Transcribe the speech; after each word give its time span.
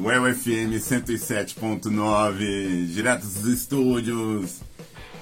UEL 0.00 0.32
FM 0.32 0.78
107.9, 0.78 2.86
direto 2.86 3.22
dos 3.22 3.46
estúdios. 3.46 4.60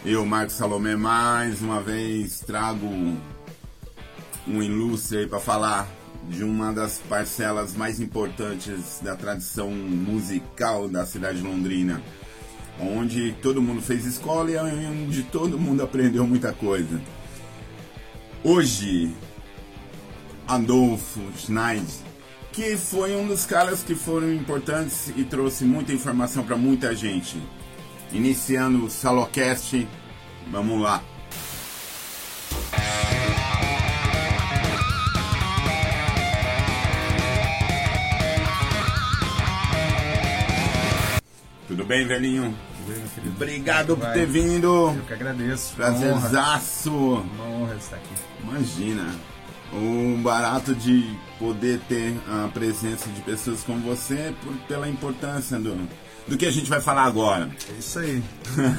Eu, 0.04 0.26
Marcos 0.26 0.56
Salomé, 0.56 0.94
mais 0.94 1.62
uma 1.62 1.80
vez 1.80 2.40
trago 2.40 2.86
um 4.46 4.62
ilustre 4.62 5.26
para 5.28 5.40
falar 5.40 5.88
de 6.28 6.44
uma 6.44 6.74
das 6.74 6.98
parcelas 7.08 7.74
mais 7.74 8.00
importantes 8.00 9.00
da 9.00 9.16
tradição 9.16 9.70
musical 9.70 10.90
da 10.90 11.06
cidade 11.06 11.38
de 11.38 11.44
Londrina, 11.44 12.02
onde 12.78 13.32
todo 13.40 13.62
mundo 13.62 13.80
fez 13.80 14.04
escola 14.04 14.50
e 14.50 14.58
onde 14.58 15.22
todo 15.22 15.58
mundo 15.58 15.82
aprendeu 15.82 16.26
muita 16.26 16.52
coisa. 16.52 17.00
Hoje, 18.44 19.10
Adolfo 20.46 21.22
Schneid, 21.34 21.86
que 22.56 22.74
foi 22.74 23.14
um 23.14 23.26
dos 23.26 23.44
caras 23.44 23.82
que 23.82 23.94
foram 23.94 24.32
importantes 24.32 25.12
e 25.14 25.24
trouxe 25.24 25.62
muita 25.62 25.92
informação 25.92 26.42
para 26.42 26.56
muita 26.56 26.96
gente. 26.96 27.38
Iniciando 28.10 28.86
o 28.86 28.90
Salocast, 28.90 29.86
vamos 30.50 30.80
lá. 30.80 31.02
Tudo 41.68 41.84
bem, 41.84 42.06
velhinho? 42.06 42.56
Bem? 42.88 43.32
Obrigado 43.34 43.98
por 43.98 44.12
ter 44.14 44.26
vindo. 44.26 44.94
Eu 44.96 45.04
que 45.06 45.12
agradeço. 45.12 45.74
Uma 45.76 45.88
honra, 45.88 45.98
Prazerzaço. 46.00 46.90
uma 46.90 47.44
honra 47.44 47.74
estar 47.74 47.96
aqui. 47.96 48.14
Imagina. 48.42 49.35
O 49.72 50.16
barato 50.22 50.74
de 50.74 51.16
poder 51.38 51.80
ter 51.88 52.14
a 52.28 52.48
presença 52.48 53.10
de 53.10 53.20
pessoas 53.22 53.62
como 53.62 53.80
você 53.80 54.32
por, 54.42 54.54
pela 54.68 54.88
importância 54.88 55.58
do, 55.58 55.76
do 56.26 56.36
que 56.36 56.46
a 56.46 56.50
gente 56.50 56.70
vai 56.70 56.80
falar 56.80 57.04
agora. 57.04 57.50
É 57.74 57.78
isso 57.78 57.98
aí. 57.98 58.22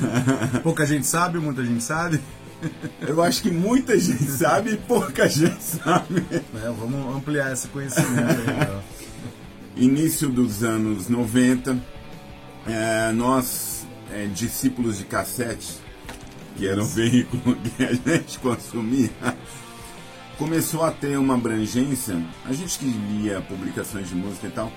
Pouca 0.63 0.85
gente 0.85 1.05
sabe, 1.05 1.37
muita 1.39 1.63
gente 1.63 1.83
sabe. 1.83 2.19
Eu 3.01 3.21
acho 3.21 3.41
que 3.41 3.51
muita 3.51 3.97
gente 3.99 4.23
sabe 4.23 4.71
e 4.71 4.77
pouca 4.77 5.27
gente 5.29 5.61
sabe. 5.61 6.25
né? 6.31 6.73
Vamos 6.79 7.15
ampliar 7.15 7.53
esse 7.53 7.67
conhecimento 7.67 8.09
aí. 8.19 8.67
ó. 8.75 8.97
Início 9.79 10.29
dos 10.29 10.63
anos 10.63 11.07
90, 11.07 11.77
é, 12.65 13.11
nós, 13.11 13.85
é, 14.11 14.25
discípulos 14.25 14.97
de 14.97 15.05
cassete, 15.05 15.77
que 16.57 16.67
era 16.67 16.81
o 16.81 16.85
veículo 16.85 17.55
que 17.55 17.83
a 17.83 17.93
gente 17.93 18.39
consumia, 18.39 19.11
começou 20.37 20.83
a 20.83 20.91
ter 20.91 21.17
uma 21.17 21.35
abrangência. 21.35 22.21
A 22.45 22.53
gente 22.53 22.77
que 22.79 22.85
lia 22.85 23.41
publicações 23.41 24.09
de 24.09 24.15
música 24.15 24.47
e 24.47 24.51
tal, 24.51 24.71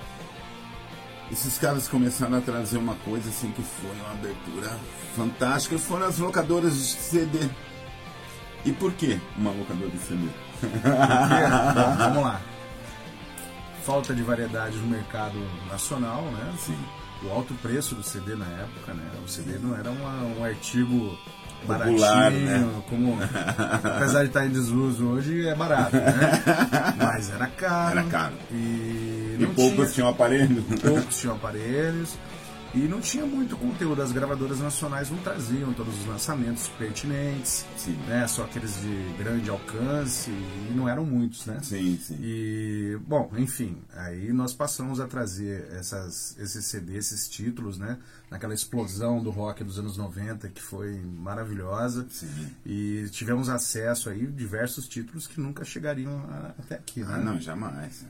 esses 1.31 1.59
caras 1.59 1.87
começaram 1.89 2.39
a 2.39 2.41
trazer 2.41 2.79
uma 2.79 2.95
coisa 2.97 3.29
assim 3.29 3.51
que 3.53 3.63
foi 3.63 3.91
uma 3.91 4.11
abertura 4.13 4.79
fantástica. 5.15 5.79
Foram 5.79 6.07
as 6.07 6.19
locadoras 6.19 6.75
de 6.77 6.83
CD. 6.95 7.39
E 8.65 8.73
por 8.73 8.93
que 8.93 9.19
uma 9.37 9.51
locadora 9.53 9.91
de 9.91 9.99
CD? 9.99 10.27
Bom, 10.63 11.97
vamos 11.97 12.23
lá. 12.23 12.41
Falta 13.85 14.15
de 14.15 14.23
variedade 14.23 14.77
no 14.77 14.87
mercado 14.87 15.39
nacional, 15.71 16.23
né? 16.23 16.53
Sim. 16.59 16.77
O 17.23 17.31
alto 17.31 17.55
preço 17.55 17.95
do 17.95 18.03
CD 18.03 18.35
na 18.35 18.47
época, 18.47 18.93
né? 18.95 19.05
O 19.25 19.29
CD 19.29 19.59
não 19.59 19.75
era 19.77 19.91
uma- 19.91 20.25
um 20.39 20.45
artigo 20.45 21.19
Popular, 21.67 22.15
baratinho, 22.15 22.47
né? 22.47 22.83
como 22.89 23.19
apesar 23.85 24.21
de 24.23 24.27
estar 24.29 24.47
em 24.47 24.51
desuso 24.51 25.07
hoje 25.09 25.47
é 25.47 25.55
barato, 25.55 25.97
né? 25.97 26.43
Mas 26.97 27.31
era 27.31 27.47
caro. 27.47 27.99
Era 27.99 28.09
caro. 28.09 28.35
E, 28.51 29.37
E 29.41 29.47
poucos 29.55 29.75
tinha, 29.75 29.87
tinham 29.89 30.09
aparelho. 30.09 30.63
poucos 30.83 31.17
tinham 31.21 31.37
aparelhos 31.37 32.17
e 32.75 32.79
não 32.87 33.01
tinha 33.01 33.27
muito 33.27 33.57
conteúdo. 33.57 34.01
As 34.03 34.13
gravadoras 34.13 34.61
nacionais 34.61 35.11
não 35.11 35.19
traziam 35.19 35.73
todos 35.73 35.99
os 36.01 36.07
lançamentos 36.07 36.69
pertinentes, 36.69 37.65
Sim. 37.77 37.97
né? 38.07 38.27
Só 38.29 38.45
aqueles 38.45 38.81
de 38.81 39.15
grande 39.19 39.51
alcance 39.51 40.31
e 40.31 40.73
não 40.75 40.89
eram 40.89 41.05
muitos, 41.05 41.47
né? 41.47 41.59
Sim, 41.63 41.99
sim. 42.01 42.17
E, 42.21 42.99
bom, 43.07 43.31
enfim, 43.37 43.79
aí 43.95 44.33
nós 44.33 44.53
passamos 44.53 45.01
a 45.01 45.07
trazer 45.07 45.67
essas, 45.73 46.37
esses 46.39 46.65
CDs, 46.65 47.13
esses 47.13 47.29
títulos, 47.29 47.79
né? 47.79 47.99
Naquela 48.31 48.55
explosão 48.55 49.23
do 49.23 49.31
rock 49.31 49.65
dos 49.65 49.79
anos 49.79 49.97
90, 49.97 50.49
que 50.49 50.63
foi 50.63 51.01
maravilhosa. 51.01 52.07
Sim. 52.11 52.29
E 52.65 53.07
tivemos 53.11 53.49
acesso 53.49 54.09
aí 54.09 54.25
a 54.27 54.31
diversos 54.31 54.87
títulos 54.89 55.27
que 55.27 55.41
nunca 55.41 55.65
chegariam 55.65 56.17
a- 56.31 56.55
até 56.59 56.77
aqui, 56.77 57.01
né? 57.01 57.15
Ah, 57.15 57.19
não, 57.19 57.41
jamais. 57.41 58.05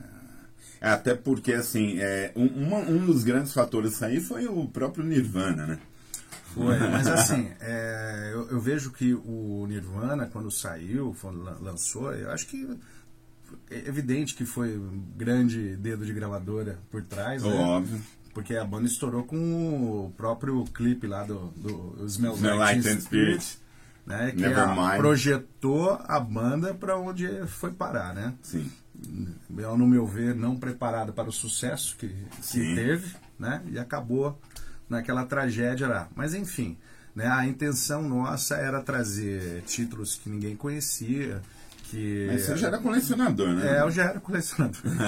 É, 0.81 0.89
Até 0.89 1.13
porque, 1.13 1.53
assim, 1.53 1.99
é, 1.99 2.31
um, 2.35 2.45
uma- 2.47 2.79
um 2.79 3.05
dos 3.05 3.23
grandes 3.23 3.53
fatores 3.53 4.01
aí 4.01 4.19
foi 4.19 4.47
o 4.47 4.67
próprio 4.67 5.05
Nirvana, 5.05 5.67
né? 5.67 5.79
Foi, 6.55 6.77
mas 6.79 7.07
assim, 7.07 7.49
é, 7.61 8.31
eu, 8.33 8.49
eu 8.49 8.59
vejo 8.59 8.91
que 8.91 9.13
o 9.13 9.65
Nirvana, 9.69 10.25
quando 10.25 10.51
saiu, 10.51 11.15
quando 11.21 11.41
lan- 11.43 11.57
lançou, 11.61 12.11
eu 12.13 12.29
acho 12.31 12.47
que 12.47 12.67
é 13.69 13.87
evidente 13.87 14.33
que 14.35 14.43
foi 14.45 14.75
um 14.77 15.01
grande 15.15 15.75
dedo 15.77 16.05
de 16.05 16.11
gravadora 16.13 16.77
por 16.89 17.01
trás, 17.03 17.41
né? 17.43 17.49
Óbvio. 17.53 18.01
Porque 18.33 18.55
a 18.55 18.65
banda 18.65 18.87
estourou 18.87 19.23
com 19.23 19.37
o 20.07 20.11
próprio 20.17 20.63
clipe 20.73 21.05
lá 21.05 21.23
do, 21.23 21.47
do 21.55 22.05
Smell 22.07 22.33
Like 22.33 22.57
Like 22.57 22.81
Teen 22.81 22.95
Teen 22.95 23.01
Spirit. 23.01 23.59
né? 24.05 24.31
Que 24.31 24.43
a- 24.45 24.73
projetou 24.97 25.99
a 26.05 26.19
banda 26.19 26.73
para 26.73 26.97
onde 26.97 27.27
foi 27.47 27.71
parar, 27.71 28.13
né? 28.15 28.33
Sim. 28.41 28.69
Eu, 29.57 29.77
no 29.77 29.87
meu 29.87 30.05
ver, 30.05 30.35
não 30.35 30.55
preparado 30.57 31.13
para 31.13 31.29
o 31.29 31.31
sucesso 31.31 31.95
que, 31.97 32.07
que 32.07 32.75
teve, 32.75 33.15
né? 33.39 33.61
E 33.67 33.79
acabou 33.79 34.39
naquela 34.89 35.25
tragédia 35.25 35.87
lá. 35.87 36.07
Mas 36.15 36.33
enfim, 36.33 36.77
né? 37.15 37.27
A 37.27 37.45
intenção 37.45 38.07
nossa 38.07 38.55
era 38.55 38.81
trazer 38.81 39.63
títulos 39.63 40.15
que 40.15 40.29
ninguém 40.29 40.55
conhecia, 40.55 41.41
que 41.85 42.27
Mas 42.31 42.43
você 42.43 42.57
já 42.57 42.67
era 42.67 42.77
colecionador, 42.77 43.49
né? 43.49 43.77
é, 43.77 43.81
eu 43.81 43.91
já 43.91 44.03
era 44.03 44.19
colecionador. 44.19 44.81
né? 44.85 44.99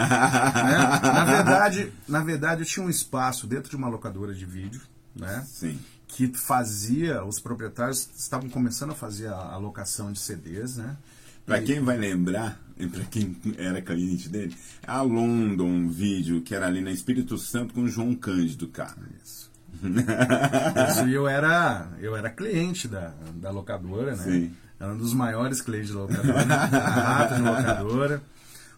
Na 1.02 1.26
verdade, 1.26 1.94
na 2.08 2.20
verdade, 2.22 2.62
eu 2.62 2.66
tinha 2.66 2.86
um 2.86 2.90
espaço 2.90 3.48
dentro 3.48 3.70
de 3.70 3.76
uma 3.76 3.88
locadora 3.88 4.34
de 4.34 4.46
vídeo, 4.46 4.82
né? 5.16 5.46
Sim. 5.48 5.80
Que 6.08 6.28
fazia, 6.28 7.24
os 7.24 7.40
proprietários 7.40 8.08
estavam 8.18 8.50
começando 8.50 8.92
a 8.92 8.96
fazer 8.96 9.28
a 9.28 9.36
a 9.36 9.54
alocação 9.54 10.12
de 10.12 10.20
CDs, 10.20 10.78
né? 10.78 10.98
Pra 11.46 11.62
quem 11.62 11.82
vai 11.82 11.98
lembrar, 11.98 12.60
e 12.78 12.88
pra 12.88 13.04
quem 13.06 13.36
era 13.58 13.82
cliente 13.82 14.30
dele, 14.30 14.56
a 14.86 15.02
London 15.02 15.88
Video, 15.90 16.42
que 16.42 16.56
era 16.56 16.68
ali 16.68 16.82
na 16.82 16.92
Espírito 16.92 17.38
Santo 17.38 17.74
com 17.74 17.82
o 17.82 17.88
João 17.88 18.16
Cândido, 18.16 18.68
cara. 18.68 18.98
Isso. 19.24 19.52
Isso, 20.90 21.08
e 21.08 21.14
eu 21.14 21.28
era, 21.28 21.90
eu 22.00 22.16
era 22.16 22.30
cliente 22.30 22.88
da, 22.88 23.14
da 23.36 23.52
locadora, 23.52 24.16
né? 24.16 24.24
Sim. 24.24 24.54
Era 24.80 24.94
um 24.94 24.98
dos 24.98 25.14
maiores 25.14 25.62
clientes 25.62 25.92
da 25.92 26.02
locadora, 26.02 26.42
era 26.42 26.56
rato 26.56 27.36
de 27.36 27.42
locadora. 27.42 28.22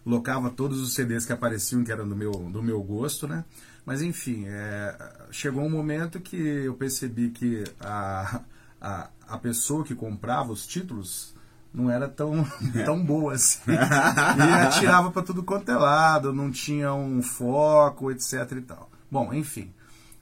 Locava 0.06 0.52
todos 0.52 0.80
os 0.82 0.94
CDs 0.94 1.26
que 1.26 1.34
apareciam, 1.34 1.84
que 1.84 1.92
eram 1.92 2.08
do 2.08 2.16
meu, 2.16 2.32
do 2.32 2.62
meu 2.62 2.82
gosto, 2.84 3.28
né? 3.28 3.44
Mas 3.86 4.02
enfim, 4.02 4.46
é, 4.48 4.96
chegou 5.32 5.64
um 5.64 5.70
momento 5.70 6.20
que 6.20 6.36
eu 6.36 6.74
percebi 6.76 7.30
que 7.30 7.64
a, 7.80 8.42
a, 8.80 9.10
a 9.28 9.38
pessoa 9.38 9.84
que 9.84 9.96
comprava 9.96 10.52
os 10.52 10.66
títulos 10.66 11.35
não 11.76 11.92
era 11.92 12.08
tão, 12.08 12.46
tão 12.86 13.04
boa 13.04 13.34
assim. 13.34 13.60
E 13.70 14.66
atirava 14.66 15.12
para 15.12 15.22
tudo 15.22 15.44
quanto 15.44 15.70
é 15.70 15.76
lado, 15.76 16.34
não 16.34 16.50
tinha 16.50 16.94
um 16.94 17.22
foco, 17.22 18.12
etc 18.12 18.52
e 18.54 18.62
tal. 18.62 18.90
Bom, 19.12 19.34
enfim. 19.34 19.72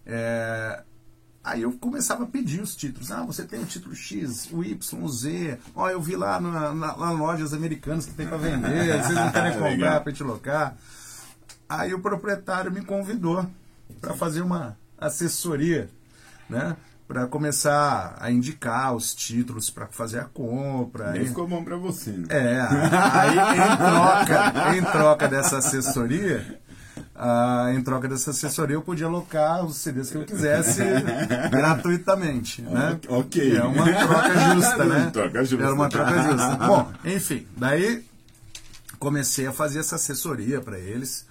É, 0.06 0.84
Aí 1.44 1.64
eu 1.64 1.74
começava 1.74 2.24
a 2.24 2.28
pedir 2.28 2.62
os 2.62 2.74
títulos. 2.74 3.12
Ah, 3.12 3.24
você 3.24 3.44
tem 3.44 3.62
o 3.62 3.66
título 3.66 3.94
X, 3.94 4.50
o 4.50 4.64
Y, 4.64 5.04
o 5.04 5.10
Z. 5.10 5.60
Ó, 5.76 5.90
eu 5.90 6.02
vi 6.02 6.16
lá 6.16 6.40
na, 6.40 6.74
na, 6.74 6.96
lá 6.96 7.12
lojas 7.12 7.54
americanas 7.54 8.06
que 8.06 8.14
tem 8.14 8.26
para 8.26 8.38
vender. 8.38 8.96
Vocês 9.04 9.16
não 9.16 9.30
querem 9.30 9.60
comprar 9.60 10.00
para 10.00 10.14
te 10.14 10.24
locar. 10.24 10.78
Aí 11.68 11.94
o 11.94 12.00
proprietário 12.00 12.72
me 12.72 12.82
convidou 12.82 13.46
para 14.00 14.14
fazer 14.14 14.42
uma 14.42 14.78
assessoria, 14.98 15.90
né? 16.50 16.78
Para 17.14 17.28
começar 17.28 18.18
a 18.20 18.32
indicar 18.32 18.96
os 18.96 19.14
títulos 19.14 19.70
para 19.70 19.86
fazer 19.86 20.18
a 20.18 20.24
compra. 20.24 21.12
Nem 21.12 21.22
Aí- 21.22 21.28
ficou 21.28 21.48
bom 21.48 21.64
pra 21.64 21.76
você, 21.78 22.10
né? 22.10 22.26
é, 22.28 22.60
aí 22.60 23.38
em 23.60 23.78
troca, 23.78 24.76
em 24.78 24.82
troca 24.84 25.28
dessa 25.28 25.60
assessoria, 25.60 26.60
ah, 27.16 27.72
em 27.72 27.84
troca 27.84 28.08
dessa 28.08 28.32
assessoria 28.32 28.76
eu 28.76 28.82
podia 28.82 29.06
alocar 29.06 29.64
os 29.64 29.78
CDs 29.78 30.10
que 30.10 30.18
eu 30.18 30.26
quisesse 30.26 30.82
gratuitamente, 31.52 32.64
né? 32.64 33.00
Ok. 33.08 33.58
É 33.58 33.64
uma 33.64 33.86
troca 33.86 34.56
justa, 34.56 34.84
né? 34.86 35.10
Troca 35.14 35.46
justa. 35.46 35.66
Era 35.66 35.76
uma 35.76 35.90
troca 35.90 36.24
justa. 36.24 36.56
Bom, 36.66 36.92
enfim, 37.06 37.46
daí 37.56 38.04
comecei 38.98 39.46
a 39.46 39.52
fazer 39.54 39.82
essa 39.82 39.98
assessoria 39.98 40.62
para 40.62 40.80
eles. 40.80 41.28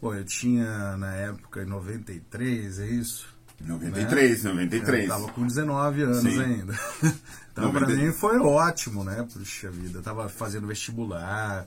Pô, 0.00 0.14
eu 0.14 0.24
tinha 0.24 0.96
na 0.96 1.12
época 1.12 1.62
em 1.62 1.66
93, 1.66 2.78
é 2.78 2.86
isso? 2.86 3.33
93, 3.66 4.44
Eu 4.44 4.50
93. 4.54 5.08
tava 5.08 5.28
com 5.28 5.46
19 5.46 6.02
anos 6.02 6.18
Sim. 6.22 6.40
ainda. 6.42 6.74
Então, 7.54 7.72
90. 7.72 7.92
mim 7.92 8.10
foi 8.10 8.36
ótimo, 8.40 9.04
né? 9.04 9.24
Puxa 9.32 9.70
vida, 9.70 9.98
eu 9.98 10.02
tava 10.02 10.28
fazendo 10.28 10.66
vestibular. 10.66 11.64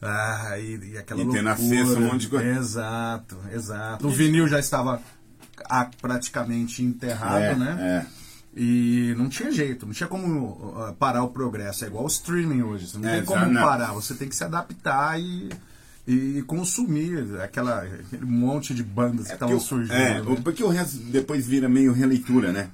Ah, 0.00 0.56
e, 0.60 0.92
e 0.92 0.96
aquela 0.96 1.20
E 1.20 1.24
ter 1.24 1.42
loucura. 1.42 1.42
na 1.42 1.56
cesta 1.56 1.98
um 1.98 2.02
monte 2.02 2.20
de 2.20 2.28
coisa. 2.28 2.46
Exato, 2.48 3.36
exato. 3.52 4.06
O 4.06 4.10
vinil 4.12 4.46
já 4.46 4.60
estava 4.60 5.02
ah, 5.68 5.90
praticamente 6.00 6.84
enterrado, 6.84 7.42
É, 7.42 7.56
né? 7.56 7.76
é. 7.80 8.06
E 8.56 9.12
não 9.18 9.28
tinha 9.28 9.50
jeito, 9.50 9.86
não 9.86 9.92
tinha 9.92 10.08
como 10.08 10.72
ah, 10.78 10.92
parar 10.96 11.24
o 11.24 11.30
progresso. 11.30 11.84
É 11.84 11.88
igual 11.88 12.04
o 12.04 12.06
streaming 12.08 12.62
hoje. 12.62 12.86
Você 12.86 12.98
não 12.98 13.08
É, 13.08 13.16
tem 13.16 13.24
como 13.24 13.44
não. 13.46 13.60
parar, 13.60 13.92
você 13.94 14.14
tem 14.14 14.28
que 14.28 14.36
se 14.36 14.44
adaptar 14.44 15.18
e, 15.20 15.48
e 16.10 16.42
consumir 16.46 17.38
aquela, 17.42 17.82
aquele 17.82 18.24
monte 18.24 18.72
de 18.72 18.82
bandas 18.82 19.26
que 19.26 19.32
É 19.32 19.34
estavam 19.34 19.56
porque, 19.58 19.64
o- 19.64 19.68
surgindo. 19.68 19.92
é, 19.94 20.22
né? 20.22 20.40
porque 20.42 20.64
o 20.64 20.68
resto 20.68 20.96
depois 20.98 21.46
vira 21.46 21.68
meio 21.68 21.92
releitura, 21.92 22.50
né? 22.50 22.70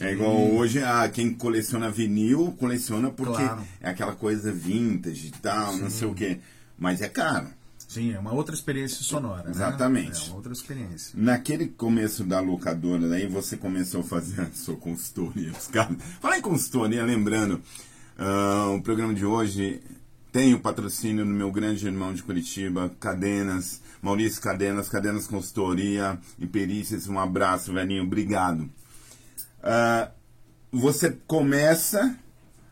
É 0.00 0.12
igual 0.12 0.34
hoje, 0.54 0.82
a, 0.82 1.08
quem 1.08 1.32
coleciona 1.32 1.88
vinil, 1.90 2.56
coleciona 2.58 3.10
porque 3.10 3.34
Claro. 3.44 3.62
é 3.80 3.90
aquela 3.90 4.14
coisa 4.16 4.50
vintage 4.50 5.28
e 5.28 5.30
tal, 5.30 5.76
não 5.76 5.88
sei 5.90 6.08
o 6.08 6.14
quê. 6.14 6.40
Mas 6.78 7.00
é 7.00 7.08
caro. 7.08 7.46
Sim, 7.86 8.12
é 8.14 8.18
uma 8.18 8.32
outra 8.32 8.54
experiência 8.54 9.02
sonora. 9.04 9.44
né? 9.44 9.50
Exatamente. 9.50 10.22
É 10.22 10.26
uma 10.28 10.36
outra 10.36 10.52
experiência. 10.52 11.12
Naquele 11.14 11.68
começo 11.68 12.24
da 12.24 12.40
locadora, 12.40 13.06
daí 13.06 13.26
você 13.28 13.56
começou 13.56 14.00
a 14.00 14.04
fazer 14.04 14.40
a 14.40 14.50
sua 14.54 14.76
consultoria. 14.76 15.52
Os 15.52 15.66
caras... 15.68 15.96
Falar 16.20 16.38
em 16.38 16.42
consultoria, 16.42 17.04
lembrando, 17.04 17.60
ah, 18.18 18.70
o 18.74 18.80
programa 18.82 19.12
de 19.14 19.26
hoje 19.26 19.80
tem 20.32 20.54
o 20.54 20.60
patrocínio 20.60 21.24
do 21.24 21.30
meu 21.30 21.52
grande 21.52 21.86
irmão 21.86 22.14
de 22.14 22.22
Curitiba, 22.22 22.90
Cadenas, 22.98 23.80
Maurício 24.00 24.40
Cadenas, 24.40 24.88
Cadenas 24.88 25.26
Consultoria 25.26 26.18
e 26.38 26.46
Perícias. 26.46 27.06
Um 27.06 27.18
abraço, 27.20 27.72
velhinho, 27.72 28.02
obrigado. 28.02 28.68
Ah, 29.62 30.10
você 30.72 31.10
começa 31.26 32.16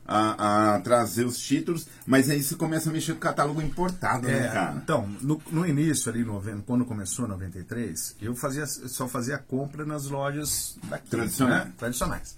a, 0.06 0.74
a 0.76 0.80
trazer 0.80 1.24
os 1.24 1.38
títulos, 1.38 1.86
mas 2.06 2.28
aí 2.30 2.42
você 2.42 2.56
começa 2.56 2.88
a 2.90 2.92
mexer 2.92 3.12
com 3.12 3.18
o 3.18 3.20
catálogo 3.20 3.60
importado, 3.62 4.26
né, 4.26 4.46
É, 4.46 4.48
cara? 4.48 4.80
então, 4.82 5.06
no, 5.20 5.40
no 5.52 5.64
início 5.66 6.10
ali, 6.10 6.24
noven- 6.24 6.62
quando 6.66 6.84
começou 6.84 7.26
em 7.26 7.28
93, 7.28 8.16
eu 8.20 8.34
fazia, 8.34 8.66
só 8.66 9.06
fazia 9.06 9.38
compra 9.38 9.84
nas 9.84 10.06
lojas 10.06 10.76
daqui, 10.88 11.10
Tradicionais. 11.10 11.64
né? 11.66 11.72
tradicionais. 11.78 12.36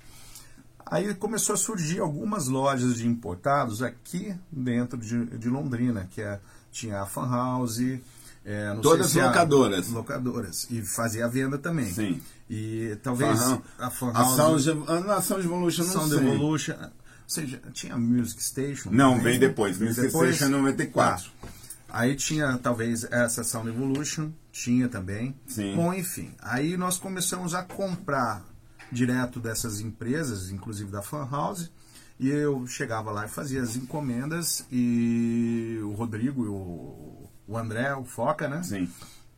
Aí 0.92 1.14
começou 1.14 1.54
a 1.54 1.56
surgir 1.56 2.00
algumas 2.00 2.48
lojas 2.48 2.96
de 2.96 3.08
importados 3.08 3.82
aqui 3.82 4.34
dentro 4.50 4.98
de, 4.98 5.24
de 5.38 5.48
Londrina, 5.48 6.06
que 6.10 6.20
é, 6.20 6.38
tinha 6.70 7.00
a 7.00 7.06
Fan 7.06 7.30
House, 7.30 7.78
é, 8.44 8.76
Todas 8.82 9.06
sei 9.06 9.20
se 9.20 9.20
a- 9.20 9.28
locadoras. 9.28 9.88
locadoras. 9.88 10.66
E 10.70 10.82
fazia 10.82 11.24
a 11.24 11.28
venda 11.28 11.56
também. 11.56 11.90
Sim. 11.90 12.20
E 12.50 12.94
talvez 13.02 13.40
a 13.78 13.88
Fan 13.90 14.10
A 14.10 14.18
House... 14.18 14.36
Sound, 14.64 14.84
a 15.10 15.22
Sound 15.22 15.44
Evolution 15.46 15.84
não 15.84 15.92
Sound 15.92 16.10
sei. 16.10 16.18
Evolution. 16.18 16.74
Ou 16.74 16.90
seja, 17.26 17.62
tinha 17.72 17.94
a 17.94 17.98
Music 17.98 18.42
Station. 18.42 18.90
Não, 18.90 19.18
vem 19.18 19.38
depois. 19.38 19.78
Vem 19.78 19.88
Music 19.88 20.08
depois. 20.08 20.36
Station 20.36 20.52
é 20.52 20.58
94. 20.58 21.30
Tá. 21.40 21.48
Aí 21.88 22.14
tinha 22.16 22.58
talvez 22.58 23.04
essa 23.10 23.42
Sound 23.42 23.68
Evolution, 23.70 24.30
tinha 24.52 24.90
também. 24.90 25.34
Sim. 25.46 25.74
Bom, 25.74 25.94
enfim. 25.94 26.34
Aí 26.42 26.76
nós 26.76 26.98
começamos 26.98 27.54
a 27.54 27.62
comprar 27.62 28.44
direto 28.92 29.40
dessas 29.40 29.80
empresas, 29.80 30.50
inclusive 30.50 30.90
da 30.90 31.02
Fan 31.02 31.26
House. 31.30 31.70
E 32.20 32.28
eu 32.28 32.66
chegava 32.66 33.10
lá 33.10 33.24
e 33.24 33.28
fazia 33.28 33.62
as 33.62 33.74
encomendas 33.74 34.64
e 34.70 35.78
o 35.82 35.92
Rodrigo 35.92 36.44
e 36.44 36.48
o, 36.48 37.28
o 37.48 37.58
André, 37.58 37.92
o 37.94 38.04
Foca, 38.04 38.46
né? 38.48 38.62
Sim. 38.62 38.88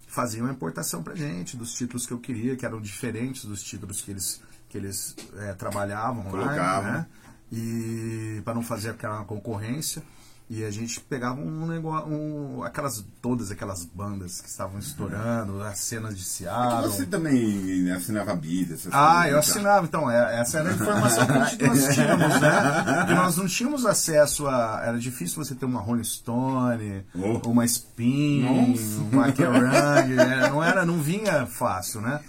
faziam 0.06 0.46
a 0.46 0.50
importação 0.50 1.02
pra 1.02 1.14
gente 1.14 1.56
dos 1.56 1.72
títulos 1.72 2.06
que 2.06 2.12
eu 2.12 2.18
queria, 2.18 2.56
que 2.56 2.66
eram 2.66 2.80
diferentes 2.80 3.44
dos 3.46 3.62
títulos 3.62 4.02
que 4.02 4.10
eles, 4.10 4.42
que 4.68 4.76
eles 4.76 5.16
eh, 5.36 5.54
trabalhavam 5.54 6.24
Colocavam. 6.24 6.56
lá, 6.58 6.98
né? 6.98 7.06
E 7.50 8.42
para 8.44 8.54
não 8.54 8.62
fazer 8.62 8.90
aquela 8.90 9.24
concorrência. 9.24 10.02
E 10.48 10.62
a 10.62 10.70
gente 10.70 11.00
pegava 11.00 11.40
um 11.40 11.66
negócio, 11.66 12.06
um, 12.12 12.62
aquelas, 12.62 13.02
todas 13.22 13.50
aquelas 13.50 13.82
bandas 13.86 14.42
que 14.42 14.48
estavam 14.48 14.78
estourando, 14.78 15.62
as 15.62 15.78
cenas 15.78 16.18
de 16.18 16.22
Seattle. 16.22 16.82
Você 16.92 17.06
também 17.06 17.90
assinava 17.90 18.34
bis, 18.36 18.70
essas 18.70 18.92
Ah, 18.92 19.26
eu 19.26 19.34
tá? 19.34 19.38
assinava, 19.38 19.86
então, 19.86 20.10
é- 20.10 20.38
essa 20.40 20.58
era 20.58 20.68
a 20.70 20.74
informação 20.74 21.26
que 21.26 21.32
nós 21.66 21.88
tínhamos, 21.94 22.40
né? 22.40 22.84
Porque 22.98 23.14
nós 23.14 23.36
não 23.38 23.46
tínhamos 23.46 23.86
acesso 23.86 24.46
a. 24.46 24.82
Era 24.84 24.98
difícil 24.98 25.42
você 25.42 25.54
ter 25.54 25.64
uma 25.64 25.80
Rolling 25.80 26.04
Stone, 26.04 27.04
Oh. 27.14 27.48
uma 27.48 27.64
Spin, 27.64 28.42
Nossa. 28.42 29.00
uma 29.12 29.32
Kerrang, 29.32 30.08
né? 30.14 30.48
não 30.50 30.62
era, 30.62 30.84
não 30.84 31.00
vinha 31.00 31.46
fácil, 31.46 32.02
né? 32.02 32.20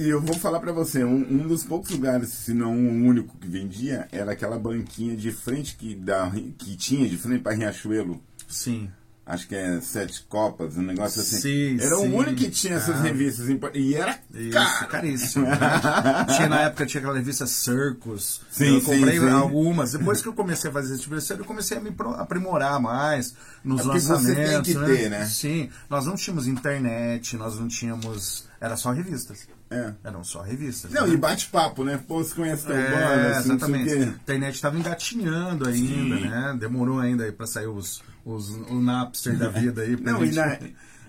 E 0.00 0.06
eu 0.08 0.20
vou 0.20 0.36
falar 0.36 0.60
pra 0.60 0.70
você, 0.72 1.02
um, 1.02 1.16
um 1.16 1.48
dos 1.48 1.64
poucos 1.64 1.90
lugares, 1.90 2.28
se 2.28 2.52
não 2.52 2.72
o 2.74 3.06
único 3.06 3.36
que 3.38 3.48
vendia, 3.48 4.06
era 4.12 4.32
aquela 4.32 4.58
banquinha 4.58 5.16
de 5.16 5.32
frente 5.32 5.76
que, 5.76 5.94
da, 5.94 6.30
que 6.58 6.76
tinha 6.76 7.08
de 7.08 7.16
frente 7.16 7.37
pra 7.40 7.52
Riachuelo. 7.52 8.22
Sim. 8.48 8.90
Acho 9.28 9.46
que 9.46 9.54
é 9.54 9.78
Sete 9.82 10.22
Copas, 10.26 10.78
um 10.78 10.82
negócio 10.82 11.20
assim. 11.20 11.36
Sim, 11.36 11.76
era 11.84 11.96
sim. 11.96 12.08
o 12.08 12.16
único 12.16 12.34
que 12.36 12.48
tinha 12.50 12.76
essas 12.76 12.96
Ah. 12.96 13.02
revistas. 13.02 13.46
E 13.74 13.94
era 13.94 14.18
Isso, 14.32 14.50
caro. 14.52 14.88
caríssimo. 14.88 15.44
né? 15.46 15.58
tinha 16.34 16.48
na 16.48 16.60
época 16.62 16.86
tinha 16.86 17.00
aquela 17.02 17.16
revista 17.18 17.46
Circus. 17.46 18.40
Sim, 18.50 18.76
eu 18.76 18.80
comprei 18.80 19.20
sim, 19.20 19.28
algumas. 19.28 19.92
Depois 19.92 20.22
que 20.22 20.28
eu 20.28 20.32
comecei 20.32 20.70
a 20.70 20.72
fazer 20.72 20.94
esse 20.94 21.02
tipo 21.02 21.14
de 21.14 21.30
eu 21.30 21.44
comecei 21.44 21.76
a 21.76 21.80
me 21.80 21.94
aprimorar 22.16 22.80
mais 22.80 23.34
nos 23.62 23.80
É 23.80 23.84
porque 23.84 24.00
você 24.00 24.12
lançamentos. 24.12 24.52
tem 24.52 24.62
que 24.62 24.74
né? 24.80 24.96
ter, 24.96 25.10
né? 25.10 25.26
Sim. 25.26 25.68
Nós 25.90 26.06
não 26.06 26.14
tínhamos 26.16 26.46
internet, 26.46 27.36
nós 27.36 27.58
não 27.60 27.68
tínhamos. 27.68 28.48
Era 28.58 28.76
só 28.76 28.92
revistas. 28.92 29.46
É. 29.70 29.92
Eram 30.02 30.24
só 30.24 30.40
revistas. 30.40 30.90
Não, 30.90 31.06
né? 31.06 31.12
e 31.12 31.16
bate-papo, 31.18 31.84
né? 31.84 32.00
Pô, 32.08 32.24
você 32.24 32.34
conhece 32.34 32.64
teu 32.66 32.74
É, 32.74 32.90
banda, 32.90 33.38
assim, 33.38 33.50
exatamente. 33.50 33.92
A 33.92 34.02
internet 34.06 34.54
estava 34.54 34.78
engatinhando 34.78 35.68
ainda, 35.68 36.16
Sim. 36.16 36.28
né? 36.28 36.56
Demorou 36.58 36.98
ainda 36.98 37.30
para 37.32 37.46
sair 37.46 37.66
os, 37.66 38.02
os, 38.34 38.50
o 38.50 38.80
Napster 38.80 39.36
da 39.36 39.48
vida 39.48 39.82
aí. 39.82 39.96
Não, 40.00 40.22
e 40.22 40.32
gente... 40.32 40.36
na, 40.36 40.58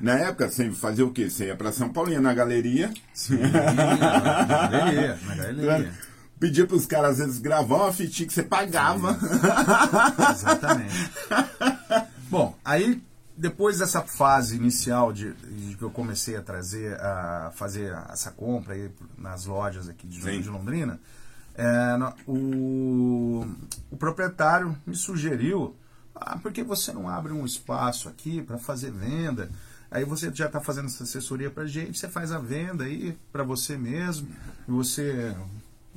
na 0.13 0.19
época 0.19 0.49
você 0.49 0.71
fazia 0.71 1.05
o 1.05 1.11
quê? 1.11 1.29
Você 1.29 1.47
ia 1.47 1.55
pra 1.55 1.71
São 1.71 1.89
Paulo, 1.89 2.11
ia 2.11 2.21
na 2.21 2.33
galeria. 2.33 2.93
Sim, 3.13 3.37
na 3.37 4.67
galeria, 4.67 5.19
na 5.25 5.35
galeria. 5.35 5.93
Pedia 6.39 6.65
pros 6.65 6.85
caras, 6.85 7.11
às 7.11 7.17
vezes, 7.17 7.39
gravar 7.39 7.75
uma 7.75 7.93
fitinha 7.93 8.25
que 8.25 8.33
você 8.33 8.43
pagava. 8.43 9.17
Exatamente. 10.31 11.11
Bom, 12.29 12.55
aí 12.63 13.01
depois 13.39 13.79
dessa 13.79 14.01
fase 14.01 14.57
inicial 14.57 15.13
de, 15.13 15.33
de 15.33 15.75
que 15.75 15.81
eu 15.81 15.89
comecei 15.89 16.35
a 16.35 16.41
trazer, 16.41 16.99
a 16.99 17.51
fazer 17.55 17.93
essa 18.09 18.31
compra 18.31 18.73
aí 18.73 18.91
nas 19.17 19.45
lojas 19.45 19.87
aqui 19.87 20.07
de, 20.07 20.19
de 20.41 20.49
Londrina, 20.49 20.99
é, 21.55 21.97
o, 22.27 23.45
o 23.89 23.97
proprietário 23.97 24.77
me 24.85 24.95
sugeriu, 24.95 25.75
ah, 26.21 26.37
por 26.37 26.51
que 26.51 26.63
você 26.63 26.91
não 26.91 27.07
abre 27.07 27.31
um 27.31 27.45
espaço 27.45 28.09
aqui 28.09 28.41
para 28.41 28.57
fazer 28.57 28.91
venda? 28.91 29.49
Aí 29.91 30.05
você 30.05 30.31
já 30.33 30.45
está 30.45 30.59
fazendo 30.59 30.85
essa 30.85 31.03
assessoria 31.03 31.49
para 31.49 31.65
gente, 31.65 31.97
você 31.97 32.07
faz 32.07 32.31
a 32.31 32.37
venda 32.37 32.83
aí 32.83 33.17
para 33.31 33.43
você 33.43 33.75
mesmo, 33.75 34.27
você 34.67 35.35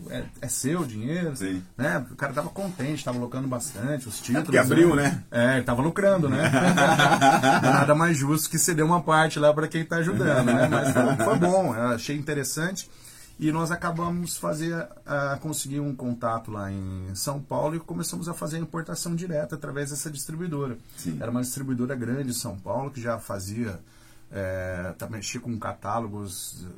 é, 0.08 0.24
é 0.40 0.48
seu 0.48 0.80
o 0.80 0.86
dinheiro, 0.86 1.36
Sim. 1.36 1.62
né? 1.76 2.04
O 2.10 2.16
cara 2.16 2.32
tava 2.32 2.48
contente, 2.48 3.04
tava 3.04 3.18
colocando 3.18 3.46
bastante 3.46 4.08
os 4.08 4.18
títulos. 4.18 4.44
porque 4.44 4.58
abriu, 4.58 4.96
né? 4.96 5.22
É, 5.30 5.56
ele 5.56 5.64
tava 5.64 5.82
lucrando, 5.82 6.28
né? 6.28 6.50
Nada 7.62 7.94
mais 7.94 8.16
justo 8.16 8.48
que 8.48 8.58
ceder 8.58 8.84
uma 8.84 9.02
parte 9.02 9.38
lá 9.38 9.52
para 9.52 9.68
quem 9.68 9.84
tá 9.84 9.96
ajudando, 9.96 10.46
né? 10.46 10.68
Mas 10.68 10.92
foi, 10.92 11.24
foi 11.24 11.36
bom, 11.38 11.74
eu 11.74 11.88
achei 11.88 12.16
interessante. 12.16 12.90
E 13.42 13.50
nós 13.50 13.72
acabamos 13.72 14.36
fazer, 14.36 14.86
a 15.04 15.36
conseguir 15.42 15.80
um 15.80 15.92
contato 15.96 16.52
lá 16.52 16.70
em 16.70 17.12
São 17.12 17.42
Paulo 17.42 17.74
e 17.74 17.80
começamos 17.80 18.28
a 18.28 18.32
fazer 18.32 18.58
a 18.58 18.60
importação 18.60 19.16
direta 19.16 19.56
através 19.56 19.90
dessa 19.90 20.08
distribuidora. 20.08 20.78
Sim. 20.96 21.18
Era 21.20 21.28
uma 21.28 21.40
distribuidora 21.40 21.96
grande 21.96 22.30
em 22.30 22.32
São 22.32 22.56
Paulo 22.56 22.92
que 22.92 23.02
já 23.02 23.18
fazia, 23.18 23.80
é, 24.30 24.94
mexia 25.10 25.40
com 25.40 25.58
catálogos 25.58 26.68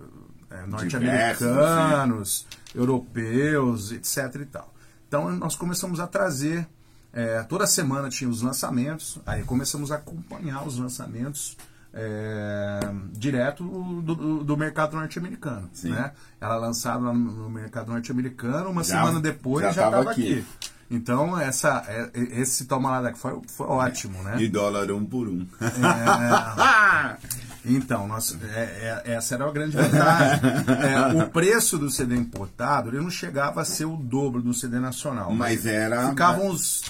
é, 0.51 0.65
norte-americanos, 0.65 2.47
europeus, 2.75 3.93
etc 3.93 4.35
e 4.41 4.47
tal. 4.47 4.73
Então 5.07 5.31
nós 5.37 5.55
começamos 5.57 6.01
a 6.01 6.07
trazer, 6.07 6.67
é, 7.13 7.43
toda 7.43 7.67
semana 7.67 8.09
tinha 8.09 8.31
os 8.31 8.41
lançamentos, 8.41 9.19
aí 9.27 9.45
começamos 9.45 9.93
a 9.93 9.97
acompanhar 9.97 10.67
os 10.67 10.79
lançamentos 10.79 11.59
é, 11.95 12.81
direto 13.13 13.63
do, 13.65 14.15
do- 14.15 14.45
do 14.45 14.57
mercado 14.57 14.97
norte-americano. 14.97 15.71
Sim. 15.73 15.91
Né? 15.91 16.11
Ela 16.41 16.57
lançada 16.57 16.99
no 17.13 17.49
mercado 17.49 17.91
norte-americano, 17.93 18.71
uma 18.71 18.83
Já- 18.83 18.97
semana 19.01 19.21
depois 19.21 19.65
já 19.67 19.73
já 19.73 19.83
tava 19.83 19.97
estava 19.99 20.11
aqui. 20.11 20.33
aqui. 20.41 20.45
Então 20.91 21.39
essa, 21.41 21.83
é- 21.89 22.11
esse 22.15 22.67
toma 22.67 22.91
lá 22.91 23.01
daqui 23.01 23.19
foi, 23.19 23.41
foi 23.49 23.67
ótimo, 23.67 24.23
né? 24.23 24.37
De 24.37 24.49
dólar 24.49 24.91
um 24.93 25.05
por 25.05 25.27
um. 25.29 25.47
É, 25.61 27.17
então, 27.65 28.07
nós, 28.07 28.37
é- 28.55 29.03
é- 29.07 29.13
essa 29.15 29.35
era 29.37 29.49
a 29.49 29.51
grande 29.53 29.75
vantagem. 29.77 30.41
É, 31.17 31.23
o 31.25 31.29
preço 31.31 31.79
do 31.79 31.91
CD 31.91 32.15
importado 32.17 32.91
ele 32.91 33.01
não 33.01 33.09
chegava 33.11 33.63
a 33.63 33.65
ser 33.65 33.87
o 33.87 33.97
dobro 33.97 34.43
do 34.43 34.53
CD 34.53 34.79
nacional. 34.79 35.33
Mas 35.33 35.65
era. 35.65 36.11
Ficava 36.11 36.43
uns 36.43 36.83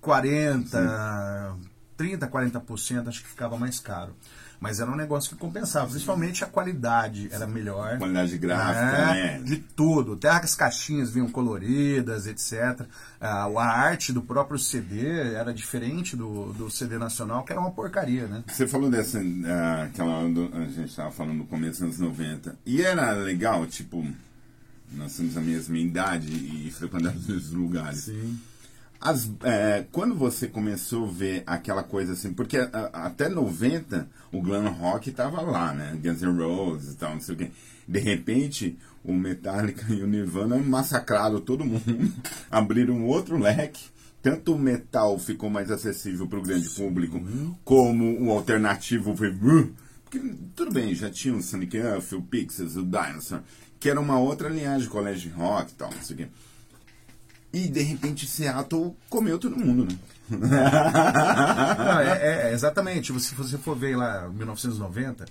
40, 0.00 1.54
30, 1.96 2.26
40%, 2.28 3.08
acho 3.08 3.22
que 3.22 3.28
ficava 3.28 3.56
mais 3.58 3.78
caro. 3.80 4.14
Mas 4.60 4.78
era 4.78 4.88
um 4.88 4.94
negócio 4.94 5.30
que 5.30 5.36
compensava. 5.36 5.88
Principalmente 5.90 6.44
a 6.44 6.46
qualidade 6.46 7.28
era 7.32 7.48
melhor. 7.48 7.98
Qualidade 7.98 8.38
gráfica, 8.38 8.96
É, 9.16 9.38
né? 9.38 9.42
De 9.44 9.56
tudo. 9.56 10.12
Até 10.12 10.28
as 10.28 10.54
caixinhas 10.54 11.10
vinham 11.10 11.28
coloridas, 11.28 12.28
etc. 12.28 12.86
Ah, 13.20 13.46
a 13.46 13.64
arte 13.64 14.12
do 14.12 14.22
próprio 14.22 14.56
CD 14.60 15.04
era 15.34 15.52
diferente 15.52 16.14
do, 16.16 16.52
do 16.52 16.70
CD 16.70 16.96
nacional, 16.96 17.42
que 17.42 17.50
era 17.50 17.60
uma 17.60 17.72
porcaria, 17.72 18.28
né? 18.28 18.44
Você 18.46 18.68
falou 18.68 18.88
dessa. 18.88 19.18
ah, 19.46 19.82
aquela 19.82 20.18
hora 20.18 20.28
do- 20.28 20.50
a 20.54 20.64
gente 20.66 20.90
estava 20.90 21.10
falando 21.10 21.38
no 21.38 21.44
começo 21.46 21.84
dos 21.84 22.00
anos 22.00 22.18
90. 22.18 22.56
E 22.64 22.82
era 22.82 23.10
legal, 23.14 23.66
tipo. 23.66 24.06
Nós 24.92 25.16
temos 25.16 25.36
a 25.36 25.40
mesma 25.40 25.78
idade 25.78 26.28
e 26.30 26.70
frequentamos 26.70 27.28
esses 27.28 27.50
lugares. 27.50 28.00
Sim. 28.04 28.38
As, 29.04 29.28
é, 29.42 29.84
quando 29.90 30.14
você 30.14 30.46
começou 30.46 31.06
a 31.08 31.10
ver 31.10 31.42
aquela 31.44 31.82
coisa 31.82 32.12
assim, 32.12 32.32
porque 32.32 32.56
a- 32.56 32.90
até 32.92 33.28
90 33.28 34.08
o 34.30 34.40
glam 34.40 34.68
rock 34.70 35.10
tava 35.10 35.40
lá, 35.42 35.72
né? 35.74 35.98
Guns 36.00 36.22
N' 36.22 36.38
Roses 36.38 36.92
e 36.92 36.96
tal, 36.96 37.14
não 37.14 37.20
sei 37.20 37.34
o 37.34 37.38
quê. 37.38 37.50
De 37.88 37.98
repente, 37.98 38.78
o 39.02 39.12
Metallica 39.12 39.84
e 39.92 40.02
o 40.02 40.06
Nirvana 40.06 40.56
massacraram 40.58 41.40
todo 41.40 41.64
mundo, 41.64 41.82
abriram 42.48 43.04
outro 43.04 43.36
leque. 43.36 43.90
Tanto 44.22 44.54
o 44.54 44.58
metal 44.58 45.18
ficou 45.18 45.50
mais 45.50 45.68
acessível 45.68 46.28
para 46.28 46.38
o 46.38 46.42
grande 46.42 46.68
público, 46.68 47.20
como 47.64 48.22
o 48.24 48.30
alternativo 48.30 49.16
foi. 49.16 49.34
Porque, 50.04 50.20
tudo 50.54 50.70
bem, 50.72 50.94
já 50.94 51.10
tinha 51.10 51.34
o 51.34 51.42
Sonic 51.42 51.76
Youth, 51.76 52.12
o 52.12 52.22
Pixies, 52.22 52.76
o 52.76 52.84
Dinosaur, 52.84 53.40
que 53.80 53.90
era 53.90 54.00
uma 54.00 54.20
outra 54.20 54.48
linhagem 54.48 54.82
de 54.82 54.88
colégio 54.88 55.28
de 55.28 55.36
rock 55.36 55.72
e 55.72 55.74
tal, 55.74 55.90
não 55.90 56.00
sei 56.02 56.14
o 56.14 56.18
quê. 56.20 56.28
E 57.52 57.68
de 57.68 57.82
repente 57.82 58.26
Seattle 58.26 58.96
comeu 59.10 59.38
todo 59.38 59.56
mundo, 59.56 59.84
né? 59.84 59.98
Não, 60.30 62.00
é, 62.00 62.48
é, 62.48 62.52
exatamente. 62.52 63.12
Se 63.20 63.34
você 63.34 63.58
for 63.58 63.76
ver 63.76 63.96
lá 63.96 64.28
1990, 64.28 65.26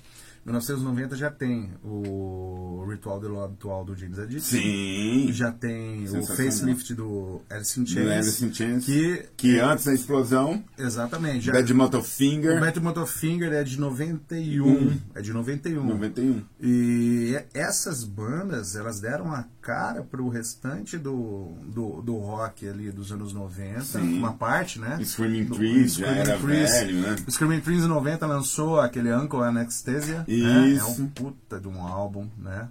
1990 0.45 1.15
já 1.15 1.29
tem 1.29 1.69
o 1.83 2.85
Ritual 2.89 3.19
de 3.19 3.27
Love 3.27 3.53
Atual 3.53 3.85
do 3.85 3.95
James 3.95 4.17
Addiction. 4.17 4.59
Sim. 4.59 5.27
Já 5.31 5.51
tem 5.51 6.03
o 6.09 6.25
facelift 6.25 6.93
do 6.95 7.41
Alice 7.49 7.79
in 7.79 7.83
Do 7.83 7.89
Chains. 7.89 8.09
Alice 8.11 8.45
in 8.45 8.53
Chains. 8.53 8.85
Que, 8.85 9.25
Que 9.37 9.59
antes 9.59 9.85
da 9.85 9.93
explosão, 9.93 10.63
exatamente. 10.77 11.45
Já, 11.45 11.53
Bad 11.53 11.73
Motor 11.73 12.03
Finger, 12.03 12.57
o 12.57 12.59
Bad 12.59 12.79
Motorfinger 12.79 13.53
é 13.53 13.63
de 13.63 13.79
91. 13.79 14.97
É 15.13 15.21
de 15.21 15.31
91. 15.31 15.83
91. 15.85 16.41
E 16.59 17.39
essas 17.53 18.03
bandas, 18.03 18.75
elas 18.75 18.99
deram 18.99 19.31
a 19.31 19.45
cara 19.61 20.01
pro 20.01 20.27
restante 20.27 20.97
do, 20.97 21.53
do, 21.67 22.01
do 22.01 22.17
rock 22.17 22.67
ali 22.67 22.91
dos 22.91 23.11
anos 23.11 23.31
90, 23.31 23.81
Sim. 23.81 24.17
uma 24.17 24.33
parte, 24.33 24.79
né? 24.79 24.99
Screaming 25.03 25.45
Do- 25.45 25.55
Trees 25.55 25.93
já 25.95 26.07
Screaming 26.07 26.19
era 26.29 26.39
Trees. 26.39 26.71
velho, 26.71 27.01
né? 27.01 27.15
Screaming 27.29 27.59
Trees 27.61 27.83
em 27.83 27.87
90 27.87 28.25
lançou 28.25 28.79
aquele 28.79 29.13
Uncle 29.13 29.41
Anesthesia. 29.43 30.25
Né? 30.31 30.63
É 30.63 30.67
Isso. 30.69 31.01
um 31.01 31.07
puta 31.07 31.59
de 31.59 31.67
um 31.67 31.85
álbum, 31.85 32.27
né? 32.37 32.67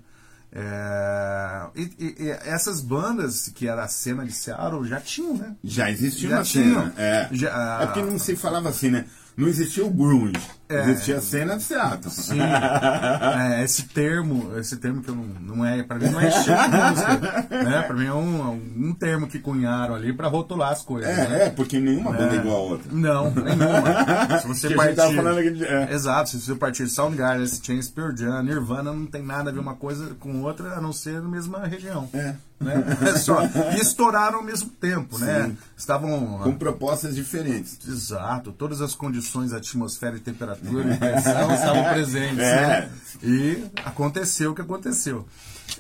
É, 0.52 1.62
e, 1.76 1.82
e- 1.98 2.14
e 2.24 2.30
essas 2.30 2.80
bandas 2.80 3.48
que 3.54 3.68
era 3.68 3.84
a 3.84 3.88
cena 3.88 4.24
de 4.24 4.32
Seattle 4.32 4.84
já 4.86 5.00
tinham, 5.00 5.36
né? 5.36 5.54
Já 5.62 5.90
existia 5.90 6.28
Já 6.28 6.36
uma 6.38 6.42
tinham. 6.42 6.80
cena. 6.90 6.94
É. 6.96 7.28
Já- 7.32 7.78
é 7.82 7.86
porque 7.86 8.02
não 8.02 8.18
se 8.18 8.34
falava 8.36 8.68
assim, 8.68 8.90
né? 8.90 9.04
Não 9.40 9.48
existia 9.48 9.84
o 9.84 9.90
grunge. 9.90 10.34
É. 10.68 10.82
Existia 10.82 11.16
a 11.16 11.20
cena 11.20 11.56
de 11.56 11.62
Seattle. 11.64 12.10
Sim. 12.12 12.38
É, 13.40 13.64
esse 13.64 13.84
termo, 13.88 14.56
esse 14.58 14.76
termo 14.76 15.02
que 15.02 15.08
eu 15.08 15.14
não, 15.14 15.24
não 15.56 15.64
é, 15.66 15.82
para 15.82 15.98
mim 15.98 16.10
não 16.10 16.20
é 16.20 16.28
estilo 16.28 16.56
de 16.56 16.76
música, 16.76 17.46
né? 17.50 17.82
Para 17.82 17.96
mim 17.96 18.06
é 18.06 18.12
um, 18.14 18.52
um 18.88 18.94
termo 18.94 19.26
que 19.26 19.38
cunharam 19.38 19.94
ali 19.94 20.12
para 20.12 20.28
rotular 20.28 20.70
as 20.72 20.82
coisas. 20.82 21.14
né? 21.16 21.42
É, 21.42 21.46
é, 21.46 21.50
porque 21.50 21.78
nenhuma 21.80 22.12
banda 22.12 22.34
é 22.34 22.38
igual 22.38 22.56
a 22.56 22.60
outra. 22.60 22.92
Não, 22.92 23.30
nenhuma. 23.30 24.38
Se 24.40 24.46
você 24.48 24.68
Que 24.68 24.74
partir, 24.74 25.16
falando 25.16 25.54
de- 25.54 25.64
é. 25.64 25.92
exato, 25.92 26.30
se 26.30 26.40
você 26.40 26.54
partir 26.54 26.84
de 26.84 26.90
Soundgarden, 26.90 27.46
Chains, 27.46 27.88
Pearl 27.88 28.14
Jam, 28.16 28.42
Nirvana, 28.42 28.92
não 28.92 29.06
tem 29.06 29.22
nada 29.22 29.50
a 29.50 29.52
ver 29.52 29.60
uma 29.60 29.74
coisa 29.74 30.14
com 30.20 30.42
outra, 30.42 30.74
a 30.74 30.80
não 30.80 30.92
ser 30.92 31.20
na 31.20 31.28
mesma 31.28 31.66
região. 31.66 32.08
É. 32.14 32.34
Né? 32.60 32.84
É 33.10 33.16
só. 33.18 33.40
E 33.74 33.80
estouraram 33.80 34.38
ao 34.38 34.44
mesmo 34.44 34.68
tempo, 34.68 35.18
né? 35.18 35.46
Sim. 35.46 35.58
Estavam 35.76 36.38
Com 36.42 36.54
propostas 36.56 37.14
diferentes. 37.14 37.78
Exato, 37.88 38.52
todas 38.52 38.82
as 38.82 38.94
condições, 38.94 39.52
atmosfera 39.52 40.16
e 40.16 40.20
temperatura 40.20 40.94
e 40.94 40.98
pressão 40.98 41.54
estavam 41.54 41.84
presentes. 41.84 42.38
É. 42.38 42.80
Né? 42.82 42.90
E 43.22 43.64
aconteceu 43.84 44.52
o 44.52 44.54
que 44.54 44.60
aconteceu. 44.60 45.26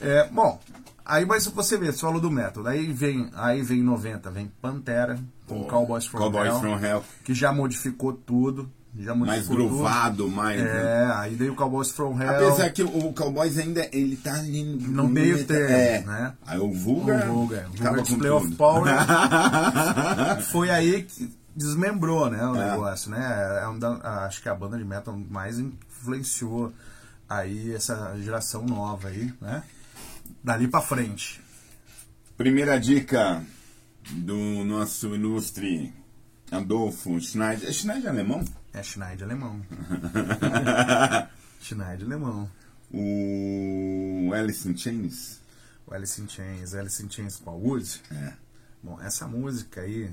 É, 0.00 0.26
bom, 0.28 0.58
aí 1.04 1.26
mas 1.26 1.46
você 1.46 1.76
vê, 1.76 1.92
você 1.92 2.00
falou 2.00 2.20
do 2.20 2.30
método, 2.30 2.68
aí 2.68 2.92
vem, 2.92 3.28
aí 3.34 3.62
vem 3.62 3.80
em 3.80 3.84
90, 3.84 4.30
vem 4.30 4.50
Pantera, 4.62 5.18
com 5.46 5.64
Cowboys 5.64 6.06
from 6.06 6.18
Cowboys 6.18 6.48
Hell, 6.48 6.60
from 6.60 6.78
Hell. 6.78 7.04
que 7.24 7.34
já 7.34 7.52
modificou 7.52 8.12
tudo. 8.12 8.70
Já 8.98 9.14
Mais 9.14 9.46
grovado, 9.46 10.28
mais. 10.28 10.60
É, 10.60 11.06
aí 11.14 11.34
veio 11.36 11.52
o 11.52 11.56
Cowboys 11.56 11.90
from 11.90 12.20
Hell. 12.20 12.28
Apesar 12.48 12.70
que 12.70 12.82
o 12.82 13.12
Cowboys 13.12 13.56
ainda 13.56 13.88
ele 13.92 14.16
tá 14.16 14.34
ali 14.34 14.64
No 14.64 15.06
meio 15.06 15.44
termo, 15.46 15.74
é. 15.74 16.00
né? 16.02 16.32
Aí 16.44 16.58
o 16.58 16.72
Vulgar, 16.72 17.30
o 17.30 17.34
Vulgar, 17.34 17.66
o 17.68 17.72
Vulgar 17.72 18.02
Display 18.02 18.30
of. 18.30 18.50
Power 18.56 18.92
foi 20.50 20.70
aí 20.70 21.04
que 21.04 21.32
desmembrou, 21.54 22.28
né, 22.30 22.44
o 22.44 22.56
É. 22.56 22.70
negócio, 22.72 23.10
né? 23.10 23.60
É 23.62 23.68
um 23.68 23.78
da- 23.78 24.24
acho 24.26 24.42
que 24.42 24.48
a 24.48 24.54
banda 24.54 24.76
de 24.76 24.84
metal 24.84 25.16
mais 25.30 25.58
influenciou 25.58 26.72
aí 27.28 27.72
essa 27.74 28.16
geração 28.20 28.64
nova 28.66 29.08
aí, 29.08 29.32
né? 29.40 29.62
Dali 30.42 30.66
pra 30.66 30.80
frente. 30.80 31.40
Primeira 32.36 32.78
dica 32.80 33.42
do 34.10 34.64
nosso 34.64 35.14
ilustre 35.14 35.92
Adolfo 36.50 37.20
Schneider. 37.20 37.68
É 37.68 37.72
Schneider 37.72 38.10
alemão? 38.10 38.42
É 38.72 38.82
Schneider 38.82 39.24
alemão. 39.24 39.60
Schneider 41.60 42.06
alemão. 42.06 42.50
O 42.92 44.32
Alice 44.34 44.68
in 44.68 44.76
Chains. 44.76 45.40
O 45.86 45.94
Alice 45.94 46.20
in 46.20 46.28
Chains, 46.28 46.74
Alice 46.74 47.04
in 47.04 47.10
Chains 47.10 47.36
com 47.36 47.50
a 47.50 47.54
Wood. 47.54 48.00
É. 48.10 48.32
Bom, 48.82 48.98
essa 49.00 49.26
música 49.26 49.82
aí, 49.82 50.10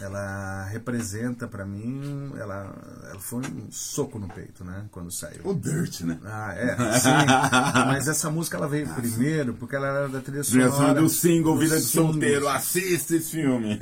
ela 0.00 0.64
representa 0.66 1.46
pra 1.46 1.66
mim, 1.66 2.32
ela, 2.38 2.74
ela 3.10 3.20
foi 3.20 3.40
um 3.40 3.70
soco 3.70 4.18
no 4.18 4.28
peito, 4.28 4.64
né? 4.64 4.84
Quando 4.90 5.10
saiu. 5.10 5.40
O 5.44 5.54
Dirt, 5.54 6.02
né? 6.02 6.18
Ah, 6.24 6.54
é, 6.54 6.98
sim. 6.98 7.10
Mas 7.86 8.08
essa 8.08 8.30
música 8.30 8.56
ela 8.56 8.68
veio 8.68 8.88
primeiro 8.94 9.54
porque 9.54 9.76
ela 9.76 9.86
era 9.86 10.08
da 10.08 10.20
trilha 10.20 10.42
sonora. 10.42 11.00
Do 11.00 11.08
single 11.08 11.58
Vida 11.58 11.76
de 11.78 11.86
Solteiro. 11.86 12.48
Assista 12.48 13.16
esse 13.16 13.30
filme. 13.30 13.78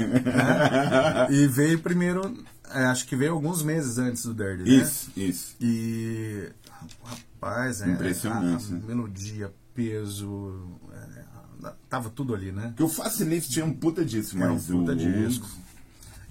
E 1.30 1.46
veio 1.46 1.80
primeiro, 1.80 2.36
é, 2.70 2.84
acho 2.86 3.06
que 3.06 3.16
veio 3.16 3.32
alguns 3.32 3.62
meses 3.62 3.98
antes 3.98 4.24
do 4.24 4.34
Dirty, 4.34 4.62
né? 4.62 4.76
Isso, 4.82 5.10
isso. 5.16 5.56
E, 5.60 6.48
rapaz, 7.04 7.82
é, 7.82 7.90
Impressionante, 7.90 8.66
a, 8.66 8.74
né? 8.76 8.82
melodia, 8.86 9.52
peso, 9.74 10.68
é, 11.62 11.72
tava 11.88 12.10
tudo 12.10 12.34
ali, 12.34 12.52
né? 12.52 12.68
Porque 12.68 12.82
o 12.82 12.88
Facilift 12.88 13.50
tinha 13.50 13.64
um 13.64 13.72
puta 13.72 14.04
disso, 14.04 14.36
É 14.38 14.46
um 14.48 14.54
mas 14.54 14.66
puta 14.66 14.92
o... 14.92 14.96
disco. 14.96 15.48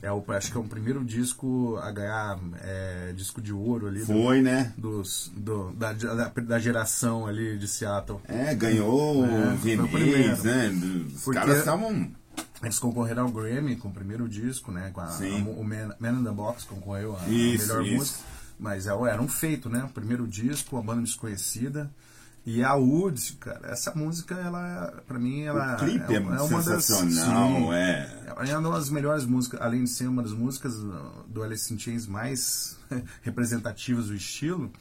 É 0.01 0.11
o, 0.11 0.21
acho 0.33 0.51
que 0.51 0.57
é 0.57 0.59
o 0.59 0.65
primeiro 0.65 1.01
disco 1.01 1.77
a 1.81 1.89
ganhar 1.89 2.37
é, 2.61 3.13
disco 3.15 3.41
de 3.41 3.53
ouro 3.53 3.87
ali. 3.87 4.01
do- 4.01 4.05
Foi, 4.07 4.41
né? 4.41 4.73
dos, 4.77 5.31
do, 5.33 5.71
da, 5.71 5.93
da, 5.93 6.27
da 6.27 6.59
geração 6.59 7.25
ali 7.25 7.57
de 7.57 7.69
Seattle. 7.69 8.19
É, 8.27 8.53
ganhou 8.53 9.23
É, 9.25 9.53
o 9.53 9.55
VMAs, 9.55 10.43
né? 10.43 10.69
Os 11.15 11.23
Porque- 11.23 11.39
caras 11.39 11.59
estavam... 11.59 12.11
Eles 12.63 12.79
concorreram 12.79 13.23
ao 13.23 13.29
Grammy 13.31 13.75
com 13.75 13.89
o 13.89 13.91
primeiro 13.91 14.27
disco, 14.27 14.71
né? 14.71 14.89
Com 14.93 15.01
a, 15.01 15.05
a- 15.05 15.17
o 15.57 15.63
Man, 15.63 15.93
Man 15.99 16.19
in 16.21 16.23
the 16.23 16.31
Box 16.31 16.63
concorreu 16.63 17.15
a, 17.15 17.21
a 17.21 17.27
Isso, 17.29 17.67
melhor 17.67 17.83
isso. 17.85 17.95
música. 17.97 18.19
Mas 18.59 18.87
é, 18.87 18.91
era 18.91 19.21
um 19.21 19.27
feito, 19.27 19.69
né? 19.69 19.83
O 19.83 19.89
primeiro 19.89 20.25
disco, 20.27 20.77
a 20.77 20.81
banda 20.81 21.01
desconhecida. 21.01 21.91
E 22.45 22.61
a 22.61 22.73
Wood, 22.75 23.37
cara, 23.39 23.69
essa 23.69 23.93
música, 23.95 24.35
ela, 24.35 25.01
pra 25.07 25.17
mim, 25.17 25.43
ela 25.43 25.75
o 25.75 25.77
clipe 25.77 26.13
é, 26.13 26.19
uma 26.19 26.35
das- 26.61 26.83
sensacional, 26.85 27.47
sim. 27.49 27.73
é. 27.73 28.23
É 28.49 28.57
uma 28.57 28.71
das 28.77 28.89
melhores 28.89 29.25
músicas, 29.25 29.61
além 29.61 29.83
de 29.85 29.89
ser 29.89 30.07
uma 30.07 30.21
das 30.21 30.33
músicas 30.33 30.73
do 31.27 31.41
Alice 31.41 31.73
in 31.73 31.79
Chains 31.79 32.05
mais 32.05 32.77
representativas 33.21 34.07
do 34.07 34.15
estilo, 34.15 34.71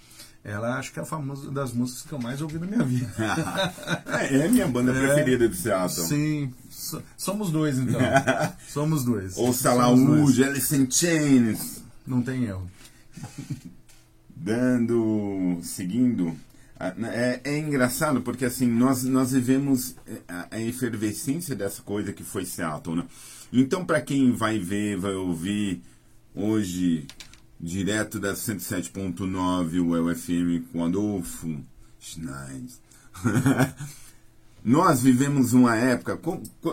ela 0.45 0.77
acho 0.79 0.93
que 0.93 0.99
é 0.99 1.03
a 1.03 1.07
famosa 1.07 1.51
das 1.51 1.73
músicas 1.73 2.03
que 2.03 2.13
eu 2.13 2.19
mais 2.19 2.41
ouvi 2.43 2.59
na 2.59 2.67
minha 2.67 2.83
vida. 2.85 3.13
é, 4.21 4.39
é 4.39 4.47
a 4.47 4.49
minha 4.49 4.67
banda 4.67 4.93
preferida 4.93 5.49
de 5.49 5.57
Seattle. 5.57 6.07
Sim, 6.07 6.53
so- 6.69 7.03
somos 7.17 7.51
dois 7.51 7.79
então. 7.79 8.01
somos 8.69 9.05
dois. 9.05 9.37
Dois. 10.07 10.21
Wood, 10.21 10.45
Alice 10.45 10.75
in 10.77 10.91
Chains. 10.91 11.83
Não 12.07 12.21
tem 12.23 12.45
erro. 12.45 12.69
dando, 14.35 15.59
seguindo. 15.63 16.35
a- 16.79 16.95
É, 17.13 17.41
é 17.45 17.59
engraçado 17.59 18.21
porque 18.23 18.45
assim 18.45 18.67
nós 18.67 19.05
nós 19.05 19.31
vivemos 19.33 19.95
é, 20.07 20.17
a, 20.29 20.49
a 20.57 20.61
efervescência 20.61 21.55
dessa 21.55 21.83
coisa 21.83 22.13
que 22.13 22.25
foi 22.25 22.45
Seattle, 22.45 22.97
né? 22.97 23.05
Então 23.53 23.85
para 23.85 24.01
quem 24.01 24.33
vai 24.33 24.59
ver, 24.59 24.97
vai 24.97 25.13
ouvir 25.15 25.81
hoje 26.35 27.07
direto 27.63 28.19
da 28.19 28.35
107.9 28.35 29.81
o 29.81 30.11
UFM 30.11 30.67
com 30.73 30.85
Adolfo 30.85 31.61
Schneider. 32.01 32.71
Nós 34.65 35.03
vivemos 35.03 35.53
uma 35.53 35.77
época, 35.77 36.19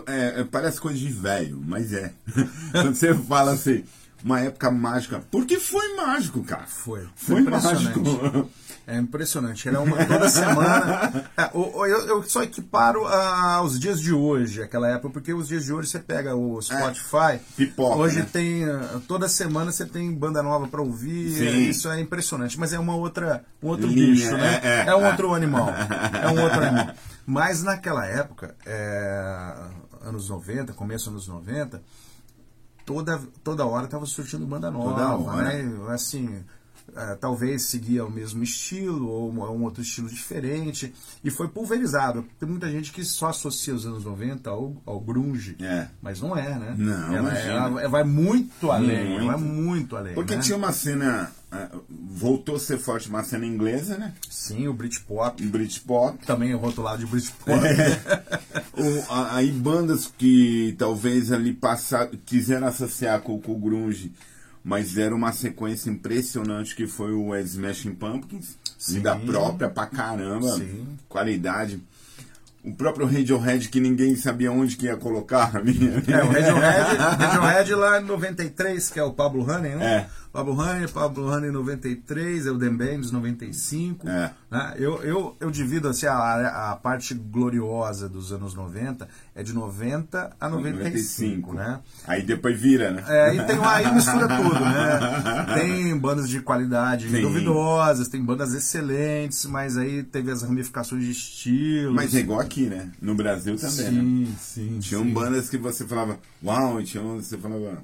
é, 0.05 0.41
é, 0.41 0.43
parece 0.43 0.79
coisa 0.79 0.97
de 0.97 1.09
velho, 1.09 1.61
mas 1.65 1.93
é. 1.93 2.13
Quando 2.71 2.95
você 2.95 3.13
fala 3.15 3.51
assim, 3.53 3.83
uma 4.23 4.39
época 4.41 4.69
mágica. 4.69 5.23
Porque 5.31 5.59
foi 5.59 5.95
mágico, 5.95 6.43
cara. 6.43 6.67
Foi. 6.67 7.07
Foi 7.15 7.41
impressionante. 7.41 7.99
mágico. 7.99 8.49
É 8.91 8.97
impressionante. 8.97 9.67
Era 9.67 9.79
uma 9.81 10.03
toda 10.05 10.27
semana. 10.29 11.29
É, 11.37 11.49
eu, 11.53 12.07
eu 12.07 12.23
só 12.23 12.41
equiparo 12.41 13.05
ah, 13.05 13.55
aos 13.57 13.79
dias 13.79 13.99
de 14.01 14.11
hoje, 14.11 14.63
aquela 14.63 14.87
época, 14.89 15.09
porque 15.13 15.31
os 15.33 15.47
dias 15.47 15.63
de 15.65 15.71
hoje 15.71 15.89
você 15.89 15.99
pega 15.99 16.35
o 16.35 16.59
Spotify. 16.61 17.39
pipoca, 17.55 17.95
Hoje 17.97 18.19
né? 18.19 18.27
tem. 18.31 18.65
ah, 18.67 18.99
Toda 19.07 19.29
semana 19.29 19.71
você 19.71 19.85
tem 19.85 20.11
banda 20.13 20.41
nova 20.41 20.67
pra 20.67 20.81
ouvir. 20.81 21.31
Sim. 21.31 21.69
Isso 21.69 21.87
é 21.89 21.99
impressionante. 22.01 22.59
Mas 22.59 22.73
é 22.73 22.79
uma 22.79 22.95
outra, 22.95 23.45
um 23.61 23.67
outro 23.67 23.87
Linha, 23.87 24.07
bicho, 24.13 24.35
né? 24.37 24.59
é, 24.63 24.85
é. 24.87 24.95
um 24.95 25.05
outro 25.05 25.33
animal. 25.35 25.69
É 25.69 26.27
um 26.27 26.41
outro 26.43 26.61
animal. 26.63 26.95
Mas 27.27 27.61
naquela 27.61 28.07
época, 28.07 28.55
é, 28.65 29.53
anos 30.01 30.29
90, 30.29 30.73
começo 30.73 31.11
anos 31.11 31.27
90, 31.27 31.79
toda, 32.83 33.19
toda 33.43 33.65
hora 33.67 33.85
estava 33.85 34.05
surgindo 34.07 34.47
banda 34.47 34.71
nova, 34.71 34.89
Toda 34.95 35.15
hora. 35.15 35.43
né? 35.43 35.93
Assim, 35.93 36.43
é, 36.95 37.15
talvez 37.15 37.63
seguia 37.63 38.05
o 38.05 38.11
mesmo 38.11 38.43
estilo 38.43 39.07
ou 39.07 39.31
um, 39.31 39.39
um 39.43 39.63
outro 39.63 39.81
estilo 39.81 40.09
diferente 40.09 40.93
e 41.23 41.29
foi 41.31 41.47
pulverizado. 41.47 42.25
Tem 42.39 42.47
muita 42.47 42.69
gente 42.69 42.91
que 42.91 43.03
só 43.03 43.29
associa 43.29 43.73
os 43.73 43.85
anos 43.85 44.03
90 44.03 44.49
ao, 44.49 44.75
ao 44.85 44.99
grunge, 44.99 45.55
É. 45.61 45.87
mas 46.01 46.21
não 46.21 46.35
é, 46.37 46.57
né? 46.57 46.75
Não, 46.77 47.13
ela, 47.15 47.29
imagina. 47.29 47.51
ela 47.53 47.87
vai 47.89 48.03
muito 48.03 48.71
além, 48.71 49.09
Muito. 49.09 49.25
vai 49.27 49.37
muito 49.37 49.97
além. 49.97 50.13
Porque 50.13 50.35
né? 50.35 50.41
tinha 50.41 50.57
uma 50.57 50.71
cena. 50.71 51.31
eh, 51.51 51.69
Voltou 51.89 52.55
a 52.55 52.59
ser 52.59 52.77
forte 52.77 53.09
uma 53.09 53.23
cena 53.23 53.45
inglesa, 53.45 53.97
né? 53.97 54.13
Sim, 54.29 54.67
o 54.67 54.73
Britpop, 54.73 55.43
Britpop. 55.45 56.25
também 56.25 56.51
é 56.51 56.55
rotulado 56.55 56.99
de 56.99 57.05
Britpop. 57.05 57.59
O- 58.73 59.11
a- 59.13 59.35
aí 59.35 59.51
bandas 59.51 60.11
que 60.17 60.73
talvez 60.77 61.31
ali 61.31 61.53
passar, 61.53 62.07
quiseram 62.25 62.67
associar 62.67 63.19
com, 63.21 63.39
com 63.41 63.53
o 63.53 63.59
grunge, 63.59 64.11
mas 64.63 64.93
deram 64.93 65.17
uma 65.17 65.31
sequência 65.31 65.89
impressionante 65.89 66.75
que 66.75 66.87
foi 66.87 67.13
o 67.13 67.35
Smashing 67.35 67.95
Pumpkins, 67.95 68.57
Sim. 68.77 68.95
vida 68.95 69.15
própria 69.15 69.69
pra 69.69 69.85
caramba, 69.85 70.55
Sim. 70.55 70.87
qualidade. 71.07 71.81
O 72.63 72.73
próprio 72.73 73.05
Radiohead 73.05 73.69
que 73.69 73.79
ninguém 73.79 74.15
sabia 74.15 74.51
onde 74.51 74.75
que 74.75 74.85
ia 74.85 74.97
colocar. 74.97 75.55
a 75.55 75.63
minha- 75.63 76.03
É, 76.07 76.23
o 76.23 76.27
Radiohead, 76.31 76.97
Radiohead 77.17 77.73
lá 77.75 78.01
em 78.01 78.05
93, 78.05 78.89
que 78.89 78.99
é 78.99 79.03
o 79.03 79.13
Pablo 79.13 79.43
Honey, 79.49 79.75
né? 79.75 79.85
É. 79.85 80.19
Pablo 80.31 80.53
Honey, 80.59 80.87
Pablo 80.87 81.25
Honey 81.27 81.49
em 81.49 81.51
93, 81.53 82.45
é 82.45 82.51
o 82.51 82.59
The 82.59 82.69
Bands 82.69 83.11
95. 83.11 84.07
É. 84.07 84.31
Né? 84.51 84.73
Eu, 84.77 85.01
eu, 85.03 85.35
eu 85.39 85.49
divido 85.49 85.87
assim, 85.87 86.05
a, 86.05 86.71
a 86.71 86.75
parte 86.75 87.15
gloriosa 87.15 88.07
dos 88.07 88.31
anos 88.31 88.53
90 88.53 89.07
é 89.33 89.41
de 89.41 89.53
90 89.53 90.31
a 90.39 90.49
95, 90.49 91.53
né? 91.53 91.79
Aí 92.05 92.21
depois 92.21 92.59
vira, 92.59 92.91
né? 92.91 93.03
É, 93.07 93.35
e 93.35 93.43
tem 93.43 93.57
aí 93.63 93.91
mistura 93.93 94.27
tudo, 94.27 94.59
né? 94.59 94.99
Tem 95.55 95.97
bandas 95.97 96.29
de 96.29 96.41
qualidade 96.41 97.09
Sim. 97.09 97.21
duvidosas, 97.21 98.07
tem 98.07 98.23
bandas 98.23 98.53
excelentes, 98.53 99.45
mas 99.45 99.77
aí 99.77 100.03
teve 100.03 100.29
as 100.31 100.43
ramificações 100.43 101.03
de 101.05 101.11
estilos. 101.11 101.93
Mas 101.95 102.13
é 102.13 102.19
igual 102.19 102.39
aqui, 102.49 102.65
né? 102.65 102.89
No 102.99 103.13
Brasil 103.13 103.55
também, 103.55 103.91
né? 103.91 104.01
Sim, 104.01 104.35
sim. 104.39 104.79
Tinham 104.79 105.03
sim. 105.03 105.13
bandas 105.13 105.47
que 105.49 105.57
você 105.57 105.85
falava, 105.85 106.19
uau, 106.43 106.81
e 106.81 106.83
tinha 106.83 107.03
que 107.03 107.09
você 107.09 107.37
falava. 107.37 107.83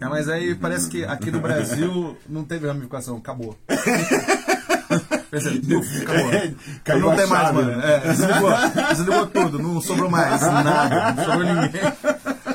É, 0.00 0.06
mas 0.06 0.28
aí 0.28 0.54
parece 0.54 0.88
que 0.88 1.04
aqui 1.04 1.30
no 1.30 1.40
Brasil 1.40 2.16
não 2.28 2.44
teve 2.44 2.66
ramificação, 2.66 3.16
acabou. 3.16 3.58
Uf, 5.34 6.02
acabou. 6.02 6.30
Caiu 6.84 7.00
não 7.00 7.16
tem 7.16 7.26
mais, 7.26 7.52
mano. 7.52 7.76
né? 7.76 7.96
É, 7.96 8.00
desligou, 8.12 8.50
desligou 8.88 9.26
tudo, 9.26 9.58
não 9.58 9.80
sobrou 9.80 10.08
mais 10.08 10.40
nada, 10.40 11.12
não 11.12 11.24
sobrou 11.24 11.54
ninguém. 11.54 11.80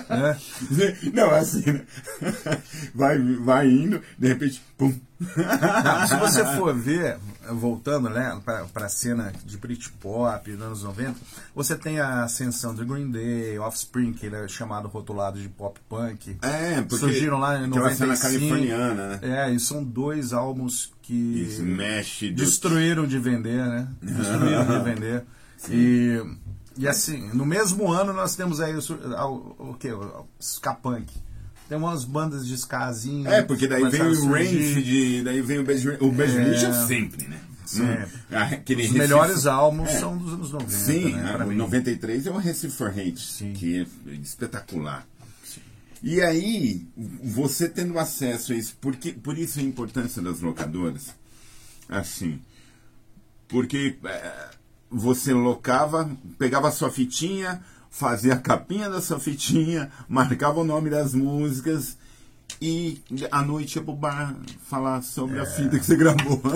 É. 0.09 0.35
Não, 1.13 1.29
assim, 1.31 1.63
né? 1.71 1.81
vai, 2.95 3.19
vai 3.19 3.67
indo, 3.69 4.01
de 4.17 4.27
repente, 4.27 4.63
pum. 4.77 4.93
Não, 5.19 6.07
se 6.07 6.15
você 6.15 6.45
for 6.55 6.73
ver, 6.73 7.17
voltando 7.51 8.09
né, 8.09 8.39
para 8.45 8.85
a 8.85 8.89
cena 8.89 9.31
de 9.45 9.57
Britpop 9.57 10.51
dos 10.51 10.61
anos 10.61 10.83
90, 10.83 11.15
você 11.55 11.75
tem 11.75 11.99
a 11.99 12.23
ascensão 12.23 12.73
do 12.73 12.85
Green 12.85 13.09
Day, 13.11 13.57
Offspring, 13.59 14.13
que 14.13 14.25
ele 14.25 14.35
é 14.35 14.47
chamado 14.47 14.87
rotulado 14.87 15.39
de 15.39 15.49
pop 15.49 15.79
punk. 15.89 16.37
É, 16.41 16.81
porque 16.81 16.97
Surgiram 16.97 17.39
lá 17.39 17.57
em 17.59 17.65
aquela 17.67 17.93
cena 17.93 18.13
95. 18.13 18.21
californiana, 18.21 19.07
né? 19.07 19.19
É, 19.21 19.51
e 19.51 19.59
são 19.59 19.83
dois 19.83 20.33
álbuns 20.33 20.91
que 21.01 21.43
do- 22.31 22.35
destruíram 22.35 23.07
de 23.07 23.17
vender, 23.19 23.65
né? 23.65 23.87
Destruíram 24.01 24.65
de 24.65 24.83
vender. 24.83 25.23
E, 25.69 26.23
e 26.77 26.87
assim, 26.87 27.29
no 27.33 27.45
mesmo 27.45 27.91
ano 27.91 28.13
nós 28.13 28.35
temos 28.35 28.59
aí 28.61 28.75
o, 28.75 28.79
o, 28.79 29.71
o 29.71 29.73
que? 29.73 29.91
O 29.91 30.25
ska 30.39 30.73
punk. 30.73 31.11
Tem 31.69 31.77
umas 31.77 32.03
bandas 32.03 32.47
de 32.47 32.55
skazinho. 32.55 33.29
É, 33.29 33.43
porque 33.43 33.67
daí 33.67 33.87
vem 33.89 34.01
a 34.01 34.05
o. 34.05 34.27
Rancid, 34.31 35.23
daí 35.23 35.41
vem 35.41 35.59
o 35.59 35.63
Bad 35.63 35.87
O 36.01 36.11
Bad 36.11 36.31
É. 36.35 36.43
Religion 36.43 36.73
sempre, 36.87 37.27
né? 37.27 37.39
Hum. 37.75 38.35
Aquele 38.35 38.81
Os 38.81 38.87
Recife- 38.87 38.97
melhores 38.97 39.45
álbuns 39.45 39.89
É. 39.89 39.99
são 39.99 40.17
dos 40.17 40.33
anos 40.33 40.51
90. 40.51 40.71
Sim, 40.71 41.13
né, 41.13 41.35
o 41.35 41.47
mim. 41.47 41.55
93 41.55 42.25
é 42.25 42.31
o 42.31 42.37
Recife 42.37 42.75
for 42.75 42.89
Hate, 42.89 43.19
Sim. 43.19 43.53
que 43.53 43.81
é 44.07 44.11
espetacular. 44.13 45.05
E 46.01 46.19
aí, 46.21 46.87
você 47.23 47.69
tendo 47.69 47.99
acesso 47.99 48.53
a 48.53 48.55
isso, 48.55 48.75
porque, 48.81 49.11
por 49.11 49.37
isso 49.37 49.59
a 49.59 49.61
importância 49.61 50.19
das 50.21 50.39
locadoras, 50.39 51.13
assim, 51.87 52.39
porque 53.47 53.97
é, 54.03 54.33
você 54.89 55.33
locava, 55.33 56.09
pegava 56.39 56.69
a 56.69 56.71
sua 56.71 56.89
fitinha, 56.89 57.61
fazia 57.89 58.33
a 58.33 58.37
capinha 58.37 58.89
da 58.89 59.01
sua 59.01 59.19
fitinha, 59.19 59.91
marcava 60.07 60.59
o 60.59 60.63
nome 60.63 60.89
das 60.89 61.13
músicas 61.13 61.97
e 62.61 63.01
à 63.31 63.41
noite 63.41 63.77
ia 63.77 63.83
pro 63.83 63.93
bar 63.95 64.35
falar 64.69 65.01
sobre 65.01 65.37
É. 65.37 65.41
a 65.41 65.45
fita 65.45 65.77
que 65.79 65.85
você 65.85 65.95
gravou. 65.95 66.41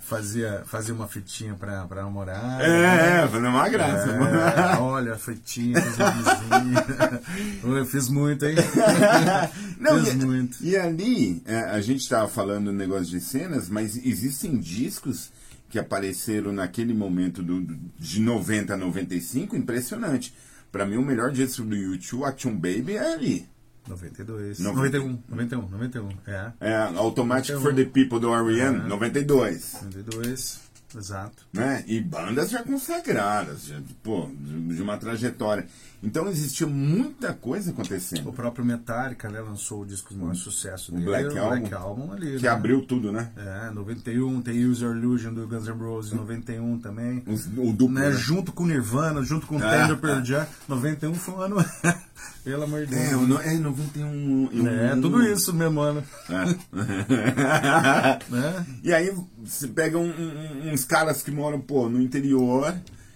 Fazia, 0.00 0.62
fazia 0.66 0.92
uma 0.94 1.08
fitinha 1.08 1.54
pra, 1.54 1.86
pra 1.86 2.02
namorar. 2.02 2.60
É, 2.60 3.22
é, 3.22 3.28
fazendo 3.28 3.48
uma 3.48 3.66
graça. 3.68 4.10
É, 4.10 4.76
olha, 4.78 5.14
a 5.14 5.16
fitinha, 5.16 5.80
fiz 5.80 5.94
um 5.98 6.10
vizinho. 6.12 7.62
Eu 7.78 7.86
fiz 7.86 8.08
muito, 8.10 8.44
hein? 8.44 8.56
Não, 9.80 10.04
fiz 10.04 10.12
e, 10.12 10.16
muito. 10.16 10.58
e 10.60 10.76
ali, 10.76 11.42
é, 11.46 11.60
a 11.60 11.80
gente 11.80 12.00
estava 12.00 12.28
falando 12.28 12.66
do 12.66 12.72
negócio 12.72 13.06
de 13.06 13.20
cenas, 13.22 13.70
mas 13.70 13.96
existem 13.96 14.58
discos 14.58 15.30
que 15.72 15.78
apareceram 15.78 16.52
naquele 16.52 16.92
momento 16.92 17.42
do, 17.42 17.62
de 17.98 18.20
90 18.20 18.74
a 18.74 18.76
95, 18.76 19.56
impressionante. 19.56 20.34
Pra 20.70 20.84
mim, 20.84 20.96
o 20.98 21.02
melhor 21.02 21.32
disco 21.32 21.62
do 21.62 21.74
YouTube, 21.74 22.24
Action 22.24 22.52
Baby, 22.52 22.92
é 22.96 23.14
ali. 23.14 23.48
92. 23.88 24.58
Noventa- 24.60 24.98
91, 24.98 25.22
91, 25.30 25.68
91. 25.70 26.08
É. 26.26 26.52
É 26.60 26.76
Automatic 26.98 27.52
91. 27.54 27.60
for 27.62 27.74
the 27.74 27.84
People 27.86 28.20
do 28.20 28.34
R.E.M., 28.34 28.80
É. 28.80 28.86
92. 28.86 29.78
92, 29.82 30.60
exato. 30.98 31.46
né? 31.52 31.84
E 31.86 32.00
bandas 32.00 32.50
já 32.50 32.62
consagradas, 32.62 33.66
já, 33.66 33.80
pô, 34.02 34.28
de 34.38 34.82
uma 34.82 34.96
trajetória. 34.96 35.66
Então 36.02 36.28
existia 36.28 36.66
muita 36.66 37.32
coisa 37.32 37.70
acontecendo. 37.70 38.28
O 38.28 38.32
próprio 38.32 38.64
Metallica 38.64 39.28
né, 39.30 39.40
lançou 39.40 39.82
o 39.82 39.86
disco 39.86 40.12
de 40.12 40.18
maior 40.18 40.34
sucesso 40.34 40.90
O 40.90 40.94
dele. 40.96 41.06
Black 41.06 41.26
o 41.34 41.38
Album, 41.42 41.48
Black 41.60 41.74
Album 41.74 42.12
ali. 42.12 42.36
Que 42.38 42.42
né? 42.42 42.48
abriu 42.48 42.84
tudo, 42.84 43.12
né? 43.12 43.30
É, 43.36 43.70
91, 43.70 44.42
tem 44.42 44.64
User 44.66 44.90
Illusion 44.90 45.32
do 45.32 45.46
Guns 45.46 45.68
N' 45.68 45.72
Roses, 45.78 46.12
91 46.12 46.78
também. 46.80 47.22
Os- 47.26 47.46
o 47.46 47.72
duplo, 47.72 47.90
né, 47.90 48.08
né? 48.10 48.16
Junto 48.16 48.50
com 48.52 48.66
Nirvana, 48.66 49.22
junto 49.22 49.46
com 49.46 49.58
Ah, 49.58 49.60
Tender 49.60 49.96
Pearl 49.98 50.24
Jam, 50.24 50.46
91 50.68 51.14
foi 51.14 51.34
um 51.34 51.40
ano. 51.40 51.56
Pelo 52.44 52.64
amor 52.64 52.86
de 52.86 52.94
Deus. 52.96 53.02
É, 53.12 53.14
no- 53.14 53.40
é 53.40 53.54
91. 53.54 54.06
um- 54.08 54.68
É, 54.68 54.94
um- 54.94 55.00
tudo 55.00 55.22
isso 55.22 55.52
mesmo, 55.54 55.74
mano. 55.76 56.02
É. 56.28 56.44
Né? 58.28 58.66
e 58.82 58.92
aí 58.92 59.14
você 59.44 59.68
pega 59.68 59.96
um- 59.98 60.10
um- 60.10 60.72
uns 60.72 60.84
caras 60.84 61.22
que 61.22 61.30
moram, 61.30 61.60
pô, 61.60 61.88
no 61.88 62.00
interior, 62.02 62.74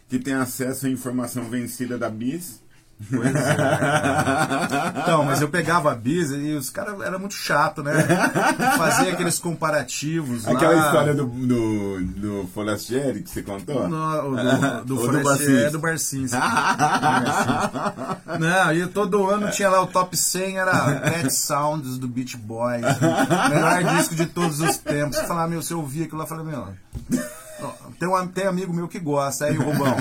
que 0.09 0.19
tem 0.19 0.35
acesso 0.35 0.87
à 0.87 0.89
informação 0.91 1.45
vencida 1.51 1.99
da 1.99 2.09
BIS. 2.09 2.61
Pois 3.11 3.35
é. 3.35 3.57
Então, 5.03 5.25
mas 5.25 5.41
eu 5.41 5.49
pegava 5.49 5.93
a 5.93 5.95
Biz 5.95 6.31
e 6.33 6.53
os 6.55 6.71
caras 6.71 7.01
eram 7.01 7.19
muito 7.19 7.35
chato, 7.35 7.83
né? 7.83 7.93
Fazia 8.77 9.13
aqueles 9.13 9.39
comparativos 9.39 10.47
Aquela 10.49 10.75
lá. 10.75 10.87
história 10.87 11.15
do, 11.15 11.27
do, 11.27 12.05
do 12.05 12.49
Forastieri 12.53 13.23
que 13.23 13.31
você 13.31 13.43
contou? 13.43 13.89
No, 13.89 14.37
do, 14.37 14.85
do, 14.85 15.01
Ou 15.01 15.13
do 15.13 15.21
Barcinski. 15.23 15.71
do 15.71 15.79
Barcinski. 15.79 16.37
Não, 18.41 18.73
e 18.73 18.87
todo 18.89 19.29
ano 19.29 19.51
tinha 19.51 19.69
lá 19.69 19.83
o 19.83 19.87
top 19.87 20.17
100, 20.17 20.59
era 20.59 21.01
Pet 21.01 21.33
Sounds 21.33 21.99
do 21.99 22.09
Beach 22.09 22.37
Boys. 22.37 22.83
Melhor 23.51 23.85
disco 23.97 24.15
de 24.15 24.27
todos 24.27 24.61
os 24.61 24.77
tempos. 24.79 25.17
Você 25.19 25.27
falava, 25.27 25.49
meu, 25.49 25.63
você 25.63 25.75
ouvia 25.75 26.05
aquilo 26.05 26.19
lá, 26.19 26.25
eu 26.25 26.29
falei, 26.29 26.45
meu, 26.45 26.69
tem, 27.99 28.09
um, 28.09 28.27
tem 28.29 28.47
amigo 28.47 28.73
meu 28.73 28.89
que 28.89 28.99
gosta, 28.99 29.47
aí 29.47 29.57
o 29.57 29.63
Rubão. 29.63 29.97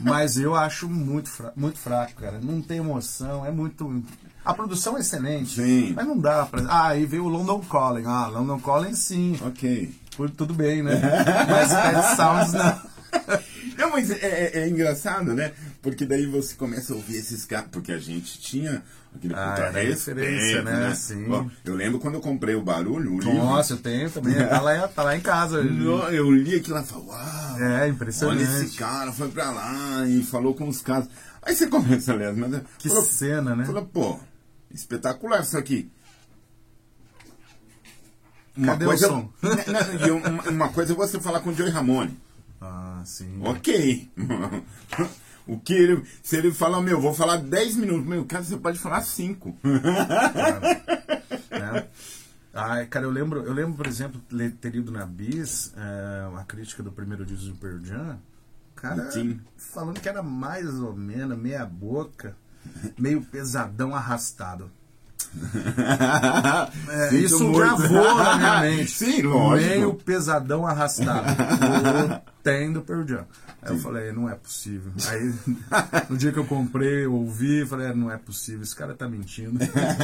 Mas 0.00 0.38
eu 0.38 0.54
acho 0.54 0.88
muito, 0.88 1.28
fra 1.28 1.52
muito 1.56 1.78
fraco, 1.78 2.14
cara. 2.14 2.38
Não 2.42 2.60
tem 2.62 2.78
emoção, 2.78 3.44
é 3.44 3.50
muito. 3.50 4.02
A 4.44 4.54
produção 4.54 4.96
é 4.96 5.00
excelente, 5.00 5.56
Sim. 5.62 5.92
mas 5.94 6.06
não 6.06 6.18
dá 6.18 6.46
pra. 6.46 6.62
Ah, 6.68 6.88
aí 6.88 7.04
veio 7.04 7.24
o 7.24 7.28
London 7.28 7.60
Calling. 7.60 8.04
Ah, 8.06 8.26
London 8.28 8.58
Calling 8.58 8.94
sim. 8.94 9.38
Ok. 9.46 9.94
Tudo 10.36 10.52
bem, 10.54 10.82
né? 10.82 11.00
Mas 11.48 11.68
Pet 11.72 12.16
Sounds 12.16 12.52
não. 12.52 12.90
Não, 13.76 13.90
mas 13.92 14.10
é, 14.10 14.16
é- 14.22 14.50
é 14.60 14.68
engraçado, 14.68 15.32
né? 15.34 15.52
Porque 15.82 16.04
daí 16.04 16.26
você 16.26 16.54
começa 16.56 16.92
a 16.92 16.96
ouvir 16.96 17.16
esses 17.16 17.46
caras, 17.46 17.68
porque 17.72 17.90
a 17.90 17.98
gente 17.98 18.38
tinha 18.38 18.82
aquele 19.14 19.32
Ah, 19.34 19.52
puta 19.56 19.70
respeito, 19.70 19.88
referência, 20.20 20.62
né? 20.62 20.94
Sim. 20.94 21.26
Ó, 21.30 21.46
eu 21.64 21.74
lembro 21.74 21.98
quando 21.98 22.14
eu 22.16 22.20
comprei 22.20 22.54
o 22.54 22.60
barulho, 22.62 23.14
o 23.14 23.18
livro. 23.18 23.34
Nossa, 23.34 23.72
eu 23.72 23.78
tenho 23.78 24.10
também. 24.10 24.34
Tá 24.34 24.60
lá, 24.60 24.88
tá 24.88 25.02
lá 25.02 25.16
em 25.16 25.20
casa. 25.22 25.62
No- 25.64 26.02
Eu 26.10 26.30
li 26.30 26.56
aquilo 26.56 26.74
lá 26.76 26.82
e 26.82 26.86
falei, 26.86 27.06
uau! 27.06 27.58
É, 27.60 27.80
Olha 27.82 27.88
impressionante. 27.88 28.42
esse 28.42 28.76
cara, 28.76 29.10
foi 29.10 29.30
pra 29.30 29.50
lá 29.50 30.06
e 30.06 30.22
falou 30.22 30.54
com 30.54 30.68
os 30.68 30.82
caras. 30.82 31.08
Aí 31.42 31.54
você 31.56 31.66
começa 31.66 32.12
a 32.12 32.16
ler 32.16 32.26
as 32.28 32.36
mas 32.36 32.62
Que 32.78 32.88
falou, 32.88 33.02
cena, 33.04 33.56
né? 33.56 33.64
falou, 33.64 33.86
pô, 33.86 34.20
espetacular 34.70 35.40
isso 35.40 35.56
aqui. 35.56 35.90
Uma 38.54 38.66
Cadê 38.66 38.84
o 38.84 38.88
coisa, 38.88 39.08
som? 39.08 39.32
Não, 39.40 39.50
não, 39.56 40.06
e 40.06 40.10
uma, 40.10 40.42
uma 40.50 40.68
coisa 40.68 40.92
é 40.92 40.96
você 40.96 41.18
falar 41.18 41.40
com 41.40 41.48
o 41.48 41.54
Joey 41.54 41.70
Ramone. 41.70 42.18
Ah, 42.60 43.00
sim. 43.06 43.40
Ok. 43.42 44.10
O 45.50 45.58
que 45.58 45.72
ele. 45.72 46.04
Se 46.22 46.36
ele 46.36 46.52
falar, 46.52 46.80
meu, 46.80 47.00
vou 47.00 47.12
falar 47.12 47.38
10 47.38 47.76
minutos, 47.76 48.06
meu, 48.06 48.24
cara, 48.24 48.44
você 48.44 48.56
pode 48.56 48.78
falar 48.78 49.00
5. 49.02 49.56
né? 51.50 51.88
Ah, 52.54 52.84
cara, 52.86 53.04
eu 53.04 53.10
lembro, 53.10 53.42
eu 53.42 53.52
lembro, 53.52 53.74
por 53.74 53.86
exemplo, 53.86 54.20
ter 54.60 54.74
ido 54.74 54.92
na 54.92 55.04
Bis, 55.06 55.72
é, 55.76 56.26
uma 56.28 56.44
crítica 56.44 56.82
do 56.82 56.92
primeiro 56.92 57.24
disco 57.24 57.48
do 57.48 57.56
Pearl 57.56 57.78
Jam, 57.82 58.18
cara, 58.74 59.10
Sim. 59.10 59.40
falando 59.56 60.00
que 60.00 60.08
era 60.08 60.22
mais 60.22 60.68
ou 60.80 60.94
menos 60.94 61.38
meia 61.38 61.64
boca, 61.64 62.36
meio 62.98 63.22
pesadão 63.22 63.94
arrastado. 63.94 64.70
É, 66.88 67.14
isso 67.14 67.44
muito. 67.44 67.58
gravou 67.58 68.14
na 68.16 68.36
minha 68.36 68.60
mente. 68.76 68.90
Sim, 68.90 69.22
lógico. 69.22 69.70
Meio 69.70 69.94
pesadão 69.94 70.66
arrastado. 70.66 71.26
O 71.30 72.20
tem 72.42 72.72
do 72.72 72.80
Pearl 72.82 73.06
Jam. 73.06 73.24
Aí 73.62 73.74
eu 73.74 73.78
falei, 73.78 74.10
não 74.12 74.26
é 74.26 74.34
possível. 74.34 74.90
Aí, 75.08 75.34
no 76.08 76.16
dia 76.16 76.32
que 76.32 76.38
eu 76.38 76.46
comprei, 76.46 77.04
eu 77.04 77.12
ouvi, 77.12 77.66
falei, 77.66 77.88
"É, 77.88 77.94
não 77.94 78.10
é 78.10 78.16
possível, 78.16 78.62
esse 78.62 78.74
cara 78.74 78.94
tá 78.94 79.06
mentindo. 79.06 79.58